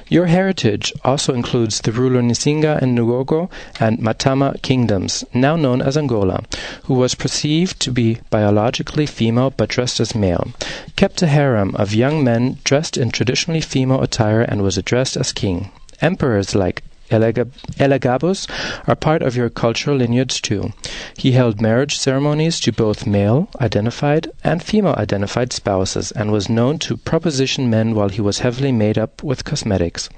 Your 0.08 0.26
heritage 0.26 0.92
also 1.04 1.34
includes 1.34 1.80
the 1.80 1.92
ruler 1.92 2.20
Nisinga 2.20 2.82
and 2.82 2.98
Nugogo 2.98 3.48
and 3.78 4.00
Matama 4.00 4.56
kingdoms, 4.60 5.24
now 5.32 5.54
known 5.54 5.80
as 5.80 5.96
Angola, 5.96 6.42
who 6.84 6.94
was 6.94 7.14
perceived 7.14 7.78
to 7.80 7.92
be 7.92 8.18
biologically 8.28 9.06
female 9.06 9.50
but 9.50 9.68
dressed 9.68 10.00
as 10.00 10.14
male, 10.14 10.48
kept 10.96 11.22
a 11.22 11.28
harem 11.28 11.76
of 11.76 11.94
young 11.94 12.24
men 12.24 12.58
dressed 12.64 12.96
in 12.96 13.10
traditionally 13.10 13.60
female 13.60 14.02
attire 14.02 14.40
and 14.40 14.62
was 14.62 14.76
addressed 14.76 15.16
as 15.16 15.32
king. 15.32 15.70
Emperors 16.00 16.54
like 16.54 16.82
Elagabus 17.10 18.46
are 18.86 18.94
part 18.96 19.22
of 19.22 19.36
your 19.36 19.50
cultural 19.50 19.96
lineage 19.96 20.42
too. 20.42 20.72
He 21.16 21.32
held 21.32 21.60
marriage 21.60 21.98
ceremonies 21.98 22.60
to 22.60 22.72
both 22.72 23.06
male 23.06 23.48
identified 23.60 24.30
and 24.44 24.62
female 24.62 24.94
identified 24.96 25.52
spouses 25.52 26.12
and 26.12 26.32
was 26.32 26.48
known 26.48 26.78
to 26.80 26.96
proposition 26.96 27.68
men 27.68 27.94
while 27.94 28.08
he 28.08 28.20
was 28.20 28.38
heavily 28.38 28.72
made 28.72 28.96
up 28.96 29.22
with 29.22 29.44
cosmetics. 29.44 30.08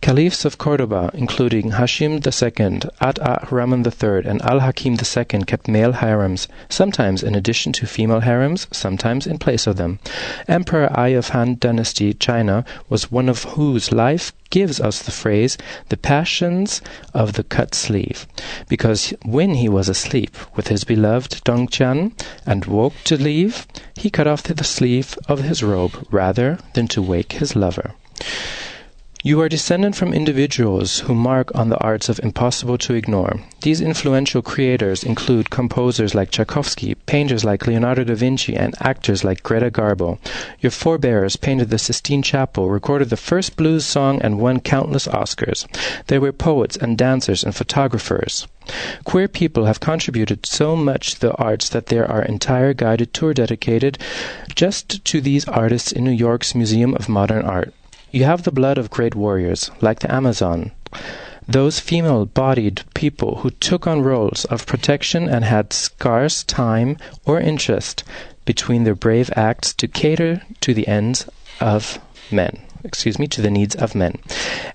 Caliphs 0.00 0.44
of 0.44 0.58
Cordoba, 0.58 1.10
including 1.14 1.72
Hashim 1.72 2.20
II, 2.24 2.90
At 3.00 3.18
Rahman 3.50 3.84
III, 3.86 4.28
and 4.28 4.42
Al 4.42 4.60
Hakim 4.60 4.94
II, 4.94 5.44
kept 5.44 5.68
male 5.68 5.92
harems, 5.92 6.48
sometimes 6.68 7.22
in 7.22 7.34
addition 7.34 7.72
to 7.74 7.86
female 7.86 8.20
harems, 8.20 8.66
sometimes 8.72 9.26
in 9.26 9.38
place 9.38 9.66
of 9.66 9.76
them. 9.76 9.98
Emperor 10.48 10.90
Ai 10.94 11.08
of 11.08 11.28
Han 11.30 11.56
Dynasty, 11.58 12.12
China, 12.12 12.64
was 12.88 13.10
one 13.10 13.28
of 13.28 13.44
whose 13.44 13.92
life 13.92 14.32
gives 14.54 14.78
us 14.78 15.02
the 15.02 15.10
phrase 15.10 15.58
the 15.88 15.96
passions 15.96 16.80
of 17.12 17.32
the 17.32 17.42
cut 17.42 17.74
sleeve, 17.74 18.24
because 18.68 19.12
when 19.24 19.54
he 19.54 19.68
was 19.68 19.88
asleep 19.88 20.30
with 20.54 20.68
his 20.68 20.84
beloved 20.84 21.42
Dongchan 21.44 22.12
and 22.46 22.64
woke 22.64 22.94
to 23.02 23.16
leave, 23.16 23.66
he 23.96 24.10
cut 24.10 24.28
off 24.28 24.44
the 24.44 24.62
sleeve 24.62 25.18
of 25.26 25.40
his 25.40 25.64
robe 25.64 26.06
rather 26.12 26.60
than 26.74 26.86
to 26.86 27.02
wake 27.02 27.32
his 27.32 27.56
lover. 27.56 27.94
You 29.26 29.40
are 29.40 29.48
descended 29.48 29.96
from 29.96 30.12
individuals 30.12 30.98
who 30.98 31.14
mark 31.14 31.50
on 31.54 31.70
the 31.70 31.78
arts 31.78 32.10
of 32.10 32.20
impossible 32.22 32.76
to 32.76 32.92
ignore. 32.92 33.40
These 33.62 33.80
influential 33.80 34.42
creators 34.42 35.02
include 35.02 35.48
composers 35.48 36.14
like 36.14 36.30
Tchaikovsky, 36.30 36.94
painters 36.94 37.42
like 37.42 37.66
Leonardo 37.66 38.04
da 38.04 38.16
Vinci, 38.16 38.54
and 38.54 38.74
actors 38.80 39.24
like 39.24 39.42
Greta 39.42 39.70
Garbo. 39.70 40.18
Your 40.60 40.70
forebears 40.70 41.36
painted 41.36 41.70
the 41.70 41.78
Sistine 41.78 42.20
Chapel, 42.20 42.68
recorded 42.68 43.08
the 43.08 43.16
first 43.16 43.56
blues 43.56 43.86
song, 43.86 44.20
and 44.20 44.38
won 44.38 44.60
countless 44.60 45.06
Oscars. 45.06 45.66
They 46.08 46.18
were 46.18 46.30
poets 46.30 46.76
and 46.76 46.98
dancers 46.98 47.42
and 47.42 47.54
photographers. 47.54 48.46
Queer 49.04 49.28
people 49.28 49.64
have 49.64 49.80
contributed 49.80 50.44
so 50.44 50.76
much 50.76 51.14
to 51.14 51.20
the 51.20 51.34
arts 51.36 51.70
that 51.70 51.86
there 51.86 52.06
are 52.06 52.22
entire 52.22 52.74
guided 52.74 53.14
tour 53.14 53.32
dedicated 53.32 53.96
just 54.54 55.02
to 55.06 55.22
these 55.22 55.48
artists 55.48 55.92
in 55.92 56.04
New 56.04 56.10
York's 56.10 56.54
Museum 56.54 56.94
of 56.94 57.08
Modern 57.08 57.42
Art. 57.46 57.72
You 58.14 58.22
have 58.26 58.44
the 58.44 58.52
blood 58.52 58.78
of 58.78 58.90
great 58.90 59.16
warriors, 59.16 59.72
like 59.80 59.98
the 59.98 60.14
Amazon. 60.14 60.70
Those 61.48 61.80
female 61.80 62.26
bodied 62.26 62.82
people 62.94 63.38
who 63.38 63.50
took 63.50 63.88
on 63.88 64.02
roles 64.02 64.44
of 64.44 64.66
protection 64.66 65.28
and 65.28 65.44
had 65.44 65.72
scarce 65.72 66.44
time 66.44 66.96
or 67.24 67.40
interest 67.40 68.04
between 68.44 68.84
their 68.84 68.94
brave 68.94 69.32
acts 69.34 69.74
to 69.74 69.88
cater 69.88 70.42
to 70.60 70.72
the 70.72 70.86
ends 70.86 71.26
of 71.60 71.98
men. 72.30 72.60
Excuse 72.84 73.18
me, 73.18 73.26
to 73.26 73.42
the 73.42 73.50
needs 73.50 73.74
of 73.74 73.96
men. 73.96 74.18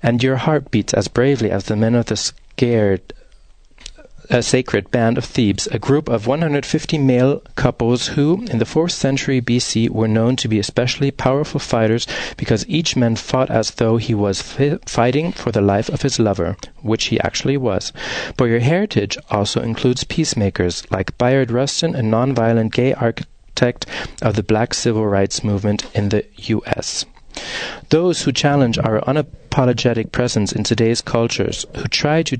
And 0.03 0.21
your 0.21 0.35
heart 0.35 0.69
beats 0.69 0.93
as 0.93 1.07
bravely 1.07 1.49
as 1.49 1.63
the 1.63 1.77
men 1.77 1.95
of 1.95 2.07
the 2.07 2.17
scared 2.17 3.13
a 4.29 4.43
sacred 4.43 4.91
band 4.91 5.17
of 5.17 5.25
Thebes, 5.25 5.67
a 5.71 5.79
group 5.79 6.07
of 6.07 6.27
150 6.27 6.97
male 6.99 7.41
couples 7.55 8.09
who, 8.09 8.45
in 8.51 8.59
the 8.59 8.65
4th 8.65 8.91
century 8.91 9.41
BC, 9.41 9.89
were 9.89 10.07
known 10.07 10.35
to 10.35 10.47
be 10.47 10.59
especially 10.59 11.09
powerful 11.09 11.59
fighters 11.59 12.05
because 12.37 12.65
each 12.67 12.95
man 12.95 13.15
fought 13.15 13.49
as 13.49 13.71
though 13.71 13.97
he 13.97 14.13
was 14.13 14.41
fi- 14.41 14.77
fighting 14.85 15.31
for 15.31 15.51
the 15.51 15.61
life 15.61 15.89
of 15.89 16.03
his 16.03 16.19
lover, 16.19 16.57
which 16.81 17.05
he 17.05 17.19
actually 17.21 17.57
was. 17.57 17.91
But 18.37 18.45
your 18.45 18.59
heritage 18.59 19.17
also 19.31 19.61
includes 19.61 20.03
peacemakers 20.03 20.83
like 20.91 21.17
Bayard 21.17 21.49
Rustin, 21.49 21.95
a 21.95 22.03
non-violent 22.03 22.71
gay 22.71 22.93
architect 22.93 23.87
of 24.21 24.35
the 24.35 24.43
black 24.43 24.75
civil 24.75 25.07
rights 25.07 25.43
movement 25.43 25.85
in 25.95 26.09
the 26.09 26.23
U.S. 26.37 27.05
Those 27.89 28.23
who 28.23 28.31
challenge 28.31 28.77
our 28.77 29.01
unapologetic 29.01 30.11
presence 30.11 30.51
in 30.51 30.63
today's 30.63 31.01
cultures, 31.01 31.65
who 31.75 31.87
try 31.87 32.21
to 32.23 32.37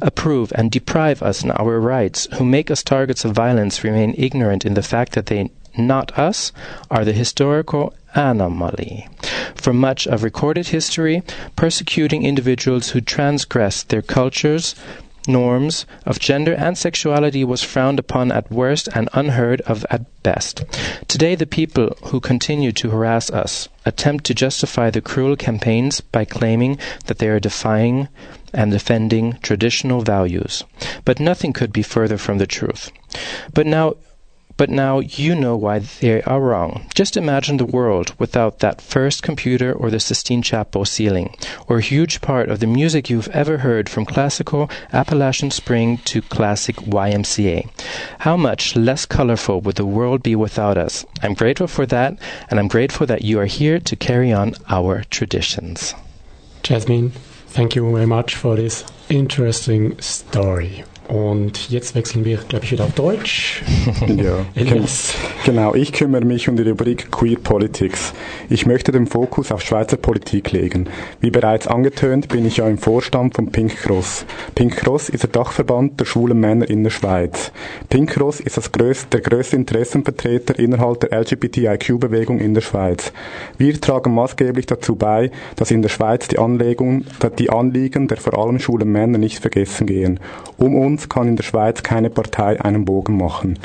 disapprove 0.00 0.52
and 0.54 0.70
deprive 0.70 1.22
us 1.22 1.42
in 1.42 1.50
our 1.52 1.80
rights, 1.80 2.26
who 2.34 2.44
make 2.44 2.70
us 2.70 2.82
targets 2.82 3.24
of 3.24 3.32
violence, 3.32 3.84
remain 3.84 4.14
ignorant 4.18 4.64
in 4.64 4.74
the 4.74 4.82
fact 4.82 5.12
that 5.12 5.26
they, 5.26 5.50
not 5.76 6.18
us, 6.18 6.52
are 6.90 7.04
the 7.04 7.12
historical 7.12 7.94
anomaly. 8.14 9.08
For 9.54 9.72
much 9.72 10.06
of 10.06 10.22
recorded 10.22 10.68
history, 10.68 11.22
persecuting 11.56 12.24
individuals 12.24 12.90
who 12.90 13.00
transgress 13.00 13.82
their 13.84 14.02
cultures, 14.02 14.74
norms 15.28 15.86
of 16.04 16.18
gender 16.18 16.52
and 16.52 16.76
sexuality 16.76 17.44
was 17.44 17.62
frowned 17.62 17.98
upon 17.98 18.32
at 18.32 18.50
worst 18.50 18.88
and 18.94 19.08
unheard 19.12 19.60
of 19.62 19.86
at 19.88 20.02
best. 20.22 20.64
Today, 21.06 21.36
the 21.36 21.46
people 21.46 21.96
who 22.06 22.20
continue 22.20 22.72
to 22.72 22.90
harass 22.90 23.30
us 23.30 23.68
attempt 23.86 24.24
to 24.24 24.34
justify 24.34 24.90
the 24.90 25.00
cruel 25.00 25.36
campaigns 25.36 26.00
by 26.00 26.24
claiming 26.24 26.78
that 27.06 27.18
they 27.18 27.28
are 27.28 27.40
defying 27.40 28.08
and 28.52 28.70
defending 28.70 29.38
traditional 29.42 30.02
values. 30.02 30.64
But 31.04 31.20
nothing 31.20 31.52
could 31.52 31.72
be 31.72 31.82
further 31.82 32.18
from 32.18 32.38
the 32.38 32.46
truth. 32.46 32.90
But 33.54 33.66
now 33.66 33.94
but 34.56 34.68
now 34.70 35.00
you 35.00 35.34
know 35.34 35.56
why 35.56 35.78
they 35.78 36.22
are 36.22 36.40
wrong. 36.40 36.86
Just 36.94 37.16
imagine 37.16 37.56
the 37.56 37.64
world 37.64 38.14
without 38.18 38.58
that 38.58 38.80
first 38.80 39.22
computer 39.22 39.72
or 39.72 39.90
the 39.90 39.98
Sistine 39.98 40.42
Chapel 40.42 40.84
ceiling, 40.84 41.34
or 41.68 41.78
a 41.78 41.82
huge 41.82 42.20
part 42.20 42.50
of 42.50 42.60
the 42.60 42.66
music 42.66 43.08
you've 43.08 43.28
ever 43.28 43.58
heard 43.58 43.88
from 43.88 44.04
classical 44.04 44.70
Appalachian 44.92 45.50
Spring 45.50 45.98
to 46.04 46.22
classic 46.22 46.76
YMCA. 46.76 47.68
How 48.20 48.36
much 48.36 48.76
less 48.76 49.06
colorful 49.06 49.60
would 49.62 49.76
the 49.76 49.86
world 49.86 50.22
be 50.22 50.36
without 50.36 50.76
us? 50.76 51.04
I'm 51.22 51.34
grateful 51.34 51.66
for 51.66 51.86
that, 51.86 52.18
and 52.50 52.60
I'm 52.60 52.68
grateful 52.68 53.06
that 53.06 53.24
you 53.24 53.40
are 53.40 53.46
here 53.46 53.80
to 53.80 53.96
carry 53.96 54.32
on 54.32 54.54
our 54.68 55.02
traditions. 55.04 55.94
Jasmine, 56.62 57.12
thank 57.52 57.76
you 57.76 57.90
very 57.92 58.06
much 58.06 58.34
for 58.34 58.56
this 58.56 58.84
interesting 59.08 60.00
story. 60.00 60.84
Und 61.08 61.68
jetzt 61.68 61.94
wechseln 61.94 62.24
wir, 62.24 62.38
glaube 62.48 62.64
ich, 62.64 62.72
wieder 62.72 62.84
auf 62.84 62.92
Deutsch. 62.92 63.62
ja, 64.06 64.46
Elias. 64.54 65.14
genau. 65.44 65.74
Ich 65.74 65.92
kümmere 65.92 66.24
mich 66.24 66.48
um 66.48 66.56
die 66.56 66.62
Rubrik 66.62 67.10
Queer 67.10 67.38
Politics. 67.38 68.14
Ich 68.48 68.66
möchte 68.66 68.92
den 68.92 69.06
Fokus 69.06 69.50
auf 69.50 69.62
Schweizer 69.62 69.96
Politik 69.96 70.52
legen. 70.52 70.88
Wie 71.20 71.30
bereits 71.30 71.66
angetönt, 71.66 72.28
bin 72.28 72.46
ich 72.46 72.58
ja 72.58 72.68
im 72.68 72.78
Vorstand 72.78 73.34
von 73.34 73.50
Pink 73.50 73.76
Cross. 73.76 74.24
Pink 74.54 74.76
Cross 74.76 75.08
ist 75.08 75.24
der 75.24 75.30
Dachverband 75.30 75.98
der 75.98 76.04
schwulen 76.04 76.38
Männer 76.38 76.70
in 76.70 76.84
der 76.84 76.90
Schweiz. 76.90 77.52
Pink 77.88 78.10
Cross 78.10 78.40
ist 78.40 78.56
das 78.56 78.70
größte, 78.70 79.08
der 79.08 79.20
größte 79.20 79.56
Interessenvertreter 79.56 80.58
innerhalb 80.58 81.00
der 81.00 81.12
LGBTIQ-Bewegung 81.20 82.38
in 82.38 82.54
der 82.54 82.60
Schweiz. 82.60 83.12
Wir 83.58 83.78
tragen 83.80 84.14
maßgeblich 84.14 84.66
dazu 84.66 84.94
bei, 84.94 85.30
dass 85.56 85.70
in 85.72 85.82
der 85.82 85.88
Schweiz 85.88 86.28
die, 86.28 86.38
Anlegung, 86.38 87.04
die 87.38 87.50
Anliegen 87.50 88.08
der 88.08 88.18
vor 88.18 88.38
allem 88.38 88.60
schwulen 88.60 88.90
Männer 88.90 89.18
nicht 89.18 89.40
vergessen 89.40 89.86
gehen. 89.86 90.20
Um 90.56 90.76
uns 90.76 90.91
kann 91.08 91.28
in 91.28 91.36
der 91.36 91.44
Schweiz 91.44 91.82
keine 91.82 92.10
Partei 92.10 92.60
einen 92.60 92.84
Bogen 92.84 93.16
machen. 93.16 93.58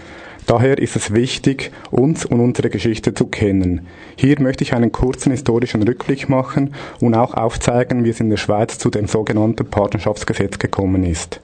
Daher 0.47 0.77
ist 0.77 0.95
es 0.95 1.13
wichtig, 1.13 1.71
uns 1.91 2.25
und 2.25 2.39
unsere 2.39 2.69
Geschichte 2.69 3.13
zu 3.13 3.27
kennen. 3.27 3.85
Hier 4.15 4.39
möchte 4.41 4.63
ich 4.63 4.73
einen 4.73 4.93
kurzen 4.93 5.31
historischen 5.31 5.83
Rückblick 5.83 6.29
machen 6.29 6.73
und 7.01 7.15
auch 7.15 7.33
aufzeigen, 7.33 8.05
wie 8.05 8.11
es 8.11 8.21
in 8.21 8.29
der 8.29 8.37
Schweiz 8.37 8.77
zu 8.77 8.89
dem 8.89 9.07
sogenannten 9.07 9.65
Partnerschaftsgesetz 9.69 10.57
gekommen 10.57 11.03
ist. 11.03 11.41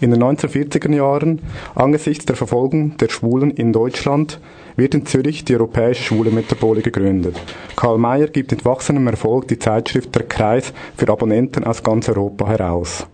In 0.00 0.10
den 0.10 0.22
1940er 0.22 0.94
Jahren, 0.94 1.40
angesichts 1.74 2.24
der 2.24 2.34
Verfolgung 2.34 2.96
der 2.96 3.10
Schwulen 3.10 3.50
in 3.50 3.74
Deutschland, 3.74 4.40
wird 4.74 4.94
in 4.94 5.04
Zürich 5.04 5.44
die 5.44 5.54
Europäische 5.54 6.02
Schwule 6.02 6.30
Metropole 6.30 6.80
gegründet. 6.80 7.36
Karl 7.76 7.98
Mayer 7.98 8.28
gibt 8.28 8.52
mit 8.52 8.64
wachsendem 8.64 9.06
Erfolg 9.08 9.48
die 9.48 9.58
Zeitschrift 9.58 10.14
Der 10.14 10.22
Kreis 10.22 10.72
für 10.96 11.10
Abonnenten 11.10 11.64
aus 11.64 11.82
ganz 11.82 12.08
Europa 12.08 12.48
heraus. 12.48 13.06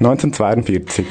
1942. 0.00 1.04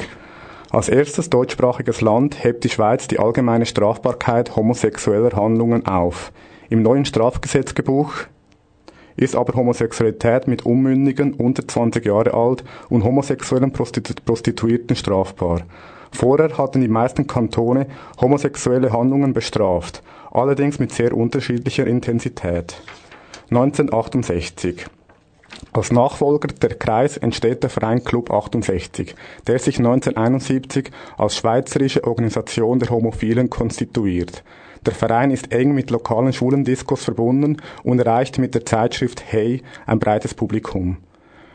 Als 0.70 0.88
erstes 0.88 1.30
deutschsprachiges 1.30 2.00
Land 2.00 2.42
hebt 2.42 2.64
die 2.64 2.68
Schweiz 2.68 3.06
die 3.06 3.20
allgemeine 3.20 3.64
Strafbarkeit 3.64 4.56
homosexueller 4.56 5.30
Handlungen 5.36 5.86
auf. 5.86 6.32
Im 6.70 6.82
neuen 6.82 7.04
Strafgesetzbuch 7.04 8.12
ist 9.14 9.36
aber 9.36 9.54
Homosexualität 9.54 10.48
mit 10.48 10.66
Unmündigen 10.66 11.34
unter 11.34 11.68
20 11.68 12.04
Jahre 12.04 12.34
alt 12.34 12.64
und 12.88 13.04
homosexuellen 13.04 13.72
Prostituierten 13.72 14.96
strafbar. 14.96 15.60
Vorher 16.10 16.58
hatten 16.58 16.80
die 16.80 16.88
meisten 16.88 17.28
Kantone 17.28 17.86
homosexuelle 18.20 18.92
Handlungen 18.92 19.32
bestraft, 19.32 20.02
allerdings 20.32 20.80
mit 20.80 20.90
sehr 20.90 21.16
unterschiedlicher 21.16 21.86
Intensität. 21.86 22.82
1968 23.50 24.86
als 25.72 25.92
Nachfolger 25.92 26.48
der 26.48 26.74
Kreis 26.74 27.16
entsteht 27.16 27.62
der 27.62 27.70
Verein 27.70 28.02
Club 28.02 28.30
68, 28.30 29.14
der 29.46 29.58
sich 29.58 29.78
1971 29.78 30.90
als 31.16 31.36
schweizerische 31.36 32.04
Organisation 32.04 32.78
der 32.78 32.90
Homophilen 32.90 33.50
konstituiert. 33.50 34.42
Der 34.86 34.94
Verein 34.94 35.30
ist 35.30 35.52
eng 35.52 35.74
mit 35.74 35.90
lokalen 35.90 36.32
Schulendiskos 36.32 37.04
verbunden 37.04 37.58
und 37.82 37.98
erreicht 37.98 38.38
mit 38.38 38.54
der 38.54 38.64
Zeitschrift 38.64 39.22
Hey 39.26 39.62
ein 39.86 39.98
breites 39.98 40.34
Publikum. 40.34 40.96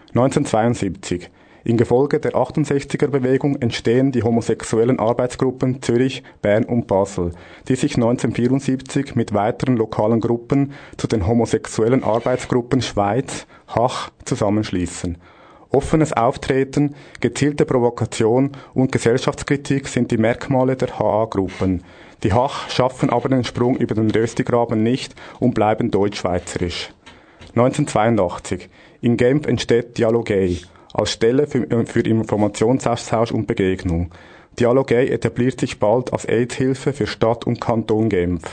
1972 0.09 1.29
in 1.65 1.77
Gefolge 1.77 2.19
der 2.19 2.33
68er 2.33 3.07
Bewegung 3.07 3.55
entstehen 3.59 4.11
die 4.11 4.21
homosexuellen 4.21 4.99
Arbeitsgruppen 4.99 5.81
Zürich, 5.81 6.21
Bern 6.43 6.63
und 6.63 6.85
Basel, 6.85 7.31
die 7.67 7.75
sich 7.75 7.95
1974 7.95 9.15
mit 9.15 9.33
weiteren 9.33 9.75
lokalen 9.75 10.21
Gruppen 10.21 10.73
zu 10.95 11.07
den 11.07 11.25
homosexuellen 11.25 12.03
Arbeitsgruppen 12.03 12.83
Schweiz, 12.83 13.47
Hach 13.67 14.11
zusammenschließen. 14.25 15.17
Offenes 15.71 16.13
Auftreten, 16.13 16.93
gezielte 17.19 17.65
Provokation 17.65 18.51
und 18.75 18.91
Gesellschaftskritik 18.91 19.87
sind 19.87 20.11
die 20.11 20.17
Merkmale 20.17 20.75
der 20.75 20.99
HA-Gruppen. 20.99 21.83
Die 22.21 22.31
Hach 22.31 22.69
schaffen 22.69 23.09
aber 23.09 23.27
den 23.27 23.43
Sprung 23.43 23.75
über 23.75 23.95
den 23.95 24.11
Röstigraben 24.11 24.83
nicht 24.83 25.15
und 25.39 25.55
bleiben 25.55 25.89
deutschschweizerisch. 25.89 26.93
1982. 27.55 28.69
In 29.01 29.17
Genf 29.17 29.47
entsteht 29.47 29.97
Dialogay 29.97 30.59
als 30.95 31.11
Stelle 31.11 31.47
für, 31.47 31.67
für 31.85 32.01
Informationsaustausch 32.01 33.31
und 33.31 33.47
Begegnung. 33.47 34.11
Dialogay 34.59 35.09
etabliert 35.09 35.59
sich 35.59 35.79
bald 35.79 36.13
als 36.13 36.25
AIDS-Hilfe 36.25 36.93
für 36.93 37.07
Stadt 37.07 37.45
und 37.45 37.59
Kanton 37.59 38.09
Genf. 38.09 38.43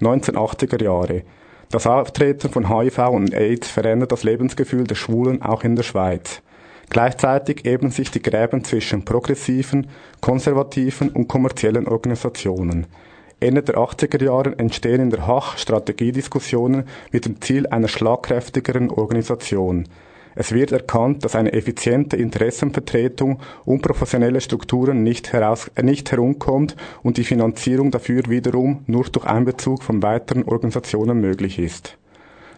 1980er 0.00 0.82
Jahre. 0.82 1.22
Das 1.70 1.86
Auftreten 1.86 2.48
von 2.48 2.68
HIV 2.68 2.98
und 3.08 3.34
AIDS 3.34 3.68
verändert 3.68 4.12
das 4.12 4.22
Lebensgefühl 4.22 4.84
der 4.84 4.94
Schwulen 4.94 5.42
auch 5.42 5.64
in 5.64 5.76
der 5.76 5.82
Schweiz. 5.82 6.42
Gleichzeitig 6.88 7.66
ebnen 7.66 7.90
sich 7.90 8.10
die 8.10 8.22
Gräben 8.22 8.62
zwischen 8.64 9.04
progressiven, 9.04 9.88
konservativen 10.20 11.10
und 11.10 11.28
kommerziellen 11.28 11.88
Organisationen. 11.88 12.86
Ende 13.40 13.62
der 13.62 13.76
80er 13.76 14.24
Jahre 14.24 14.58
entstehen 14.58 15.00
in 15.00 15.10
der 15.10 15.26
Hach 15.26 15.58
Strategiediskussionen 15.58 16.84
mit 17.12 17.26
dem 17.26 17.40
Ziel 17.42 17.66
einer 17.66 17.88
schlagkräftigeren 17.88 18.90
Organisation. 18.90 19.88
Es 20.38 20.52
wird 20.52 20.70
erkannt, 20.70 21.24
dass 21.24 21.34
eine 21.34 21.54
effiziente 21.54 22.16
Interessenvertretung 22.16 23.40
und 23.64 23.80
professionelle 23.80 24.42
Strukturen 24.42 25.02
nicht, 25.02 25.32
heraus, 25.32 25.70
äh, 25.74 25.82
nicht 25.82 26.12
herumkommt 26.12 26.76
und 27.02 27.16
die 27.16 27.24
Finanzierung 27.24 27.90
dafür 27.90 28.22
wiederum 28.28 28.84
nur 28.86 29.04
durch 29.04 29.24
Einbezug 29.24 29.82
von 29.82 30.02
weiteren 30.02 30.44
Organisationen 30.44 31.22
möglich 31.22 31.58
ist. 31.58 31.96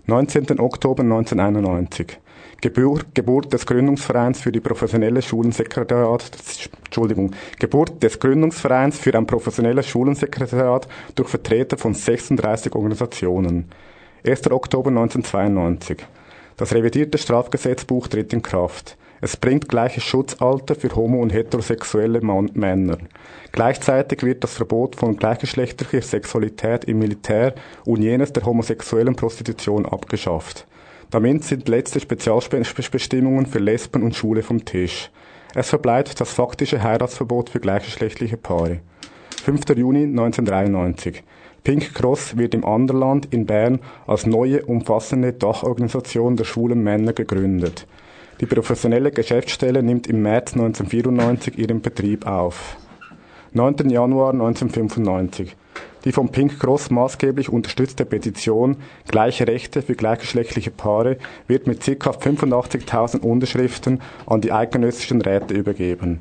19. 0.07 0.59
Oktober 0.59 1.05
1991. 1.05 2.19
Geburt, 2.61 3.15
Geburt 3.15 3.53
des 3.53 3.65
Gründungsvereins 3.65 4.41
für 4.41 4.51
die 4.51 4.59
professionelle 4.59 5.23
Schulensekretariat, 5.23 6.33
Entschuldigung, 6.85 7.31
Geburt 7.61 8.03
des 8.03 8.19
Gründungsvereins 8.19 8.99
für 8.99 9.15
ein 9.15 9.27
professionelles 9.27 9.87
Schulensekretariat 9.87 10.89
durch 11.15 11.29
Vertreter 11.29 11.79
von 11.79 11.95
36 11.95 12.75
Organisationen. 12.75 13.67
1. 14.27 14.51
Oktober 14.51 14.91
1992. 14.91 16.05
Das 16.59 16.75
revidierte 16.75 17.19
Strafgesetzbuch 17.19 18.09
tritt 18.09 18.33
in 18.33 18.43
Kraft. 18.43 18.97
Es 19.21 19.37
bringt 19.37 19.69
gleiches 19.69 20.03
Schutzalter 20.03 20.75
für 20.75 20.95
homo- 20.95 21.23
und 21.23 21.33
heterosexuelle 21.33 22.21
Mann 22.21 22.51
Männer. 22.55 22.99
Gleichzeitig 23.53 24.25
wird 24.25 24.43
das 24.43 24.55
Verbot 24.55 24.97
von 24.97 25.17
gleichgeschlechtlicher 25.17 26.03
Sexualität 26.03 26.85
im 26.85 26.99
Militär 26.99 27.55
und 27.85 28.03
jenes 28.03 28.33
der 28.33 28.45
homosexuellen 28.45 29.15
Prostitution 29.15 29.87
abgeschafft. 29.87 30.67
Damit 31.11 31.45
sind 31.45 31.69
letzte 31.69 32.01
Spezialbestimmungen 32.01 33.47
für 33.47 33.61
Lesben 33.61 34.03
und 34.03 34.17
Schwule 34.17 34.43
vom 34.43 34.65
Tisch. 34.65 35.11
Es 35.55 35.69
verbleibt 35.69 36.21
das 36.21 36.33
faktische 36.33 36.83
Heiratsverbot 36.83 37.51
für 37.51 37.61
gleichgeschlechtliche 37.61 38.37
Paare. 38.37 38.81
5. 39.45 39.61
Juni 39.77 40.03
1993. 40.03 41.23
Pink 41.65 41.95
Cross 41.95 42.37
wird 42.37 42.55
im 42.55 42.65
Anderland 42.65 43.29
in 43.33 43.47
Bern 43.47 43.81
als 44.07 44.27
neue, 44.27 44.65
umfassende 44.65 45.33
Dachorganisation 45.33 46.37
der 46.37 46.45
schwulen 46.45 46.83
Männer 46.83 47.13
gegründet. 47.13 47.87
Die 48.41 48.47
professionelle 48.47 49.11
Geschäftsstelle 49.11 49.83
nimmt 49.83 50.07
im 50.07 50.23
März 50.23 50.55
1994 50.55 51.59
ihren 51.59 51.81
Betrieb 51.81 52.27
auf. 52.27 52.77
9. 53.53 53.91
Januar 53.91 54.33
1995. 54.33 55.57
Die 56.05 56.13
von 56.13 56.31
Pink 56.31 56.61
Cross 56.61 56.91
maßgeblich 56.91 57.49
unterstützte 57.49 58.05
Petition 58.05 58.77
Gleiche 59.09 59.49
Rechte 59.49 59.83
für 59.83 59.95
gleichgeschlechtliche 59.95 60.71
Paare 60.71 61.19
wird 61.49 61.67
mit 61.67 61.81
ca. 61.81 62.11
85.000 62.11 63.21
Unterschriften 63.21 64.01
an 64.27 64.41
die 64.41 64.53
eidgenössischen 64.53 65.21
Räte 65.21 65.55
übergeben. 65.55 66.21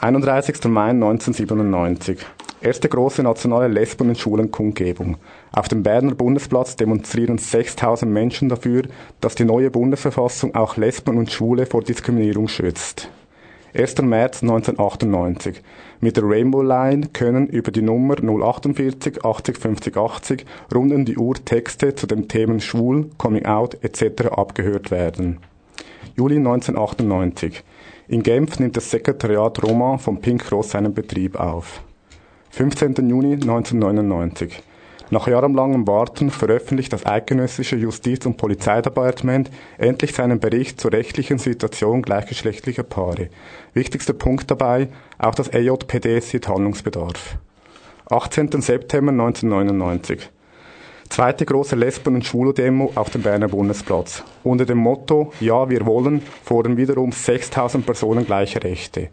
31. 0.00 0.64
Mai 0.64 0.90
1997. 0.90 2.18
Erste 2.62 2.90
große 2.90 3.22
nationale 3.22 3.68
Lesben- 3.68 4.10
und 4.10 4.18
Schulenkundgebung. 4.18 5.16
Auf 5.50 5.68
dem 5.68 5.82
Berner 5.82 6.14
Bundesplatz 6.14 6.76
demonstrieren 6.76 7.38
6000 7.38 8.12
Menschen 8.12 8.50
dafür, 8.50 8.82
dass 9.22 9.34
die 9.34 9.46
neue 9.46 9.70
Bundesverfassung 9.70 10.54
auch 10.54 10.76
Lesben 10.76 11.16
und 11.16 11.32
Schwule 11.32 11.64
vor 11.64 11.82
Diskriminierung 11.82 12.48
schützt. 12.48 13.08
1. 13.72 14.02
März 14.02 14.42
1998. 14.42 15.62
Mit 16.00 16.18
der 16.18 16.24
Rainbow 16.24 16.60
Line 16.60 17.08
können 17.14 17.46
über 17.46 17.70
die 17.70 17.80
Nummer 17.80 18.16
048 18.16 19.24
80 19.24 19.56
50 19.56 19.96
80 19.96 20.46
rund 20.74 20.92
um 20.92 21.06
die 21.06 21.16
Uhr 21.16 21.36
Texte 21.36 21.94
zu 21.94 22.06
den 22.06 22.28
Themen 22.28 22.60
Schwul, 22.60 23.08
Coming 23.16 23.46
Out 23.46 23.82
etc. 23.82 24.26
abgehört 24.32 24.90
werden. 24.90 25.38
Juli 26.14 26.36
1998. 26.36 27.62
In 28.08 28.22
Genf 28.22 28.58
nimmt 28.58 28.76
das 28.76 28.90
Sekretariat 28.90 29.62
Roma 29.62 29.96
von 29.96 30.20
Pink 30.20 30.44
Cross 30.44 30.72
seinen 30.72 30.92
Betrieb 30.92 31.40
auf. 31.40 31.80
15. 32.52 32.94
Juni 33.08 33.34
1999. 33.34 34.60
Nach 35.10 35.26
jahrelangem 35.28 35.86
Warten 35.86 36.30
veröffentlicht 36.30 36.92
das 36.92 37.06
eidgenössische 37.06 37.76
Justiz- 37.76 38.26
und 38.26 38.36
Polizeidepartement 38.36 39.50
endlich 39.78 40.14
seinen 40.14 40.40
Bericht 40.40 40.80
zur 40.80 40.92
rechtlichen 40.92 41.38
Situation 41.38 42.02
gleichgeschlechtlicher 42.02 42.82
Paare. 42.82 43.28
Wichtigster 43.72 44.14
Punkt 44.14 44.50
dabei, 44.50 44.88
auch 45.18 45.34
das 45.34 45.48
EJPD 45.48 46.20
sieht 46.20 46.48
Handlungsbedarf. 46.48 47.36
18. 48.10 48.50
September 48.60 49.12
1999. 49.12 50.28
Zweite 51.08 51.44
große 51.44 51.76
Lesben- 51.76 52.16
und 52.16 52.24
Schwulo-Demo 52.24 52.92
auf 52.96 53.10
dem 53.10 53.22
Berner 53.22 53.48
Bundesplatz. 53.48 54.24
Unter 54.42 54.64
dem 54.64 54.78
Motto 54.78 55.32
Ja, 55.40 55.68
wir 55.70 55.86
wollen 55.86 56.22
fordern 56.44 56.76
wiederum 56.76 57.12
6000 57.12 57.86
Personen 57.86 58.26
gleiche 58.26 58.62
Rechte. 58.62 59.08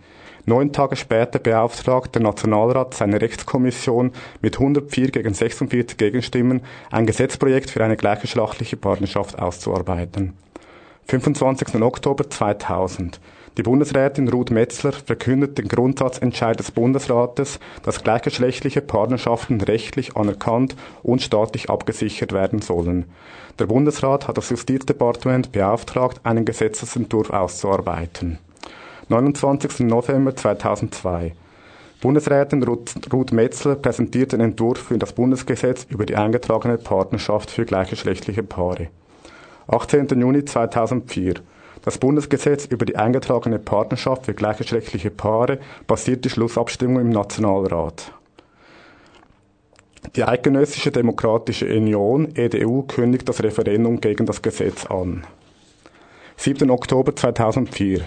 Neun 0.49 0.71
Tage 0.71 0.95
später 0.95 1.39
beauftragt 1.39 2.15
der 2.15 2.21
Nationalrat 2.21 2.93
seine 2.93 3.19
Rechtskommission 3.19 4.13
mit 4.41 4.55
104 4.55 5.11
gegen 5.11 5.33
46 5.33 5.97
Gegenstimmen 5.97 6.61
ein 6.89 7.05
Gesetzprojekt 7.05 7.69
für 7.69 7.83
eine 7.83 7.97
gleichgeschlechtliche 7.97 8.77
Partnerschaft 8.77 9.37
auszuarbeiten. 9.37 10.37
25. 11.07 11.81
Oktober 11.81 12.29
2000. 12.29 13.19
Die 13.57 13.63
Bundesrätin 13.63 14.29
Ruth 14.29 14.49
Metzler 14.49 14.93
verkündet 14.93 15.57
den 15.57 15.67
Grundsatzentscheid 15.67 16.57
des 16.57 16.71
Bundesrates, 16.71 17.59
dass 17.83 18.03
gleichgeschlechtliche 18.03 18.79
Partnerschaften 18.79 19.59
rechtlich 19.59 20.15
anerkannt 20.15 20.77
und 21.03 21.21
staatlich 21.21 21.69
abgesichert 21.69 22.31
werden 22.31 22.61
sollen. 22.61 23.03
Der 23.59 23.65
Bundesrat 23.65 24.29
hat 24.29 24.37
das 24.37 24.49
Justizdepartement 24.49 25.51
beauftragt, 25.51 26.21
einen 26.23 26.45
Gesetzesentwurf 26.45 27.31
auszuarbeiten. 27.31 28.39
29. 29.09 29.87
November 29.87 30.35
2002. 30.35 31.33
Bundesrätin 32.01 32.61
Ruth 32.63 33.31
Metzler 33.31 33.75
präsentiert 33.75 34.33
den 34.33 34.41
Entwurf 34.41 34.79
für 34.79 34.97
das 34.97 35.13
Bundesgesetz 35.13 35.87
über 35.89 36.05
die 36.05 36.17
eingetragene 36.17 36.77
Partnerschaft 36.77 37.49
für 37.49 37.63
gleichgeschlechtliche 37.63 38.43
Paare. 38.43 38.89
18. 39.69 40.07
Juni 40.19 40.43
2004. 40.43 41.35
Das 41.85 41.97
Bundesgesetz 41.97 42.65
über 42.65 42.85
die 42.85 42.97
eingetragene 42.97 43.59
Partnerschaft 43.59 44.25
für 44.25 44.33
gleichgeschlechtliche 44.33 45.09
Paare 45.09 45.59
basiert 45.87 46.25
die 46.25 46.29
Schlussabstimmung 46.29 46.99
im 46.99 47.09
Nationalrat. 47.09 48.11
Die 50.17 50.25
Eidgenössische 50.25 50.91
Demokratische 50.91 51.65
Union, 51.65 52.35
EDU, 52.35 52.83
kündigt 52.83 53.29
das 53.29 53.41
Referendum 53.41 54.01
gegen 54.01 54.25
das 54.25 54.41
Gesetz 54.41 54.85
an. 54.85 55.23
7. 56.35 56.69
Oktober 56.69 57.15
2004. 57.15 58.01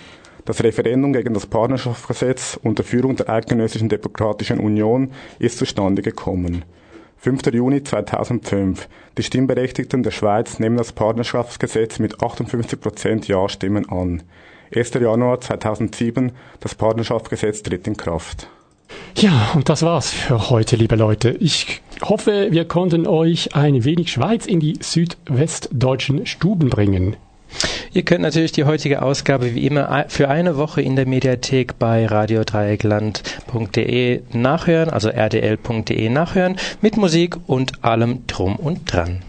Das 0.45 0.63
Referendum 0.63 1.13
gegen 1.13 1.35
das 1.35 1.47
Partnerschaftsgesetz 1.47 2.59
unter 2.63 2.83
Führung 2.83 3.17
der 3.17 3.29
Eidgenössischen 3.29 3.89
Demokratischen 3.89 4.59
Union 4.59 5.13
ist 5.39 5.59
zustande 5.59 6.03
gekommen. 6.03 6.65
5. 7.19 7.53
Juni 7.53 7.83
2005. 7.83 8.89
Die 9.19 9.23
Stimmberechtigten 9.23 10.03
der 10.03 10.11
Schweiz 10.11 10.59
nehmen 10.59 10.79
das 10.79 10.93
Partnerschaftsgesetz 10.93 11.99
mit 11.99 12.17
58% 12.17 13.29
Ja-Stimmen 13.29 13.89
an. 13.91 14.23
1. 14.75 14.95
Januar 14.95 15.41
2007. 15.41 16.33
Das 16.61 16.75
Partnerschaftsgesetz 16.75 17.63
tritt 17.63 17.87
in 17.87 17.97
Kraft. 17.97 18.49
Ja, 19.17 19.51
und 19.55 19.69
das 19.69 19.83
war's 19.83 20.11
für 20.11 20.49
heute, 20.51 20.77
liebe 20.77 20.97
Leute. 20.97 21.31
Ich 21.41 21.83
hoffe, 22.03 22.49
wir 22.51 22.65
konnten 22.65 23.07
euch 23.07 23.55
ein 23.55 23.85
wenig 23.85 24.11
Schweiz 24.13 24.47
in 24.47 24.61
die 24.61 24.79
südwestdeutschen 24.81 26.25
Stuben 26.25 26.71
bringen. 26.71 27.17
Ihr 27.93 28.03
könnt 28.03 28.23
natürlich 28.23 28.53
die 28.53 28.65
heutige 28.65 29.03
Ausgabe 29.03 29.55
wie 29.55 29.67
immer 29.67 30.07
für 30.09 30.29
eine 30.29 30.57
Woche 30.57 30.81
in 30.81 30.97
der 30.97 31.07
Mediathek 31.07 31.79
bei 31.79 32.07
radiodreieckland.de 32.07 34.23
nachhören, 34.33 34.89
also 34.91 35.11
rdl.de 35.11 36.09
nachhören, 36.09 36.57
mit 36.81 36.97
Musik 36.97 37.37
und 37.47 37.85
allem 37.85 38.27
drum 38.27 38.57
und 38.57 38.93
dran. 38.93 39.21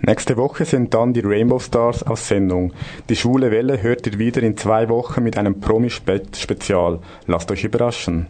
Nächste 0.00 0.36
Woche 0.36 0.64
sind 0.64 0.94
dann 0.94 1.12
die 1.12 1.22
Rainbow 1.24 1.58
Stars 1.58 2.02
aus 2.02 2.28
Sendung. 2.28 2.72
Die 3.08 3.16
schwule 3.16 3.50
Welle 3.50 3.82
hört 3.82 4.06
ihr 4.06 4.18
wieder 4.18 4.42
in 4.42 4.56
zwei 4.56 4.88
Wochen 4.88 5.22
mit 5.22 5.38
einem 5.38 5.60
Promi-Spezial. 5.60 7.00
Lasst 7.26 7.50
euch 7.50 7.64
überraschen. 7.64 8.26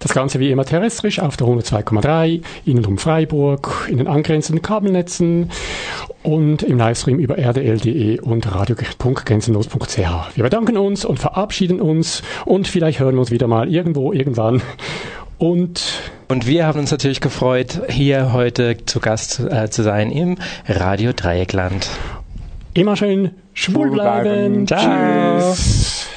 Das 0.00 0.12
Ganze 0.12 0.40
wie 0.40 0.50
immer 0.50 0.64
terrestrisch 0.64 1.20
auf 1.20 1.36
der 1.36 1.46
102,3, 1.46 2.42
innen 2.64 2.84
um 2.84 2.98
Freiburg, 2.98 3.88
in 3.90 3.98
den 3.98 4.06
angrenzenden 4.06 4.62
Kabelnetzen 4.62 5.50
und 6.22 6.62
im 6.62 6.78
Livestream 6.78 7.18
über 7.18 7.38
rdl.de 7.38 8.20
und 8.20 8.52
radio.grenzenlos.ch. 8.54 10.36
Wir 10.36 10.44
bedanken 10.44 10.76
uns 10.76 11.04
und 11.04 11.18
verabschieden 11.18 11.80
uns 11.80 12.22
und 12.44 12.68
vielleicht 12.68 13.00
hören 13.00 13.14
wir 13.14 13.20
uns 13.20 13.30
wieder 13.30 13.46
mal 13.46 13.68
irgendwo, 13.68 14.12
irgendwann. 14.12 14.62
Und 15.38 15.82
und 16.28 16.46
wir 16.46 16.66
haben 16.66 16.78
uns 16.78 16.90
natürlich 16.90 17.22
gefreut, 17.22 17.80
hier 17.88 18.34
heute 18.34 18.76
zu 18.84 19.00
Gast 19.00 19.40
äh, 19.40 19.70
zu 19.70 19.82
sein 19.82 20.10
im 20.10 20.36
Radio 20.66 21.12
Dreieckland. 21.14 21.88
Immer 22.74 22.96
schön 22.96 23.30
schwul 23.54 23.90
bleiben. 23.90 24.66
Ciao. 24.66 25.38
Tschüss. 25.38 26.07